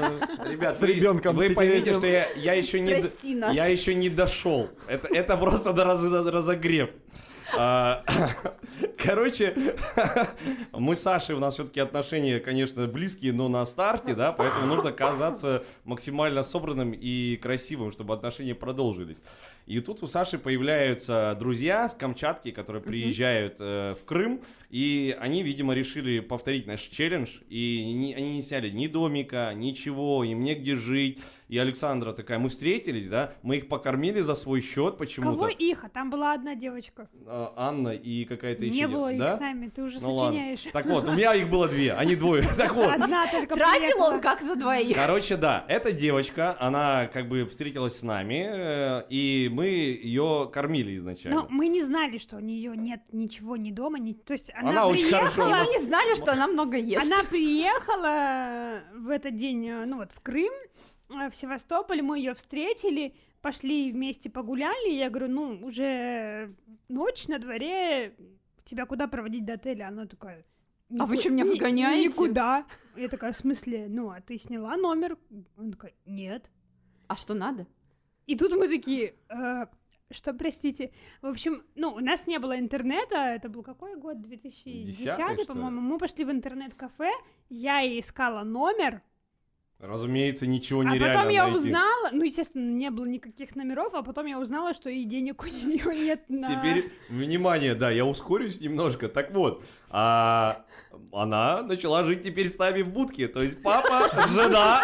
Ребят, 0.48 0.76
с 0.76 0.80
вы- 0.80 0.86
ребенком 0.86 1.36
Вы 1.36 1.50
поймите, 1.50 1.92
что 1.92 2.06
я, 2.06 2.54
еще 2.54 2.80
не... 2.80 3.04
Я 3.52 3.66
еще 3.66 3.94
не 3.94 4.08
дошел. 4.08 4.70
Это, 4.88 5.08
это 5.08 5.36
просто 5.36 5.74
разогрев. 5.74 6.88
А, 7.54 8.02
Короче, 8.98 9.54
мы 10.72 10.94
с 10.94 11.00
Сашей, 11.00 11.34
у 11.34 11.38
нас 11.38 11.54
все-таки 11.54 11.80
отношения, 11.80 12.40
конечно, 12.40 12.86
близкие, 12.86 13.32
но 13.32 13.48
на 13.48 13.64
старте, 13.64 14.14
да, 14.14 14.32
поэтому 14.32 14.66
нужно 14.66 14.92
казаться 14.92 15.62
максимально 15.84 16.42
собранным 16.42 16.92
и 16.92 17.36
красивым, 17.36 17.92
чтобы 17.92 18.14
отношения 18.14 18.54
продолжились. 18.54 19.18
И 19.66 19.80
тут 19.80 20.02
у 20.02 20.06
Саши 20.06 20.38
появляются 20.38 21.36
друзья 21.38 21.88
с 21.88 21.94
Камчатки, 21.94 22.50
которые 22.50 22.82
приезжают 22.82 23.56
э, 23.58 23.94
в 24.00 24.04
Крым, 24.04 24.40
и 24.70 25.16
они, 25.20 25.42
видимо, 25.42 25.74
решили 25.74 26.20
повторить 26.20 26.66
наш 26.66 26.80
челлендж, 26.82 27.38
и 27.48 27.92
ни- 27.92 28.12
они 28.14 28.36
не 28.36 28.42
сняли 28.42 28.70
ни 28.70 28.86
домика, 28.86 29.52
ничего, 29.54 30.24
им 30.24 30.42
негде 30.42 30.76
жить. 30.76 31.20
И 31.48 31.58
Александра 31.58 32.12
такая, 32.12 32.38
мы 32.38 32.48
встретились, 32.48 33.08
да, 33.08 33.32
мы 33.42 33.58
их 33.58 33.68
покормили 33.68 34.20
за 34.20 34.34
свой 34.34 34.60
счет 34.60 34.96
почему-то. 34.98 35.38
Кого 35.38 35.48
их? 35.48 35.84
А 35.84 35.88
там 35.88 36.10
была 36.10 36.32
одна 36.32 36.56
девочка. 36.56 37.08
А, 37.26 37.52
Анна 37.56 37.90
и 37.90 38.24
какая-то 38.24 38.64
еще... 38.64 38.74
Не 38.74 38.88
было 38.88 39.12
их 39.12 39.18
да? 39.18 39.36
с 39.36 39.40
нами, 39.40 39.68
ты 39.68 39.82
уже 39.82 40.00
Ну 40.00 40.14
ладно. 40.14 40.38
сочиняешь. 40.38 40.72
Так 40.72 40.86
вот, 40.86 41.08
у 41.08 41.12
меня 41.12 41.34
их 41.34 41.48
было 41.48 41.68
две, 41.68 41.92
они 41.92 42.16
двое. 42.16 42.42
Так 42.56 42.74
вот, 42.74 42.88
Одна 42.88 43.26
только 43.30 43.54
Тратил 43.54 44.02
он 44.02 44.20
как 44.20 44.40
за 44.40 44.56
двоих. 44.56 44.96
Короче, 44.96 45.36
да, 45.36 45.64
эта 45.68 45.92
девочка, 45.92 46.56
она 46.58 47.06
как 47.06 47.28
бы 47.28 47.44
встретилась 47.46 47.96
с 47.98 48.02
нами, 48.02 48.46
э, 48.48 49.04
и 49.08 49.48
мы 49.52 49.66
ее 49.66 50.50
кормили 50.52 50.96
изначально. 50.96 51.42
Но 51.42 51.46
мы 51.48 51.68
не 51.68 51.82
знали, 51.82 52.18
что 52.18 52.36
у 52.36 52.40
нее 52.40 52.72
нет 52.76 53.02
ничего 53.12 53.56
ни 53.56 53.70
дома, 53.70 53.98
ни... 53.98 54.14
то 54.14 54.32
есть 54.32 54.50
она, 54.56 54.70
Она 54.70 54.86
очень 54.86 55.08
приехала, 55.08 55.30
хорошо 55.30 55.48
И 55.48 55.52
мы 55.52 55.78
не 55.80 55.86
знали, 55.86 56.14
что 56.16 56.32
она 56.32 56.46
много 56.46 56.76
ест. 56.76 57.04
Она 57.04 57.22
приехала 57.24 58.82
в 58.94 59.08
этот 59.10 59.36
день, 59.36 59.66
э, 59.68 59.84
ну 59.84 59.96
вот, 59.98 60.12
в 60.12 60.20
Крым, 60.20 60.52
э, 61.10 61.30
в 61.30 61.36
Севастополь, 61.36 62.02
мы 62.02 62.18
ее 62.18 62.34
встретили, 62.34 63.14
пошли 63.42 63.92
вместе 63.92 64.30
погуляли, 64.30 64.90
я 64.90 65.10
говорю, 65.10 65.28
ну, 65.28 65.66
уже 65.66 66.54
ночь 66.88 67.28
на 67.28 67.38
дворе, 67.38 68.14
тебя 68.64 68.86
куда 68.86 69.06
проводить 69.06 69.44
до 69.44 69.54
отеля? 69.54 69.88
Она 69.88 70.06
такая... 70.06 70.44
А 70.98 71.04
вы 71.04 71.16
«Нику- 71.16 71.22
чё, 71.24 71.30
меня 71.30 71.44
выгоняете?» 71.44 72.08
Никуда. 72.08 72.64
Я 72.96 73.08
такая, 73.08 73.32
в 73.32 73.36
смысле, 73.36 73.86
ну, 73.88 74.10
а 74.10 74.20
ты 74.20 74.38
сняла 74.38 74.76
номер? 74.76 75.18
Она 75.56 75.72
такая, 75.72 75.94
нет. 76.06 76.48
А 77.08 77.16
что 77.16 77.34
надо? 77.34 77.66
И 78.26 78.36
тут 78.36 78.52
мы 78.52 78.68
такие, 78.68 79.14
«Э, 79.28 79.66
что, 80.10 80.32
простите, 80.34 80.92
в 81.20 81.26
общем, 81.26 81.64
ну, 81.74 81.92
у 81.92 82.00
нас 82.00 82.26
не 82.26 82.38
было 82.38 82.58
интернета, 82.58 83.16
это 83.16 83.48
был 83.48 83.62
какой 83.62 83.96
год, 83.96 84.20
2010, 84.20 84.98
Десятый, 84.98 85.44
что 85.44 85.52
ли? 85.52 85.58
по-моему, 85.58 85.80
мы 85.80 85.98
пошли 85.98 86.24
в 86.24 86.30
интернет-кафе, 86.30 87.10
я 87.48 87.80
ей 87.80 88.00
искала 88.00 88.44
номер, 88.44 89.02
Разумеется, 89.78 90.46
ничего 90.46 90.80
а 90.80 90.84
нереально 90.84 91.14
потом 91.14 91.28
я 91.28 91.42
найти. 91.44 91.56
узнала, 91.58 92.08
ну, 92.10 92.24
естественно, 92.24 92.72
не 92.72 92.90
было 92.90 93.04
никаких 93.04 93.54
номеров, 93.56 93.94
а 93.94 94.02
потом 94.02 94.24
я 94.24 94.40
узнала, 94.40 94.72
что 94.72 94.88
и 94.88 95.04
денег 95.04 95.42
у 95.44 95.46
нее 95.46 95.94
нет 95.94 96.24
на... 96.28 96.56
Теперь, 96.56 96.90
внимание, 97.10 97.74
да, 97.74 97.90
я 97.90 98.06
ускорюсь 98.06 98.60
немножко. 98.60 99.10
Так 99.10 99.32
вот, 99.32 99.62
а, 99.90 100.64
она 101.12 101.62
начала 101.62 102.04
жить 102.04 102.22
теперь 102.22 102.48
с 102.48 102.58
нами 102.58 102.80
в 102.80 102.90
будке. 102.90 103.28
То 103.28 103.42
есть 103.42 103.62
папа, 103.62 104.08
жена, 104.28 104.82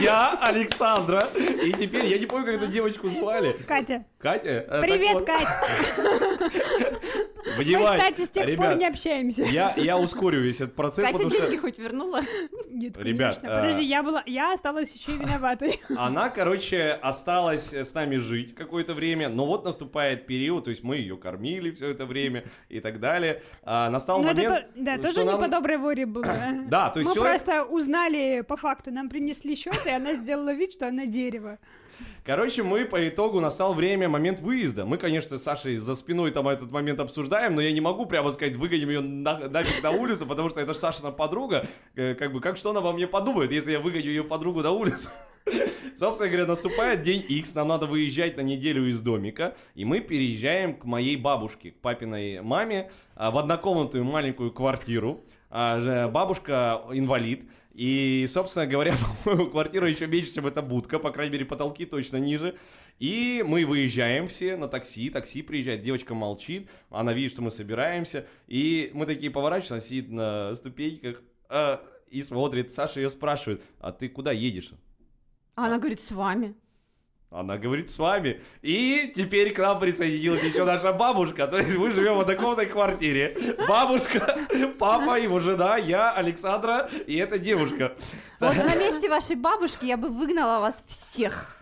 я, 0.00 0.38
Александра. 0.42 1.26
И 1.64 1.72
теперь, 1.72 2.04
я 2.04 2.18
не 2.18 2.26
помню, 2.26 2.44
как 2.44 2.56
эту 2.56 2.66
девочку 2.66 3.08
звали. 3.08 3.56
Катя, 3.66 4.04
Катя? 4.18 4.66
Э, 4.68 4.80
привет, 4.82 5.14
вот, 5.14 5.26
Катя! 5.26 7.00
Мы, 7.58 7.64
внимание, 7.64 7.98
кстати, 7.98 8.20
с 8.24 8.28
тех 8.28 8.44
пор 8.44 8.52
ребят, 8.52 8.78
не 8.78 8.86
общаемся. 8.86 9.42
Я, 9.44 9.74
я 9.76 9.98
ускорю 9.98 10.40
весь 10.40 10.60
этот 10.60 10.74
процесс, 10.74 11.04
Катя 11.04 11.16
потому 11.18 11.30
что 11.30 11.40
деньги 11.42 11.56
хоть 11.56 11.78
вернула? 11.78 12.20
Нет, 12.70 12.96
Ребят, 12.98 13.36
конечно. 13.38 13.58
а- 13.58 13.62
Подожди, 13.62 13.84
я 13.84 14.02
была, 14.02 14.22
я 14.26 14.52
осталась 14.52 14.92
еще 14.94 15.12
и 15.12 15.18
виноватой. 15.18 15.80
она, 15.96 16.28
короче, 16.28 16.90
осталась 17.02 17.72
с 17.72 17.94
нами 17.94 18.16
жить 18.16 18.54
какое-то 18.54 18.94
время, 18.94 19.28
но 19.28 19.46
вот 19.46 19.64
наступает 19.64 20.26
период, 20.26 20.64
то 20.64 20.70
есть 20.70 20.82
мы 20.82 20.96
ее 20.96 21.16
кормили 21.16 21.70
все 21.72 21.90
это 21.90 22.06
время 22.06 22.44
и 22.68 22.80
так 22.80 23.00
далее. 23.00 23.42
А 23.62 23.88
настал 23.90 24.22
Ну, 24.22 24.28
это 24.28 24.42
момент, 24.42 24.66
то- 24.74 24.82
да, 24.82 24.94
что 24.94 25.02
тоже 25.08 25.20
не 25.24 25.30
нам- 25.30 25.40
по 25.40 25.48
доброй 25.48 25.78
воле 25.78 26.06
было. 26.06 26.26
Да, 26.68 26.90
то 26.90 26.98
есть 27.00 27.10
Мы 27.10 27.14
человек- 27.14 27.42
просто 27.42 27.64
узнали 27.64 28.42
по 28.42 28.56
факту, 28.56 28.90
нам 28.90 29.08
принесли 29.08 29.54
счет, 29.56 29.80
и 29.86 29.90
она 29.90 30.14
сделала 30.14 30.52
вид, 30.52 30.72
что 30.72 30.88
она 30.88 31.06
дерево. 31.06 31.58
Короче, 32.24 32.62
мы 32.62 32.84
по 32.84 33.08
итогу 33.08 33.40
настал 33.40 33.74
время, 33.74 34.08
момент 34.08 34.40
выезда. 34.40 34.84
Мы, 34.84 34.98
конечно, 34.98 35.38
с 35.38 35.42
Сашей 35.42 35.76
за 35.76 35.94
спиной 35.94 36.30
там 36.30 36.48
этот 36.48 36.70
момент 36.72 37.00
обсуждаем, 37.00 37.54
но 37.54 37.60
я 37.60 37.72
не 37.72 37.80
могу 37.80 38.06
прямо 38.06 38.32
сказать, 38.32 38.56
выгоним 38.56 38.88
ее 38.88 39.00
на, 39.00 39.48
нафиг 39.48 39.82
на 39.82 39.90
улицу, 39.90 40.26
потому 40.26 40.50
что 40.50 40.60
это 40.60 40.74
же 40.74 40.80
Сашина 40.80 41.12
подруга. 41.12 41.66
Э, 41.94 42.14
Как 42.14 42.32
бы, 42.32 42.40
как 42.40 42.56
что 42.56 42.70
она 42.70 42.80
обо 42.80 42.92
мне 42.92 43.06
подумает, 43.06 43.52
если 43.52 43.72
я 43.72 43.80
выгоню 43.80 44.06
ее 44.06 44.24
подругу 44.24 44.62
на 44.62 44.72
улицу? 44.72 45.10
Собственно 45.96 46.28
говоря, 46.28 46.46
наступает 46.46 47.02
день 47.02 47.24
X, 47.26 47.54
нам 47.54 47.68
надо 47.68 47.86
выезжать 47.86 48.36
на 48.36 48.42
неделю 48.42 48.88
из 48.88 49.00
домика, 49.00 49.56
и 49.74 49.84
мы 49.84 50.00
переезжаем 50.00 50.74
к 50.74 50.84
моей 50.84 51.16
бабушке, 51.16 51.70
к 51.70 51.80
папиной 51.80 52.42
маме, 52.42 52.90
а, 53.14 53.30
в 53.30 53.38
однокомнатную 53.38 54.04
маленькую 54.04 54.52
квартиру. 54.52 55.24
А, 55.48 55.80
же 55.80 56.08
Бабушка 56.08 56.82
инвалид, 56.92 57.48
и, 57.76 58.26
собственно 58.26 58.66
говоря, 58.66 58.94
по-моему, 59.24 59.50
квартира 59.50 59.86
еще 59.86 60.06
меньше, 60.06 60.32
чем 60.32 60.46
эта 60.46 60.62
будка, 60.62 60.98
по 60.98 61.10
крайней 61.10 61.34
мере, 61.34 61.44
потолки 61.44 61.84
точно 61.84 62.16
ниже. 62.16 62.56
И 62.98 63.44
мы 63.46 63.66
выезжаем 63.66 64.28
все 64.28 64.56
на 64.56 64.66
такси, 64.66 65.10
такси 65.10 65.42
приезжает, 65.42 65.82
девочка 65.82 66.14
молчит, 66.14 66.70
она 66.88 67.12
видит, 67.12 67.32
что 67.32 67.42
мы 67.42 67.50
собираемся, 67.50 68.26
и 68.46 68.90
мы 68.94 69.04
такие 69.04 69.30
поворачиваемся, 69.30 69.74
она 69.74 69.80
сидит 69.82 70.10
на 70.10 70.54
ступеньках 70.54 71.20
а, 71.50 71.84
и 72.08 72.22
смотрит, 72.22 72.72
Саша 72.72 73.00
ее 73.00 73.10
спрашивает, 73.10 73.62
а 73.78 73.92
ты 73.92 74.08
куда 74.08 74.32
едешь? 74.32 74.70
А 75.54 75.66
она 75.66 75.78
говорит, 75.78 76.00
с 76.00 76.10
вами. 76.12 76.54
Она 77.36 77.58
говорит, 77.58 77.90
с 77.90 77.98
вами. 77.98 78.40
И 78.62 79.12
теперь 79.14 79.52
к 79.52 79.58
нам 79.58 79.78
присоединилась 79.78 80.42
еще 80.42 80.64
наша 80.64 80.94
бабушка. 80.94 81.46
То 81.46 81.58
есть 81.58 81.76
мы 81.76 81.90
живем 81.90 82.16
в 82.16 82.20
однокомнатной 82.20 82.64
квартире. 82.64 83.36
Бабушка, 83.68 84.38
папа, 84.78 85.20
его 85.20 85.38
жена, 85.38 85.76
я, 85.76 86.12
Александра 86.12 86.88
и 87.06 87.16
эта 87.16 87.38
девушка. 87.38 87.92
Вот 88.40 88.54
на 88.56 88.74
месте 88.74 89.08
вашей 89.08 89.36
бабушки 89.36 89.84
я 89.86 89.96
бы 89.96 90.08
выгнала 90.08 90.60
вас 90.60 90.74
всех. 90.86 91.52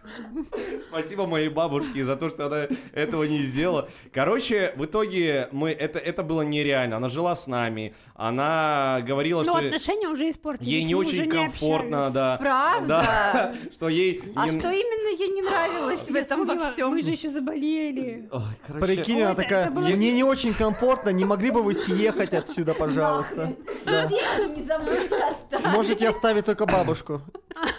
Спасибо 0.82 1.26
моей 1.26 1.48
бабушке 1.48 2.04
за 2.04 2.16
то, 2.16 2.28
что 2.28 2.46
она 2.46 2.66
этого 2.92 3.24
не 3.24 3.38
сделала. 3.38 3.88
Короче, 4.12 4.74
в 4.76 4.84
итоге 4.84 5.48
мы 5.52 5.70
это, 5.70 5.98
это 5.98 6.22
было 6.22 6.42
нереально. 6.42 6.96
Она 6.96 7.08
жила 7.08 7.34
с 7.34 7.46
нами, 7.46 7.94
она 8.14 9.00
говорила, 9.06 9.42
Но 9.44 9.52
что 9.58 9.58
отношения 9.66 10.08
уже 10.08 10.28
испортились. 10.28 10.66
ей 10.70 10.84
не 10.84 10.94
мы 10.94 11.00
очень 11.00 11.22
уже 11.22 11.26
комфортно, 11.30 12.06
общались. 12.08 12.14
да. 12.14 12.36
Правда? 12.38 12.86
Да, 12.86 13.54
что 13.72 13.88
ей... 13.88 14.22
А 14.36 14.48
не- 14.48 14.58
что 14.58 14.70
именно 14.70 15.16
ей 15.18 15.28
не 15.28 15.42
нравилось 15.42 16.00
в 16.10 16.14
этом 16.14 16.44
во 16.46 16.72
всем? 16.72 16.90
Мы 16.90 17.02
же 17.02 17.10
еще 17.10 17.28
заболели. 17.30 18.28
Ой, 18.30 18.42
короче, 18.66 18.86
Прикинь, 18.86 19.16
Ой, 19.16 19.22
она 19.22 19.32
это- 19.32 19.42
такая, 19.42 19.62
это 19.66 19.70
было 19.72 19.84
мне 19.84 20.12
не 20.12 20.24
очень 20.24 20.52
комфортно, 20.52 21.10
не 21.10 21.24
могли 21.24 21.50
бы 21.50 21.62
вы 21.62 21.72
съехать 21.74 22.34
отсюда, 22.34 22.74
пожалуйста? 22.74 23.54
Да. 23.86 24.04
Не 24.06 24.62
забудьте 24.62 25.16
оставить. 25.16 25.66
Можете 25.68 26.08
оставить 26.08 26.44
только 26.44 26.63
бабушку. 26.66 27.22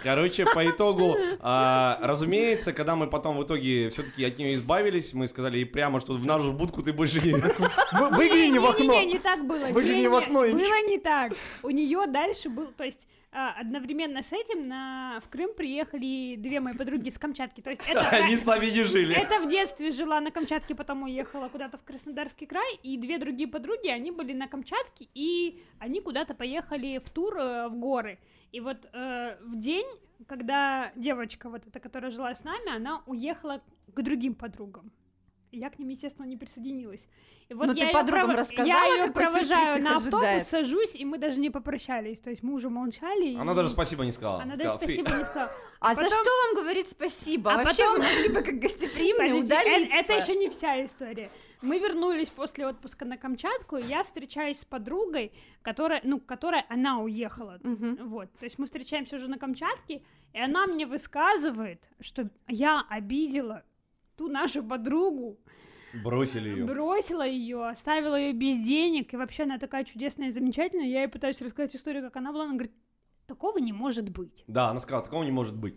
Короче, 0.03 0.45
по 0.45 0.67
итогу, 0.69 1.15
а, 1.39 1.99
разумеется, 2.01 2.73
когда 2.73 2.95
мы 2.95 3.07
потом 3.07 3.37
в 3.37 3.43
итоге 3.43 3.89
все-таки 3.89 4.23
от 4.23 4.37
нее 4.37 4.53
избавились, 4.55 5.13
мы 5.13 5.27
сказали 5.27 5.57
ей 5.57 5.65
прямо, 5.65 5.99
что 5.99 6.13
в 6.13 6.25
нашу 6.25 6.53
будку 6.53 6.81
ты 6.83 6.93
больше 6.93 7.19
не... 7.21 7.33
Вы- 7.33 8.09
Выгляни 8.11 8.57
в 8.57 8.65
окно. 8.65 8.93
Не, 8.93 9.05
не, 9.05 9.13
не 9.13 9.19
так 9.19 9.45
было. 9.45 9.67
Выгляни 9.67 10.07
в 10.07 10.15
окно 10.15 10.45
и 10.45 10.51
Было 10.53 10.87
не 10.87 10.97
так. 10.97 11.33
У 11.63 11.69
нее 11.69 12.05
дальше 12.07 12.49
был, 12.49 12.67
то 12.77 12.83
есть 12.83 13.07
одновременно 13.35 14.23
с 14.23 14.31
этим 14.31 14.67
на, 14.67 15.19
в 15.23 15.29
Крым 15.29 15.53
приехали 15.53 16.35
две 16.37 16.59
мои 16.59 16.73
подруги 16.73 17.09
с 17.09 17.17
Камчатки. 17.17 17.61
То 17.61 17.69
есть 17.69 17.81
это, 17.87 18.07
Они 18.09 18.35
с 18.35 18.45
нами 18.45 18.67
не 18.67 18.83
жили. 18.83 19.15
это 19.15 19.39
в 19.39 19.49
детстве 19.49 19.91
жила 19.91 20.21
на 20.21 20.31
Камчатке, 20.31 20.75
потом 20.75 21.03
уехала 21.03 21.49
куда-то 21.49 21.77
в 21.77 21.83
Краснодарский 21.83 22.47
край, 22.47 22.79
и 22.83 22.97
две 22.97 23.17
другие 23.17 23.47
подруги, 23.49 23.89
они 23.89 24.11
были 24.11 24.33
на 24.33 24.47
Камчатке, 24.47 25.07
и 25.13 25.61
они 25.79 26.01
куда-то 26.01 26.33
поехали 26.33 26.99
в 27.03 27.09
тур 27.09 27.37
э, 27.37 27.67
в 27.67 27.75
горы. 27.75 28.19
И 28.51 28.61
вот 28.61 28.87
э, 28.93 29.37
в 29.41 29.59
день, 29.59 29.87
когда 30.27 30.91
девочка 30.95 31.49
вот 31.49 31.67
эта, 31.67 31.79
которая 31.79 32.11
жила 32.11 32.33
с 32.33 32.43
нами, 32.43 32.75
она 32.75 33.03
уехала 33.05 33.61
к 33.93 34.01
другим 34.01 34.33
подругам. 34.35 34.91
Я 35.55 35.69
к 35.69 35.79
ним, 35.79 35.89
естественно, 35.89 36.25
не 36.25 36.37
присоединилась. 36.37 37.05
И 37.47 37.53
вот 37.53 37.67
Ну, 37.67 37.73
я 37.73 37.87
ты 37.87 37.93
подругам 37.93 38.31
прово- 38.31 38.35
рассказала, 38.39 38.67
Я 38.67 38.85
ее 39.05 39.11
провожаю 39.11 39.83
на 39.83 39.97
автобус, 39.97 40.13
ожидает? 40.19 40.43
сажусь, 40.43 40.95
и 40.95 41.05
мы 41.05 41.17
даже 41.17 41.39
не 41.39 41.49
попрощались. 41.49 42.19
То 42.19 42.29
есть 42.31 42.41
мы 42.43 42.53
уже 42.53 42.69
молчали. 42.69 43.27
и- 43.27 43.37
Она 43.37 43.53
даже 43.53 43.69
спасибо 43.69 44.03
не 44.03 44.11
сказала. 44.11 44.41
Она 44.41 44.55
даже 44.55 44.71
спасибо 44.71 45.11
не 45.11 45.23
сказала. 45.25 45.51
А 45.79 45.93
за 45.93 46.03
потом- 46.03 46.19
что 46.23 46.31
вам 46.47 46.63
говорить 46.63 46.89
спасибо? 46.89 47.51
А 47.53 47.57
Вообще 47.63 47.83
потом- 47.83 47.99
вы 48.01 48.07
могли 48.07 48.29
бы 48.29 48.41
как 48.41 48.59
гостеприимные 48.59 49.33
Подожди, 49.33 49.53
э- 49.53 49.57
удалиться. 49.59 49.95
это, 49.97 50.13
еще 50.13 50.35
не 50.39 50.49
вся 50.49 50.83
история. 50.83 51.29
Мы 51.61 51.79
вернулись 51.79 52.29
после 52.29 52.65
отпуска 52.67 53.05
на 53.05 53.17
Камчатку, 53.17 53.77
и 53.77 53.83
я 53.85 54.03
встречаюсь 54.03 54.59
с 54.59 54.65
подругой, 54.65 55.31
которая, 55.61 56.01
ну, 56.03 56.19
которая 56.19 56.65
она 56.69 56.99
уехала. 56.99 57.59
Мгм. 57.63 58.07
Вот, 58.09 58.31
то 58.39 58.45
есть 58.45 58.57
мы 58.57 58.65
встречаемся 58.65 59.15
уже 59.17 59.27
на 59.29 59.37
Камчатке, 59.37 60.01
и 60.33 60.39
она 60.39 60.65
мне 60.67 60.85
высказывает, 60.87 61.83
что 61.99 62.29
я 62.47 62.83
обидела 62.89 63.63
ту 64.15 64.27
нашу 64.29 64.63
подругу, 64.63 65.39
Бросили 66.03 66.49
ее. 66.49 66.65
бросила 66.65 67.25
ее, 67.25 67.67
оставила 67.67 68.15
ее 68.19 68.33
без 68.33 68.59
денег, 68.65 69.13
и 69.13 69.17
вообще 69.17 69.43
она 69.43 69.57
такая 69.57 69.83
чудесная 69.85 70.27
и 70.27 70.31
замечательная. 70.31 70.87
Я 70.87 71.01
ей 71.01 71.07
пытаюсь 71.07 71.41
рассказать 71.41 71.75
историю, 71.75 72.03
как 72.03 72.15
она 72.17 72.31
была, 72.33 72.43
она 72.45 72.53
говорит, 72.53 72.73
такого 73.27 73.57
не 73.59 73.71
может 73.73 74.09
быть. 74.09 74.43
Да, 74.47 74.69
она 74.69 74.79
сказала, 74.79 75.03
такого 75.03 75.23
не 75.23 75.31
может 75.31 75.55
быть. 75.55 75.75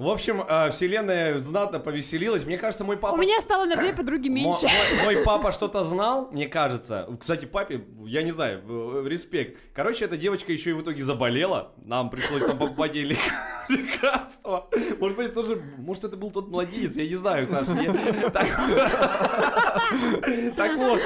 В 0.00 0.08
общем, 0.08 0.42
э, 0.48 0.70
вселенная 0.70 1.38
знатно 1.38 1.78
повеселилась. 1.78 2.46
Мне 2.46 2.56
кажется, 2.56 2.84
мой 2.84 2.96
папа... 2.96 3.14
У 3.14 3.18
меня 3.18 3.38
стало 3.42 3.66
на 3.66 3.76
две 3.76 3.92
подруги 3.92 4.30
Мо- 4.30 4.34
меньше. 4.34 4.66
Мой, 5.04 5.04
мой 5.16 5.24
папа 5.24 5.52
что-то 5.52 5.84
знал, 5.84 6.30
мне 6.32 6.48
кажется. 6.48 7.06
Кстати, 7.20 7.44
папе, 7.44 7.84
я 8.06 8.22
не 8.22 8.30
знаю, 8.30 8.62
э, 8.66 9.04
респект. 9.06 9.60
Короче, 9.74 10.06
эта 10.06 10.16
девочка 10.16 10.54
еще 10.54 10.70
и 10.70 10.72
в 10.72 10.80
итоге 10.80 11.02
заболела. 11.02 11.72
Нам 11.84 12.08
пришлось 12.08 12.42
там 12.42 12.56
покупать 12.56 12.94
ей 12.94 13.04
лек- 13.04 13.18
лекарства. 13.68 14.70
Может 14.98 15.18
быть, 15.18 15.34
тоже, 15.34 15.62
может, 15.76 16.04
это 16.04 16.16
был 16.16 16.30
тот 16.30 16.48
младенец, 16.48 16.96
я 16.96 17.06
не 17.06 17.16
знаю, 17.16 17.46
Саша. 17.46 17.66
Так 18.32 18.48
так 20.56 20.76
вот, 20.78 21.00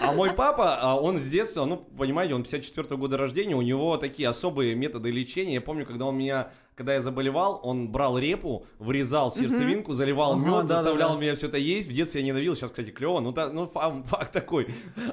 а 0.00 0.12
мой 0.12 0.32
папа, 0.32 0.78
а, 0.80 0.98
он 0.98 1.18
с 1.18 1.24
детства, 1.24 1.66
ну, 1.66 1.76
понимаете, 1.76 2.34
он 2.34 2.42
54 2.42 2.96
года 2.96 3.18
рождения, 3.18 3.54
у 3.54 3.62
него 3.62 3.96
такие 3.96 4.28
особые 4.28 4.74
методы 4.74 5.10
лечения. 5.10 5.54
Я 5.54 5.60
помню, 5.60 5.84
когда 5.84 6.06
он 6.06 6.16
меня 6.16 6.48
когда 6.76 6.94
я 6.94 7.02
заболевал, 7.02 7.60
он 7.62 7.88
брал 7.90 8.18
репу, 8.18 8.66
вырезал 8.78 9.30
сердцевинку, 9.30 9.92
заливал 9.92 10.32
Ага, 10.32 10.40
мед, 10.40 10.50
да-да-да. 10.62 10.74
заставлял 10.82 11.18
меня 11.18 11.34
все 11.36 11.46
это 11.46 11.58
есть. 11.58 11.88
В 11.88 11.92
детстве 11.92 12.20
я 12.20 12.26
ненавидел, 12.26 12.56
сейчас, 12.56 12.70
кстати, 12.70 12.90
клево. 12.90 13.20
Ну, 13.20 13.32
та- 13.32 13.50
ну 13.50 13.66
фа- 13.66 14.02
факт 14.06 14.32
такой. 14.32 14.66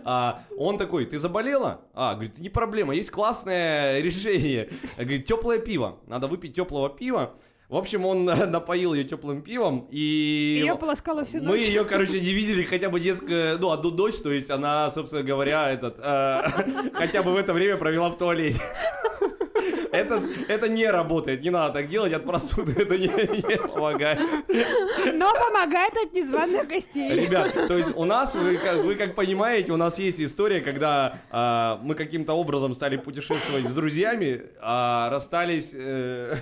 А, 0.04 0.44
он 0.58 0.78
такой, 0.78 1.06
ты 1.06 1.20
заболела? 1.20 1.82
А, 1.94 2.14
говорит, 2.16 2.38
не 2.40 2.50
проблема, 2.50 2.96
есть 2.96 3.12
классное 3.12 4.00
решение. 4.02 4.70
Говорит, 4.98 5.26
теплое 5.26 5.60
пиво. 5.60 5.98
Надо 6.08 6.28
выпить 6.28 6.56
теплого 6.56 6.90
пива. 6.90 7.34
В 7.70 7.76
общем, 7.78 8.06
он 8.06 8.26
напоил 8.52 8.94
ее 8.94 9.06
теплым 9.06 9.42
пивом, 9.42 9.88
и 9.92 10.60
Ее 10.62 10.76
полоскала 10.76 11.24
всю 11.24 11.38
мы 11.38 11.44
ночь. 11.46 11.62
ее, 11.62 11.86
короче, 11.86 12.20
не 12.20 12.34
видели 12.34 12.64
хотя 12.64 12.90
бы 12.90 13.00
несколько, 13.00 13.56
ну, 13.62 13.72
одну 13.72 13.92
ночь, 13.92 14.16
то 14.18 14.30
есть 14.30 14.50
она, 14.52 14.90
собственно 14.92 15.24
говоря, 15.24 15.70
этот, 15.72 15.96
э, 16.00 16.42
хотя 16.94 17.24
бы 17.24 17.32
в 17.32 17.38
это 17.38 17.54
время 17.54 17.78
провела 17.78 18.10
в 18.10 18.18
туалете. 18.18 18.60
Это, 19.92 20.22
это 20.48 20.70
не 20.70 20.88
работает, 20.90 21.42
не 21.42 21.50
надо 21.50 21.74
так 21.74 21.90
делать, 21.90 22.14
от 22.14 22.26
простуды 22.26 22.74
это 22.82 22.98
не, 22.98 23.08
не 23.08 23.58
помогает. 23.58 24.20
Но 25.14 25.34
помогает 25.34 25.94
от 25.98 26.14
незваных 26.14 26.68
гостей. 26.68 27.12
Ребят, 27.12 27.54
то 27.68 27.78
есть 27.78 27.96
у 27.96 28.06
нас, 28.06 28.36
вы 28.36 28.58
как, 28.58 28.78
вы 28.78 28.96
как 28.96 29.16
понимаете, 29.16 29.72
у 29.72 29.78
нас 29.78 30.00
есть 30.00 30.22
история, 30.22 30.62
когда 30.62 31.20
а, 31.30 31.80
мы 31.84 31.96
каким-то 31.96 32.34
образом 32.34 32.74
стали 32.74 32.98
путешествовать 32.98 33.66
с 33.66 33.74
друзьями, 33.74 34.44
а 34.62 35.10
расстались, 35.10 35.72
э, 35.74 36.38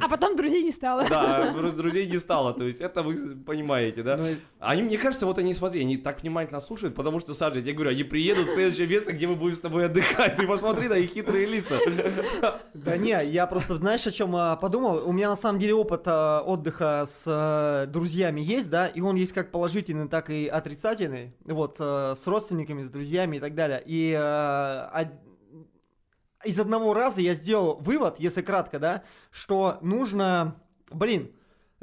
А 0.00 0.08
потом 0.08 0.36
друзей 0.36 0.62
не 0.62 0.72
стало. 0.72 1.06
да, 1.08 1.52
друзей 1.52 2.06
не 2.06 2.18
стало, 2.18 2.54
то 2.54 2.64
есть 2.64 2.80
это 2.80 3.02
вы 3.02 3.36
понимаете, 3.36 4.02
да? 4.02 4.16
Ну, 4.16 4.26
Они, 4.60 4.82
мне 4.82 4.98
кажется, 4.98 5.26
вот 5.26 5.38
они, 5.38 5.52
смотри, 5.52 5.80
они 5.82 5.96
так 5.96 6.22
внимательно 6.22 6.60
слушают, 6.60 6.94
потому 6.94 7.20
что, 7.20 7.34
Саша, 7.34 7.56
я 7.56 7.62
тебе 7.62 7.74
говорю, 7.74 7.90
они 7.90 8.04
приедут 8.04 8.48
в 8.48 8.54
следующее 8.54 8.86
место, 8.86 9.12
где 9.12 9.26
мы 9.26 9.34
будем 9.36 9.56
с 9.56 9.60
тобой 9.60 9.86
отдыхать. 9.86 10.36
Ты 10.36 10.46
посмотри 10.46 10.88
на 10.88 10.94
их 10.94 11.10
хитрые 11.10 11.46
лица. 11.46 11.78
Да 12.72 12.93
не, 12.96 13.24
я 13.26 13.46
просто, 13.46 13.76
знаешь, 13.76 14.06
о 14.06 14.10
чем 14.10 14.34
а, 14.36 14.56
подумал? 14.56 15.06
У 15.06 15.12
меня 15.12 15.28
на 15.28 15.36
самом 15.36 15.58
деле 15.58 15.74
опыт 15.74 16.02
а, 16.06 16.42
отдыха 16.42 17.06
с 17.08 17.86
друзьями 17.90 18.40
есть, 18.40 18.70
да, 18.70 18.86
и 18.86 19.00
он 19.00 19.16
есть 19.16 19.32
как 19.32 19.50
положительный, 19.50 20.08
так 20.08 20.30
и 20.30 20.46
отрицательный, 20.46 21.34
вот, 21.44 21.78
с 21.78 22.22
родственниками, 22.26 22.82
с 22.82 22.90
друзьями 22.90 23.36
и 23.36 23.40
так 23.40 23.54
далее. 23.54 23.82
И 23.84 24.12
из 26.44 26.60
одного 26.60 26.94
раза 26.94 27.20
я 27.20 27.34
сделал 27.34 27.78
вывод, 27.80 28.16
если 28.18 28.42
кратко, 28.42 28.78
да, 28.78 29.02
что 29.30 29.78
нужно, 29.80 30.56
блин, 30.90 31.32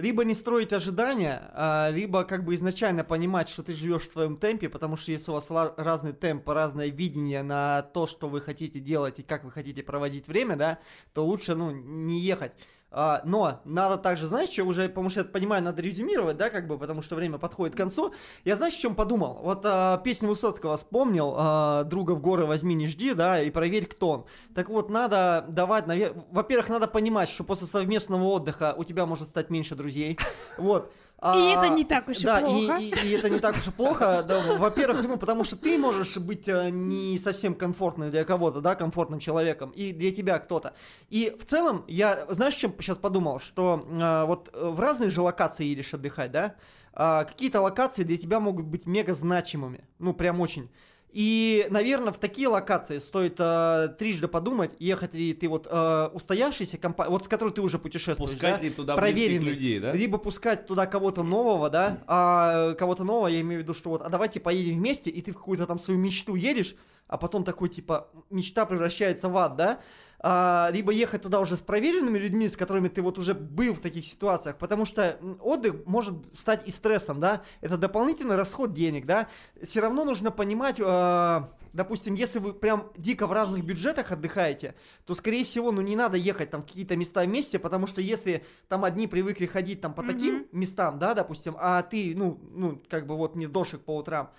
либо 0.01 0.25
не 0.25 0.33
строить 0.33 0.73
ожидания, 0.73 1.51
а, 1.53 1.89
либо 1.91 2.23
как 2.23 2.43
бы 2.43 2.55
изначально 2.55 3.03
понимать, 3.03 3.49
что 3.49 3.63
ты 3.63 3.73
живешь 3.73 4.07
в 4.07 4.11
своем 4.11 4.37
темпе, 4.37 4.67
потому 4.67 4.97
что 4.97 5.11
если 5.11 5.31
у 5.31 5.35
вас 5.35 5.49
разный 5.77 6.13
темп, 6.13 6.49
разное 6.49 6.87
видение 6.87 7.43
на 7.43 7.83
то, 7.83 8.07
что 8.07 8.27
вы 8.27 8.41
хотите 8.41 8.79
делать 8.79 9.19
и 9.19 9.23
как 9.23 9.43
вы 9.43 9.51
хотите 9.51 9.83
проводить 9.83 10.27
время, 10.27 10.55
да, 10.55 10.79
то 11.13 11.25
лучше, 11.25 11.55
ну, 11.55 11.71
не 11.71 12.19
ехать. 12.19 12.53
А, 12.93 13.21
но 13.23 13.61
надо 13.63 13.97
также, 13.97 14.27
знаешь, 14.27 14.49
что 14.49 14.65
уже, 14.65 14.89
потому 14.89 15.09
что 15.09 15.21
я 15.21 15.25
понимаю, 15.25 15.63
надо 15.63 15.81
резюмировать, 15.81 16.35
да, 16.35 16.49
как 16.49 16.67
бы, 16.67 16.77
потому 16.77 17.01
что 17.01 17.15
время 17.15 17.37
подходит 17.37 17.73
к 17.73 17.77
концу. 17.77 18.13
Я, 18.43 18.57
знаешь, 18.57 18.75
о 18.75 18.81
чем 18.81 18.95
подумал? 18.95 19.39
Вот 19.41 19.61
а, 19.63 19.97
песню 19.99 20.27
Высоцкого 20.27 20.75
вспомнил, 20.75 21.33
а, 21.37 21.83
«Друга 21.85 22.11
в 22.11 22.21
горы 22.21 22.45
возьми, 22.45 22.75
не 22.75 22.87
жди», 22.87 23.13
да, 23.13 23.41
и 23.41 23.49
проверь, 23.49 23.85
кто 23.85 24.09
он. 24.09 24.25
Так 24.53 24.67
вот, 24.67 24.89
надо 24.89 25.45
давать, 25.47 25.85
навер- 25.85 26.21
во-первых, 26.31 26.67
надо 26.67 26.87
понимать, 26.87 27.29
что 27.29 27.45
после 27.45 27.65
совместного 27.65 28.25
отдыха 28.25 28.73
у 28.75 28.83
тебя 28.83 29.05
может 29.05 29.29
стать 29.29 29.49
меньше 29.49 29.75
друзей, 29.75 30.19
вот. 30.57 30.91
И 31.23 31.51
это 31.53 31.69
не 31.69 31.85
так 31.85 32.07
уж 32.09 32.17
и 32.17 32.25
да, 32.25 32.39
плохо. 32.41 32.77
И, 32.77 32.89
и- 32.89 33.07
и 33.07 33.11
это 33.11 33.29
не 33.29 33.39
так 33.39 33.55
уж 33.55 33.67
и 33.67 33.71
плохо. 33.71 34.25
Да, 34.27 34.57
во-первых, 34.57 35.03
ну, 35.03 35.17
потому 35.17 35.43
что 35.43 35.55
ты 35.55 35.77
можешь 35.77 36.17
быть 36.17 36.47
э, 36.47 36.69
не 36.71 37.19
совсем 37.19 37.53
комфортным 37.53 38.09
для 38.09 38.23
кого-то, 38.23 38.59
да, 38.59 38.73
комфортным 38.73 39.19
человеком, 39.19 39.69
и 39.69 39.91
для 39.93 40.11
тебя 40.11 40.39
кто-то. 40.39 40.73
И 41.09 41.35
в 41.39 41.45
целом, 41.45 41.85
я, 41.87 42.25
знаешь, 42.29 42.55
чем 42.55 42.73
сейчас 42.79 42.97
подумал? 42.97 43.39
Что 43.39 43.85
э, 43.87 44.25
вот 44.25 44.49
э, 44.51 44.69
в 44.69 44.79
разные 44.79 45.11
же 45.11 45.21
локации 45.21 45.65
едешь 45.65 45.93
отдыхать, 45.93 46.31
да? 46.31 46.55
А, 46.93 47.23
какие-то 47.23 47.61
локации 47.61 48.03
для 48.03 48.17
тебя 48.17 48.39
могут 48.39 48.65
быть 48.65 48.85
мега 48.85 49.13
значимыми. 49.13 49.85
Ну, 49.99 50.13
прям 50.13 50.41
очень. 50.41 50.69
И, 51.11 51.67
наверное, 51.69 52.13
в 52.13 52.17
такие 52.17 52.47
локации 52.47 52.99
стоит 52.99 53.35
э, 53.37 53.89
трижды 53.99 54.29
подумать, 54.29 54.71
ехать 54.79 55.13
ли 55.13 55.33
ты 55.33 55.49
вот 55.49 55.67
э, 55.69 56.09
устоявшейся 56.13 56.77
компании, 56.77 57.11
вот 57.11 57.25
с 57.25 57.27
которой 57.27 57.51
ты 57.51 57.61
уже 57.61 57.79
путешествуешь, 57.79 58.31
Пускать 58.31 58.57
да? 58.57 58.63
ли 58.63 58.69
туда 58.69 58.95
близких 58.95 59.13
проверенный. 59.15 59.51
людей, 59.51 59.79
да? 59.79 59.91
Либо 59.91 60.17
пускать 60.17 60.67
туда 60.67 60.85
кого-то 60.85 61.23
нового, 61.23 61.69
да, 61.69 61.99
а 62.07 62.73
кого-то 62.75 63.03
нового, 63.03 63.27
я 63.27 63.41
имею 63.41 63.59
в 63.59 63.63
виду, 63.63 63.73
что 63.73 63.89
вот, 63.89 64.01
а 64.01 64.09
давайте 64.09 64.39
поедем 64.39 64.77
вместе, 64.77 65.09
и 65.09 65.21
ты 65.21 65.33
в 65.33 65.35
какую-то 65.35 65.65
там 65.67 65.79
свою 65.79 65.99
мечту 65.99 66.35
едешь, 66.35 66.75
а 67.07 67.17
потом 67.17 67.43
такой, 67.43 67.67
типа, 67.67 68.07
мечта 68.29 68.65
превращается 68.65 69.27
в 69.27 69.35
ад, 69.35 69.57
да, 69.57 69.79
либо 70.23 70.91
ехать 70.91 71.23
туда 71.23 71.39
уже 71.39 71.57
с 71.57 71.61
проверенными 71.61 72.19
людьми, 72.19 72.47
с 72.47 72.55
которыми 72.55 72.89
ты 72.89 73.01
вот 73.01 73.17
уже 73.17 73.33
был 73.33 73.73
в 73.73 73.79
таких 73.79 74.05
ситуациях, 74.05 74.57
потому 74.57 74.85
что 74.85 75.17
отдых 75.39 75.85
может 75.85 76.13
стать 76.33 76.61
и 76.67 76.71
стрессом, 76.71 77.19
да, 77.19 77.41
это 77.61 77.75
дополнительный 77.75 78.35
расход 78.35 78.71
денег, 78.71 79.07
да, 79.07 79.27
все 79.63 79.81
равно 79.81 80.05
нужно 80.05 80.29
понимать, 80.29 80.79
а, 80.79 81.49
допустим, 81.73 82.13
если 82.13 82.37
вы 82.37 82.53
прям 82.53 82.91
дико 82.97 83.25
в 83.25 83.33
разных 83.33 83.65
бюджетах 83.65 84.11
отдыхаете, 84.11 84.75
то, 85.05 85.15
скорее 85.15 85.43
всего, 85.43 85.71
ну, 85.71 85.81
не 85.81 85.95
надо 85.95 86.17
ехать 86.17 86.51
там 86.51 86.61
в 86.61 86.67
какие-то 86.67 86.95
места 86.95 87.23
вместе, 87.23 87.57
потому 87.57 87.87
что 87.87 87.99
если 87.99 88.45
там 88.67 88.83
одни 88.83 89.07
привыкли 89.07 89.47
ходить 89.47 89.81
там 89.81 89.95
по 89.95 90.03
таким 90.03 90.45
местам, 90.51 90.99
да, 90.99 91.15
допустим, 91.15 91.55
а 91.57 91.81
ты, 91.81 92.13
ну, 92.15 92.39
ну, 92.51 92.81
как 92.89 93.07
бы 93.07 93.17
вот 93.17 93.35
не 93.35 93.47
дошик 93.47 93.81
по 93.81 93.97
утрам, 93.97 94.29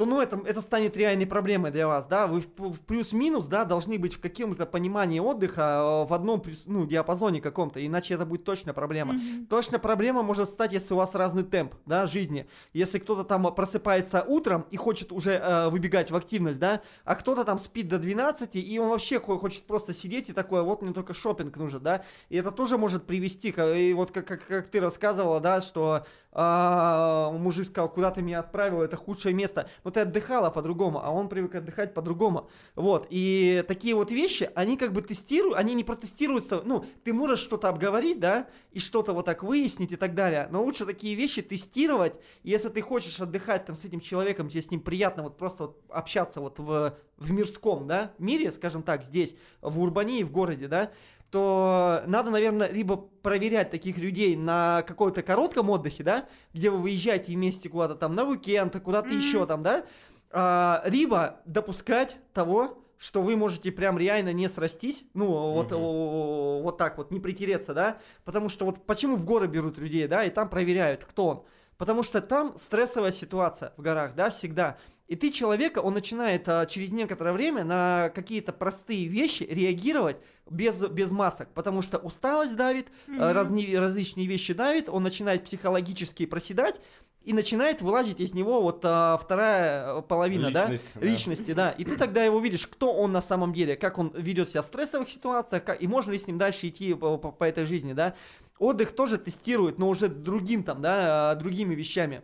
то, 0.00 0.06
ну, 0.06 0.18
это, 0.18 0.40
это 0.46 0.62
станет 0.62 0.96
реальной 0.96 1.26
проблемой 1.26 1.70
для 1.72 1.86
вас, 1.86 2.06
да, 2.06 2.26
вы 2.26 2.40
в, 2.40 2.72
в 2.72 2.80
плюс-минус, 2.86 3.48
да, 3.48 3.66
должны 3.66 3.98
быть 3.98 4.14
в 4.14 4.18
каком-то 4.18 4.64
понимании 4.64 5.20
отдыха 5.20 5.60
э, 5.60 6.08
в 6.08 6.14
одном, 6.14 6.42
ну, 6.64 6.86
диапазоне 6.86 7.42
каком-то, 7.42 7.86
иначе 7.86 8.14
это 8.14 8.24
будет 8.24 8.44
точно 8.44 8.72
проблема. 8.72 9.12
Мгм. 9.12 9.44
Точно 9.44 9.78
проблема 9.78 10.22
может 10.22 10.48
стать, 10.48 10.72
если 10.72 10.94
у 10.94 10.96
вас 10.96 11.14
разный 11.14 11.42
темп, 11.42 11.74
да, 11.84 12.06
жизни. 12.06 12.46
Если 12.72 12.98
кто-то 12.98 13.24
там 13.24 13.54
просыпается 13.54 14.24
утром 14.26 14.64
и 14.70 14.78
хочет 14.78 15.12
уже 15.12 15.32
э, 15.32 15.68
выбегать 15.68 16.10
в 16.10 16.16
активность, 16.16 16.58
да, 16.58 16.80
а 17.04 17.14
кто-то 17.14 17.44
там 17.44 17.58
спит 17.58 17.88
до 17.88 17.98
12, 17.98 18.56
и 18.56 18.78
он 18.78 18.88
вообще 18.88 19.20
хо- 19.20 19.38
хочет 19.38 19.64
просто 19.64 19.92
сидеть 19.92 20.30
и 20.30 20.32
такое, 20.32 20.62
вот 20.62 20.80
мне 20.80 20.94
только 20.94 21.12
шопинг 21.12 21.58
нужен, 21.58 21.82
да, 21.82 22.04
и 22.30 22.38
это 22.38 22.52
тоже 22.52 22.78
может 22.78 23.04
привести, 23.04 23.50
и 23.50 23.92
вот 23.92 24.12
как, 24.12 24.24
как, 24.26 24.46
как 24.46 24.68
ты 24.68 24.80
рассказывала, 24.80 25.40
да, 25.40 25.60
что 25.60 26.06
а, 26.32 27.30
мужик 27.32 27.66
сказал, 27.66 27.88
куда 27.88 28.10
ты 28.10 28.22
меня 28.22 28.40
отправил, 28.40 28.82
это 28.82 28.96
худшее 28.96 29.34
место. 29.34 29.68
Но 29.84 29.89
ты 29.90 30.00
отдыхала 30.00 30.50
по-другому, 30.50 31.00
а 31.02 31.10
он 31.10 31.28
привык 31.28 31.54
отдыхать 31.54 31.94
по-другому. 31.94 32.48
Вот, 32.74 33.06
и 33.10 33.64
такие 33.68 33.94
вот 33.94 34.10
вещи, 34.10 34.50
они 34.54 34.76
как 34.76 34.92
бы 34.92 35.02
тестируют, 35.02 35.58
они 35.58 35.74
не 35.74 35.84
протестируются, 35.84 36.62
ну, 36.64 36.84
ты 37.04 37.12
можешь 37.12 37.40
что-то 37.40 37.68
обговорить, 37.68 38.20
да, 38.20 38.48
и 38.72 38.78
что-то 38.78 39.12
вот 39.12 39.26
так 39.26 39.42
выяснить 39.42 39.92
и 39.92 39.96
так 39.96 40.14
далее, 40.14 40.48
но 40.50 40.62
лучше 40.62 40.86
такие 40.86 41.14
вещи 41.14 41.42
тестировать, 41.42 42.18
если 42.42 42.68
ты 42.68 42.80
хочешь 42.80 43.20
отдыхать 43.20 43.66
там 43.66 43.76
с 43.76 43.84
этим 43.84 44.00
человеком, 44.00 44.48
тебе 44.48 44.62
с 44.62 44.70
ним 44.70 44.80
приятно 44.80 45.22
вот 45.22 45.36
просто 45.36 45.64
вот 45.64 45.82
общаться 45.88 46.40
вот 46.40 46.58
в, 46.58 46.94
в 47.16 47.30
мирском, 47.30 47.86
да, 47.86 48.12
мире, 48.18 48.50
скажем 48.50 48.82
так, 48.82 49.04
здесь, 49.04 49.36
в 49.60 49.80
Урбане 49.80 50.20
и 50.20 50.24
в 50.24 50.30
городе, 50.30 50.68
да, 50.68 50.90
то 51.30 52.02
надо, 52.06 52.30
наверное, 52.30 52.70
либо 52.70 52.96
проверять 52.96 53.70
таких 53.70 53.98
людей 53.98 54.36
на 54.36 54.82
какой-то 54.82 55.22
коротком 55.22 55.70
отдыхе, 55.70 56.02
да, 56.02 56.26
где 56.52 56.70
вы 56.70 56.78
выезжаете 56.78 57.32
вместе 57.32 57.68
куда-то 57.68 57.94
там 57.94 58.14
на 58.14 58.24
уикенд, 58.24 58.78
куда-то 58.80 59.08
Мгм. 59.08 59.16
еще 59.16 59.46
там, 59.46 59.62
да, 59.62 59.84
а, 60.32 60.82
либо 60.86 61.40
допускать 61.44 62.16
того, 62.32 62.84
что 62.98 63.22
вы 63.22 63.36
можете 63.36 63.72
прям 63.72 63.96
реально 63.98 64.32
не 64.32 64.48
срастись, 64.48 65.04
ну, 65.14 65.26
вот, 65.26 65.70
Мгм. 65.70 65.80
о, 65.80 66.60
вот 66.62 66.78
так 66.78 66.98
вот, 66.98 67.10
не 67.10 67.20
притереться, 67.20 67.74
да, 67.74 67.98
потому 68.24 68.48
что 68.48 68.66
вот 68.66 68.84
почему 68.84 69.16
в 69.16 69.24
горы 69.24 69.46
берут 69.46 69.78
людей, 69.78 70.06
да, 70.06 70.24
и 70.24 70.30
там 70.30 70.48
проверяют, 70.48 71.04
кто 71.04 71.26
он, 71.26 71.44
потому 71.78 72.02
что 72.02 72.20
там 72.20 72.58
стрессовая 72.58 73.12
ситуация 73.12 73.72
в 73.76 73.82
горах, 73.82 74.14
да, 74.14 74.30
всегда, 74.30 74.76
и 75.10 75.16
ты 75.16 75.30
человека, 75.32 75.80
он 75.80 75.92
начинает 75.94 76.48
а, 76.48 76.66
через 76.66 76.92
некоторое 76.92 77.32
время 77.32 77.64
на 77.64 78.10
какие-то 78.14 78.52
простые 78.52 79.08
вещи 79.08 79.42
реагировать 79.42 80.18
без, 80.48 80.80
без 80.86 81.10
масок, 81.10 81.48
потому 81.52 81.82
что 81.82 81.98
усталость 81.98 82.54
давит, 82.54 82.86
Мгм. 83.08 83.20
разни- 83.20 83.76
различные 83.76 84.28
вещи 84.28 84.54
давит, 84.54 84.88
он 84.88 85.02
начинает 85.02 85.42
психологически 85.44 86.26
проседать 86.26 86.80
и 87.24 87.32
начинает 87.32 87.82
вылазить 87.82 88.20
из 88.20 88.34
него 88.34 88.62
вот 88.62 88.82
а, 88.84 89.18
вторая 89.18 89.98
э, 89.98 90.02
половина, 90.02 90.52
да, 90.52 90.62
Личность, 90.66 90.84
да. 90.94 91.00
личности, 91.06 91.52
да, 91.54 91.70
и 91.72 91.82
ты 91.84 91.96
тогда 91.96 92.22
его 92.22 92.38
видишь, 92.38 92.68
кто 92.68 92.92
он 92.94 93.10
на 93.10 93.20
самом 93.20 93.52
деле, 93.52 93.74
как 93.74 93.98
он 93.98 94.12
ведет 94.14 94.48
себя 94.48 94.62
в 94.62 94.66
стрессовых 94.66 95.08
ситуациях, 95.08 95.64
как- 95.64 95.82
и 95.82 95.88
можно 95.88 96.12
ли 96.12 96.18
с 96.20 96.28
ним 96.28 96.38
дальше 96.38 96.68
идти 96.68 96.94
по, 96.94 97.18
по- 97.18 97.32
по 97.32 97.42
этой 97.44 97.64
жизни, 97.64 97.94
да. 97.94 98.14
Отдых 98.60 98.92
тоже 98.94 99.18
тестирует, 99.18 99.76
но 99.78 99.88
уже 99.88 100.06
другим 100.06 100.62
там, 100.62 100.80
да, 100.80 101.32
а, 101.32 101.34
другими 101.34 101.74
вещами. 101.74 102.22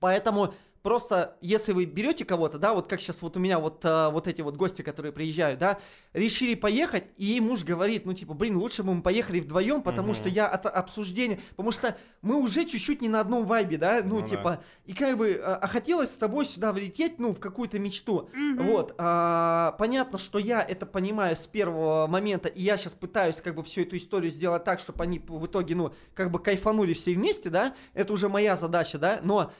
Поэтому 0.00 0.54
просто, 0.86 1.36
если 1.40 1.72
вы 1.72 1.84
берете 1.84 2.24
кого-то, 2.24 2.60
да, 2.60 2.72
вот 2.72 2.86
как 2.86 3.00
сейчас 3.00 3.20
вот 3.20 3.36
у 3.36 3.40
меня 3.40 3.58
вот, 3.58 3.80
а, 3.82 4.08
вот 4.10 4.28
эти 4.28 4.40
вот 4.40 4.54
гости, 4.54 4.82
которые 4.82 5.10
приезжают, 5.10 5.58
да, 5.58 5.80
решили 6.12 6.54
поехать, 6.54 7.06
и 7.16 7.24
ей 7.24 7.40
муж 7.40 7.64
говорит, 7.64 8.06
ну, 8.06 8.12
типа, 8.12 8.34
блин, 8.34 8.56
лучше 8.56 8.84
бы 8.84 8.94
мы 8.94 9.02
поехали 9.02 9.40
вдвоем, 9.40 9.82
потому 9.82 10.10
Мгм. 10.10 10.14
что 10.14 10.28
я 10.28 10.46
от 10.46 10.64
обсуждения, 10.66 11.40
потому 11.50 11.72
что 11.72 11.96
мы 12.22 12.36
уже 12.36 12.64
чуть-чуть 12.66 13.02
не 13.02 13.08
на 13.08 13.18
одном 13.18 13.46
вайбе, 13.46 13.78
да, 13.78 14.00
ну, 14.04 14.10
Ну 14.14 14.20
да. 14.20 14.26
типа, 14.28 14.64
и 14.84 14.94
как 14.94 15.18
бы, 15.18 15.42
а, 15.44 15.56
а 15.56 15.66
хотелось 15.66 16.10
с 16.10 16.16
тобой 16.16 16.46
сюда 16.46 16.72
влететь, 16.72 17.18
ну, 17.18 17.34
в 17.34 17.40
какую-то 17.40 17.80
мечту. 17.80 18.30
Мгм. 18.32 18.64
Вот, 18.64 18.94
а, 18.96 19.74
понятно, 19.80 20.18
что 20.18 20.38
я 20.38 20.62
это 20.62 20.86
понимаю 20.86 21.34
с 21.34 21.48
первого 21.48 22.06
момента, 22.06 22.48
и 22.48 22.62
я 22.62 22.76
сейчас 22.76 22.92
пытаюсь 22.94 23.40
как 23.40 23.56
бы 23.56 23.64
всю 23.64 23.80
эту 23.80 23.96
историю 23.96 24.30
сделать 24.30 24.62
так, 24.62 24.78
чтобы 24.78 25.02
они 25.02 25.18
в 25.18 25.46
итоге, 25.46 25.74
ну, 25.74 25.92
как 26.14 26.30
бы 26.30 26.38
кайфанули 26.38 26.92
все 26.92 27.12
вместе, 27.14 27.50
да, 27.50 27.74
это 27.92 28.12
уже 28.12 28.28
моя 28.28 28.56
задача, 28.56 28.98
да, 28.98 29.18
но 29.24 29.50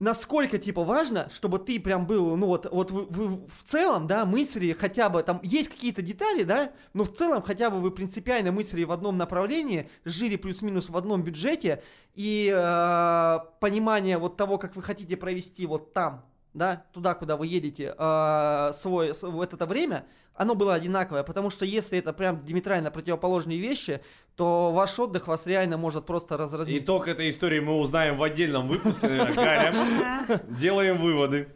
насколько, 0.00 0.58
типа, 0.58 0.84
важно, 0.84 1.28
чтобы 1.32 1.58
ты 1.58 1.80
прям 1.80 2.06
был, 2.06 2.36
ну, 2.36 2.46
вот, 2.46 2.66
вот 2.70 2.90
вы, 2.90 3.04
вы 3.06 3.46
в 3.48 3.64
целом, 3.64 4.06
да, 4.06 4.24
мысли 4.24 4.72
хотя 4.78 5.08
бы, 5.08 5.22
там, 5.22 5.40
есть 5.42 5.68
какие-то 5.68 6.02
детали, 6.02 6.44
да, 6.44 6.72
но 6.92 7.04
в 7.04 7.12
целом 7.12 7.42
хотя 7.42 7.70
бы 7.70 7.80
вы 7.80 7.90
принципиально 7.90 8.52
мыслили 8.52 8.84
в 8.84 8.92
одном 8.92 9.16
направлении, 9.16 9.90
жили 10.04 10.36
плюс-минус 10.36 10.88
в 10.88 10.96
одном 10.96 11.22
бюджете, 11.22 11.82
и 12.14 12.52
э, 12.54 13.38
понимание 13.60 14.18
вот 14.18 14.36
того, 14.36 14.58
как 14.58 14.76
вы 14.76 14.82
хотите 14.82 15.16
провести 15.16 15.66
вот 15.66 15.92
там, 15.92 16.24
да, 16.58 16.84
туда, 16.92 17.14
куда 17.14 17.36
вы 17.36 17.46
едете, 17.46 17.94
э, 17.96 18.70
свой, 18.74 19.14
с- 19.14 19.22
в 19.22 19.40
это 19.40 19.64
время, 19.66 20.04
оно 20.34 20.54
было 20.54 20.74
одинаковое, 20.74 21.22
потому 21.22 21.50
что 21.50 21.64
если 21.64 21.98
это 21.98 22.12
прям 22.12 22.44
диаметрально 22.44 22.90
противоположные 22.90 23.58
вещи, 23.58 24.00
то 24.36 24.72
ваш 24.72 24.98
отдых 24.98 25.26
вас 25.26 25.46
реально 25.46 25.76
может 25.78 26.06
просто 26.06 26.36
разразнить. 26.36 26.82
Итог 26.82 27.08
этой 27.08 27.30
истории 27.30 27.60
мы 27.60 27.74
узнаем 27.78 28.16
в 28.16 28.22
отдельном 28.22 28.68
выпуске, 28.68 29.08
наверное. 29.08 30.42
Делаем 30.60 30.98
выводы. 30.98 31.48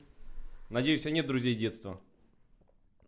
Надеюсь, 0.70 1.00
у 1.00 1.05
тебя 1.05 1.12
нет 1.12 1.26
друзей 1.26 1.55
детства. 1.55 2.00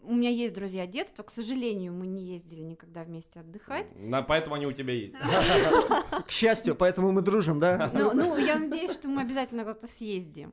У 0.06 0.12
меня 0.14 0.28
есть 0.28 0.52
друзья 0.54 0.86
детства, 0.86 1.22
к 1.22 1.30
сожалению, 1.30 1.94
мы 1.94 2.06
не 2.06 2.22
ездили 2.34 2.60
никогда 2.60 3.04
вместе 3.04 3.40
отдыхать. 3.40 3.86
На- 3.96 4.20
поэтому 4.22 4.54
они 4.56 4.66
у 4.66 4.72
тебя 4.72 4.92
есть. 4.92 5.14
К 6.26 6.30
счастью, 6.30 6.74
поэтому 6.74 7.10
мы 7.10 7.22
дружим, 7.22 7.58
да? 7.58 7.90
Ну, 7.92 8.12
ну, 8.12 8.36
я 8.36 8.58
надеюсь, 8.58 8.92
что 8.92 9.08
мы 9.08 9.22
обязательно 9.22 9.62
куда-то 9.62 9.86
съездим. 9.86 10.52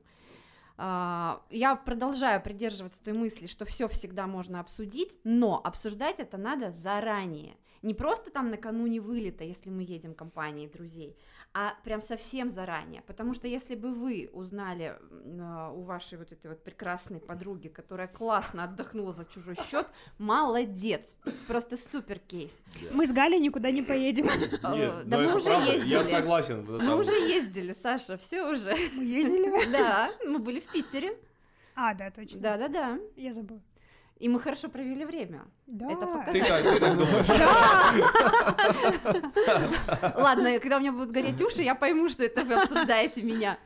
А, 0.84 1.43
Я 1.51 1.75
продолжаю 1.75 2.41
придерживаться 2.41 2.99
той 3.03 3.13
мысли, 3.13 3.45
что 3.45 3.65
все 3.65 3.88
всегда 3.88 4.25
можно 4.25 4.59
обсудить, 4.59 5.15
но 5.23 5.61
обсуждать 5.63 6.15
это 6.17 6.38
надо 6.38 6.71
заранее. 6.71 7.55
Не 7.84 7.93
просто 7.93 8.32
там 8.32 8.49
накануне 8.49 8.99
вылета, 8.99 9.43
если 9.43 9.69
мы 9.69 9.84
едем 9.84 10.15
компанией 10.15 10.67
друзей, 10.67 11.15
а 11.54 11.76
прям 11.84 12.02
совсем 12.02 12.49
заранее. 12.49 13.02
Потому 13.08 13.34
что 13.34 13.47
если 13.47 13.76
бы 13.76 13.93
вы 13.93 14.30
узнали 14.32 14.97
а, 15.39 15.72
у 15.72 15.82
вашей 15.84 16.18
вот 16.18 16.32
этой 16.32 16.47
вот 16.47 16.64
прекрасной 16.64 17.20
подруги, 17.20 17.68
которая 17.68 18.08
классно 18.08 18.64
отдохнула 18.64 19.12
за 19.12 19.26
чужой 19.26 19.56
счет, 19.56 19.88
молодец, 20.18 21.16
просто 21.47 21.78
супер 21.78 22.20
кейс. 22.20 22.64
Мы 22.91 23.06
с 23.06 23.12
Галей 23.12 23.39
никуда 23.39 23.72
не 23.72 23.82
поедем. 23.82 24.26
Нет, 24.52 25.08
да 25.08 25.18
но 25.18 25.24
мы 25.24 25.36
уже 25.36 25.45
правда, 25.45 25.72
ездили. 25.74 25.89
Я 25.89 26.04
согласен. 26.04 26.66
Мы 26.66 26.97
уже 26.97 27.12
ездили, 27.12 27.76
Саша, 27.82 28.18
все 28.18 28.43
уже. 28.43 28.76
Мы 28.93 29.04
ездили? 29.04 29.52
Да, 29.72 30.12
мы 30.26 30.39
были 30.39 30.60
в 30.60 30.66
Питере. 30.72 31.18
А, 31.76 31.93
да, 31.93 32.12
точно. 32.12 32.39
Да, 32.41 32.58
да, 32.58 32.68
да. 32.68 32.99
Я 33.16 33.34
забыла. 33.34 33.62
И 34.22 34.30
мы 34.30 34.39
хорошо 34.39 34.69
провели 34.69 35.03
время. 35.03 35.41
Да. 35.65 35.91
Это 35.91 36.05
пока- 36.05 36.32
Ты 36.32 36.43
так, 36.45 36.61
ты 36.61 36.80
так 36.80 36.97
думаешь? 36.97 37.26
Ладно, 40.15 40.59
когда 40.59 40.78
у 40.78 40.80
меня 40.80 40.91
будут 40.91 41.11
гореть 41.11 41.41
уши, 41.41 41.63
я 41.63 41.74
пойму, 41.76 42.07
что 42.09 42.24
это 42.24 42.43
вы 42.45 42.53
обсуждаете 42.53 43.22
меня. 43.24 43.57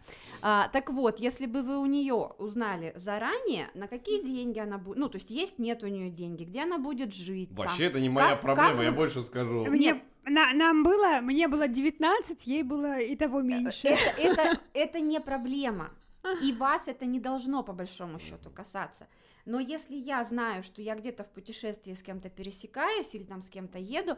А, 0.42 0.68
так 0.70 0.90
вот, 0.92 1.20
если 1.20 1.46
бы 1.48 1.62
вы 1.62 1.78
у 1.78 1.86
нее 1.88 2.14
узнали 2.38 2.94
заранее, 2.96 3.70
на 3.74 3.88
какие 3.88 4.24
деньги 4.24 4.60
она 4.60 4.78
будет, 4.78 4.98
ну, 4.98 5.10
то 5.10 5.18
есть 5.18 5.32
есть, 5.32 5.60
нет 5.60 5.84
у 5.84 5.88
нее 5.88 6.10
деньги, 6.10 6.44
где 6.44 6.62
она 6.64 6.78
будет 6.78 7.14
жить. 7.14 7.50
там. 7.50 7.58
Вообще, 7.58 7.86
это 7.86 8.00
не 8.00 8.10
моя 8.10 8.32
Как- 8.32 8.42
проблема, 8.42 8.72
как 8.76 8.84
я 8.86 8.92
вы- 8.92 8.96
больше 8.98 9.24
скажу. 9.24 9.66
Мне, 9.66 10.02
на- 10.24 10.54
нам 10.54 10.84
было, 10.84 11.20
мне 11.22 11.48
было 11.48 11.68
19, 11.68 12.48
ей 12.48 12.64
было 12.64 13.00
и 13.00 13.16
того 13.16 13.42
меньше. 13.42 13.88
Это, 13.88 14.22
это, 14.22 14.60
это 14.74 15.00
не 15.00 15.20
проблема. 15.20 15.90
И 16.44 16.54
вас 16.54 16.88
это 16.88 17.06
не 17.06 17.20
должно, 17.20 17.64
по 17.64 17.74
большому 17.74 18.20
счету, 18.20 18.50
касаться. 18.50 19.08
Но 19.46 19.60
если 19.60 19.96
я 19.96 20.24
знаю, 20.24 20.64
что 20.64 20.82
я 20.82 20.96
где-то 20.96 21.24
в 21.24 21.30
путешествии 21.30 21.94
с 21.94 22.02
кем-то 22.02 22.30
пересекаюсь 22.30 23.14
или 23.14 23.24
там 23.24 23.42
с 23.42 23.50
кем-то 23.50 23.78
еду, 23.78 24.18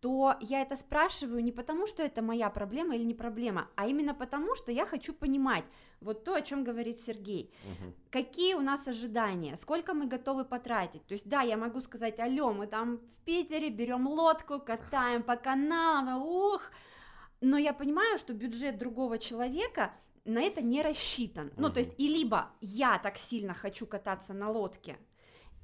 то 0.00 0.36
я 0.40 0.60
это 0.60 0.76
спрашиваю 0.76 1.42
не 1.42 1.52
потому, 1.52 1.86
что 1.86 2.02
это 2.02 2.20
моя 2.22 2.50
проблема 2.50 2.94
или 2.94 3.02
не 3.02 3.14
проблема, 3.14 3.68
а 3.76 3.86
именно 3.86 4.14
потому, 4.14 4.54
что 4.54 4.70
я 4.70 4.84
хочу 4.84 5.14
понимать 5.14 5.64
вот 6.00 6.24
то, 6.24 6.34
о 6.34 6.42
чем 6.42 6.64
говорит 6.64 7.00
Сергей. 7.00 7.50
Мгм. 7.64 7.94
Какие 8.10 8.54
у 8.54 8.60
нас 8.60 8.86
ожидания, 8.86 9.56
сколько 9.56 9.94
мы 9.94 10.06
готовы 10.06 10.44
потратить. 10.44 11.06
То 11.06 11.14
есть, 11.14 11.26
да, 11.26 11.40
я 11.40 11.56
могу 11.56 11.80
сказать, 11.80 12.20
алло, 12.20 12.52
мы 12.52 12.66
там 12.66 12.98
в 12.98 13.24
Питере 13.24 13.70
берем 13.70 14.06
лодку, 14.06 14.60
катаем 14.60 15.22
по 15.22 15.36
каналам, 15.36 16.22
ух, 16.22 16.70
но 17.40 17.56
я 17.56 17.72
понимаю, 17.72 18.18
что 18.18 18.34
бюджет 18.34 18.78
другого 18.78 19.18
человека 19.18 19.92
на 20.26 20.42
это 20.42 20.60
не 20.60 20.82
рассчитан. 20.82 21.52
Ну, 21.56 21.70
то 21.70 21.78
есть, 21.78 21.92
и 21.98 22.08
либо 22.08 22.50
я 22.60 22.98
так 22.98 23.16
сильно 23.16 23.54
хочу 23.54 23.86
кататься 23.86 24.34
на 24.34 24.50
лодке, 24.50 24.98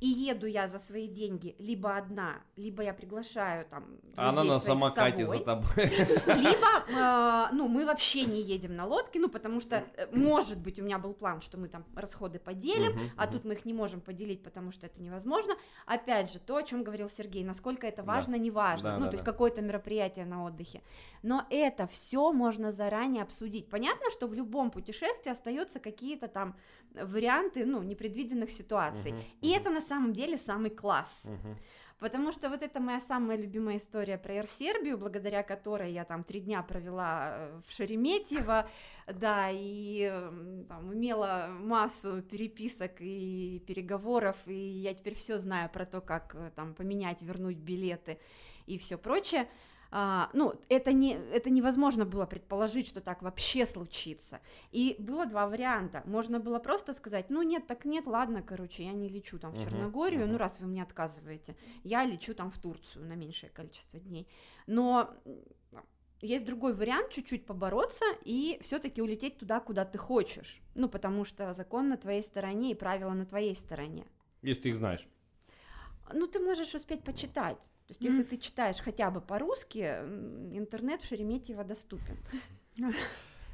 И 0.03 0.07
еду 0.07 0.47
я 0.49 0.67
за 0.67 0.81
свои 0.81 1.07
деньги 1.07 1.55
либо 1.61 1.97
одна, 1.97 2.43
либо 2.57 2.83
я 2.83 2.93
приглашаю 2.93 3.65
там 3.67 3.85
Она 4.17 4.33
друзей 4.43 4.51
на 4.51 4.59
самокате 4.59 5.23
собой. 5.27 5.39
за 5.39 5.45
тобой. 5.45 5.85
Либо, 6.27 6.69
э, 6.89 7.55
ну, 7.55 7.69
мы 7.69 7.87
вообще 7.87 8.25
не 8.25 8.43
едем 8.43 8.75
на 8.75 8.85
лодке, 8.85 9.21
ну, 9.21 9.29
потому 9.29 9.61
что, 9.61 9.77
э, 9.77 10.09
может 10.11 10.59
быть, 10.59 10.81
у 10.81 10.83
меня 10.83 10.99
был 10.99 11.15
план, 11.15 11.41
что 11.41 11.57
мы 11.57 11.69
там 11.69 11.85
расходы 11.95 12.41
поделим, 12.41 12.91
Мгм, 12.93 13.11
а 13.17 13.23
мгм. 13.27 13.33
тут 13.33 13.45
мы 13.45 13.55
их 13.55 13.65
не 13.65 13.73
можем 13.75 14.01
поделить, 14.01 14.43
потому 14.43 14.73
что 14.73 14.87
это 14.87 15.01
невозможно. 15.01 15.55
Опять 15.87 16.33
же, 16.33 16.41
то, 16.41 16.57
о 16.57 16.63
чем 16.65 16.83
говорил 16.83 17.09
Сергей, 17.09 17.45
насколько 17.45 17.87
это 17.87 18.03
Да. 18.03 18.13
важно, 18.13 18.35
не 18.35 18.51
важно. 18.51 18.91
Да, 18.91 18.99
ну, 18.99 19.05
да, 19.05 19.11
то 19.11 19.15
есть 19.15 19.25
да. 19.25 19.31
какое-то 19.31 19.63
мероприятие 19.63 20.25
на 20.25 20.45
отдыхе. 20.47 20.83
Но 21.23 21.47
это 21.49 21.87
все 21.87 22.33
можно 22.33 22.73
заранее 22.73 23.23
обсудить. 23.23 23.71
Понятно, 23.71 24.11
что 24.11 24.27
в 24.27 24.35
любом 24.35 24.73
путешествии 24.73 25.31
остаются 25.31 25.79
какие-то 25.79 26.27
там 26.27 26.57
варианты, 27.01 27.64
ну, 27.64 27.82
непредвиденных 27.82 28.51
ситуаций. 28.51 29.12
Мгм, 29.12 29.22
И 29.40 29.49
мгм. 29.49 29.57
это 29.61 29.70
на 29.70 29.80
самом 29.80 30.12
деле 30.12 30.38
самый 30.38 30.70
класс. 30.70 31.22
Мгм. 31.24 31.57
Потому 31.99 32.32
что 32.32 32.49
вот 32.51 32.62
это 32.62 32.80
моя 32.80 33.01
самая 33.01 33.36
любимая 33.36 33.76
история 33.76 34.18
про 34.18 34.34
Air 34.34 34.49
Сербию, 34.59 34.99
благодаря 34.99 35.45
которой 35.45 35.93
я 35.93 36.05
там 36.05 36.24
три 36.24 36.40
дня 36.40 36.61
провела 36.64 37.34
э, 37.36 37.61
в 37.64 37.72
Шереметьево, 37.72 38.68
да, 39.07 39.51
и 39.53 40.03
м, 40.03 40.64
там, 40.68 40.93
имела 40.93 41.47
массу 41.49 42.20
переписок 42.22 43.01
и 43.01 43.62
переговоров, 43.68 44.36
и 44.47 44.53
я 44.53 44.95
теперь 44.95 45.14
все 45.14 45.38
знаю 45.38 45.70
про 45.70 45.86
то, 45.86 46.01
как 46.01 46.34
э, 46.34 46.51
там 46.57 46.74
поменять, 46.74 47.22
вернуть 47.22 47.59
билеты 47.59 48.18
и 48.66 48.78
все 48.78 48.99
прочее. 48.99 49.47
А, 49.95 50.30
ну, 50.32 50.55
это, 50.70 50.95
не, 50.95 51.12
это 51.12 51.51
невозможно 51.51 52.07
было 52.07 52.24
предположить, 52.24 52.86
что 52.86 53.03
так 53.03 53.20
вообще 53.20 53.66
случится. 53.66 54.40
И 54.70 54.97
было 54.99 55.26
два 55.26 55.47
варианта. 55.47 56.03
Можно 56.07 56.40
было 56.40 56.59
просто 56.59 56.95
сказать, 56.95 57.28
ну 57.28 57.43
нет, 57.43 57.66
так 57.66 57.84
нет, 57.84 58.07
ладно, 58.07 58.43
короче, 58.43 58.84
я 58.84 58.93
не 58.93 59.11
лечу 59.11 59.38
там 59.38 59.53
в 59.53 59.62
Черногорию, 59.62 60.22
ну 60.22 60.28
мгм. 60.28 60.36
раз 60.38 60.59
вы 60.61 60.66
мне 60.66 60.82
отказываете, 60.82 61.57
я 61.84 62.07
лечу 62.07 62.32
там 62.34 62.51
в 62.51 62.59
Турцию 62.59 63.05
на 63.05 63.12
меньшее 63.12 63.51
количество 63.51 64.01
дней. 64.01 64.26
Но 64.66 65.14
есть 66.22 66.47
другой 66.47 66.72
вариант, 66.72 67.11
чуть-чуть 67.11 67.45
побороться 67.45 68.07
и 68.24 68.59
все-таки 68.62 69.03
улететь 69.03 69.36
туда, 69.36 69.61
куда 69.61 69.84
ты 69.84 69.99
хочешь. 69.99 70.62
Ну, 70.74 70.88
потому 70.88 71.26
что 71.26 71.53
закон 71.53 71.90
на 71.90 71.99
твоей 71.99 72.22
стороне 72.22 72.70
и 72.70 72.74
правила 72.74 73.11
на 73.11 73.26
твоей 73.26 73.55
стороне. 73.55 74.07
Если 74.40 74.62
ты 74.62 74.68
их 74.70 74.76
знаешь. 74.76 75.07
Ну, 76.14 76.26
ты 76.26 76.40
можешь 76.40 76.74
успеть 76.74 77.05
почитать. 77.05 77.59
То 77.87 77.95
есть, 77.95 78.01
если 78.01 78.22
ты 78.22 78.39
читаешь 78.39 78.78
хотя 78.78 79.11
бы 79.11 79.20
по-русски, 79.20 79.80
интернет 80.53 81.03
в 81.03 81.07
Шереметьево 81.07 81.64
доступен. 81.64 82.16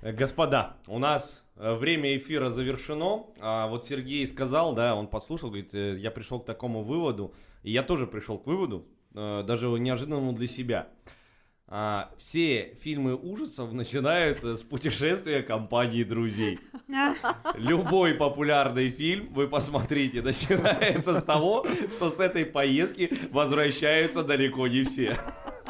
Э, 0.01 0.13
Господа, 0.13 0.77
у 0.87 0.99
нас 0.99 1.45
э, 1.57 1.75
время 1.75 2.17
эфира 2.17 2.51
завершено. 2.51 3.27
А 3.41 3.67
вот 3.67 3.85
Сергей 3.85 4.27
сказал, 4.27 4.75
да, 4.75 4.95
он 4.95 5.09
послушал, 5.09 5.49
говорит, 5.49 5.75
э, 5.75 5.99
я 5.99 6.11
пришел 6.11 6.41
к 6.41 6.47
такому 6.47 6.85
выводу, 6.85 7.35
и 7.63 7.73
я 7.73 7.83
тоже 7.83 8.07
пришел 8.07 8.39
к 8.39 8.47
выводу, 8.47 8.87
даже 9.13 9.69
неожиданному 9.69 10.33
для 10.33 10.47
себя. 10.47 10.89
А, 11.71 12.11
Все 12.17 12.75
фильмы 12.81 13.15
ужасов 13.15 13.73
начинаются 13.73 14.57
с 14.57 14.63
путешествия 14.63 15.43
компании 15.43 16.03
друзей. 16.03 16.59
Любой 17.55 18.15
популярный 18.15 18.89
фильм, 18.91 19.33
вы 19.35 19.49
посмотрите, 19.49 20.23
начинается 20.23 21.15
с 21.15 21.23
того, 21.23 21.67
что 21.97 22.09
с 22.11 22.21
этой 22.21 22.47
поездки 22.47 23.13
возвращаются 23.31 24.23
далеко 24.23 24.67
не 24.67 24.85
все. 24.85 25.17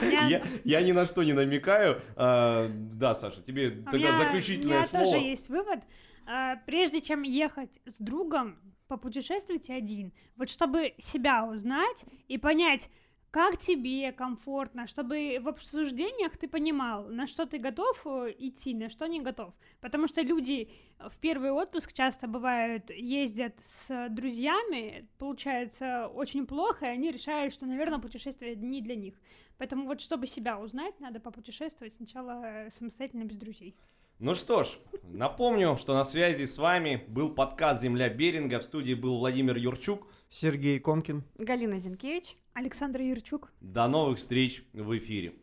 Я, 0.01 0.43
я 0.63 0.83
ни 0.83 0.93
на 0.93 1.07
что 1.07 1.25
не 1.25 1.33
намекаю. 1.33 2.01
А, 2.15 2.69
да, 2.71 3.17
Саша, 3.17 3.43
тебе 3.43 3.69
у 3.71 3.91
тогда 3.91 3.99
меня- 3.99 4.19
заключительное 4.19 4.77
У 4.77 4.79
меня 4.79 4.89
слово. 4.89 5.05
тоже 5.05 5.17
есть 5.19 5.49
вывод. 5.49 5.81
А, 6.27 6.57
Прежде 6.67 7.01
чем 7.01 7.23
ехать 7.23 7.81
с 7.87 7.99
другом, 7.99 8.57
попутешествуйте 8.87 9.75
один. 9.75 10.13
Вот 10.37 10.49
чтобы 10.49 10.95
себя 10.99 11.45
узнать 11.45 12.05
и 12.29 12.39
понять, 12.39 12.89
как 13.31 13.59
тебе 13.59 14.13
комфортно, 14.13 14.87
чтобы 14.87 15.39
в 15.41 15.49
обсуждениях 15.49 16.37
ты 16.37 16.49
понимал, 16.49 17.09
на 17.09 17.27
что 17.27 17.47
ты 17.47 17.59
готов 17.59 18.01
э, 18.07 18.35
идти, 18.39 18.75
на 18.75 18.89
что 18.89 19.07
не 19.07 19.21
готов. 19.21 19.53
Потому 19.81 20.09
что 20.09 20.23
люди 20.23 20.71
в 20.99 21.19
первый 21.19 21.51
отпуск 21.51 21.93
часто 21.93 22.27
бывают, 22.27 22.91
ездят 22.91 23.55
с 23.63 24.09
друзьями, 24.09 25.09
получается 25.19 26.09
очень 26.09 26.47
плохо, 26.47 26.87
и 26.87 26.89
они 26.89 27.11
решают, 27.11 27.53
что, 27.53 27.67
наверное, 27.67 27.99
путешествие 27.99 28.57
не 28.57 28.81
для 28.81 28.97
них. 28.97 29.15
Поэтому 29.59 29.87
вот 29.87 30.01
чтобы 30.01 30.27
себя 30.27 30.59
узнать, 30.59 30.99
надо 31.01 31.21
попутешествовать 31.21 31.95
сначала 31.95 32.43
э, 32.45 32.71
самостоятельно 32.71 33.25
без 33.25 33.37
друзей. 33.37 33.77
Ну 34.21 34.35
что 34.35 34.65
ж, 34.65 34.69
напомню, 35.05 35.77
что 35.77 35.95
на 35.95 36.03
связи 36.03 36.45
с 36.45 36.59
вами 36.59 37.05
был 37.07 37.31
подкаст 37.31 37.83
«Земля 37.83 38.09
Беринга». 38.09 38.59
В 38.59 38.65
студии 38.65 38.95
был 38.95 39.19
Владимир 39.19 39.57
Юрчук. 39.57 40.09
Сергей 40.31 40.79
Комкин. 40.79 41.25
Галина 41.39 41.79
Зинкевич. 41.79 42.37
Александр 42.55 43.01
Юрчук. 43.01 43.53
До 43.61 43.89
новых 43.89 44.19
встреч 44.19 44.65
в 44.73 44.97
эфире. 44.99 45.35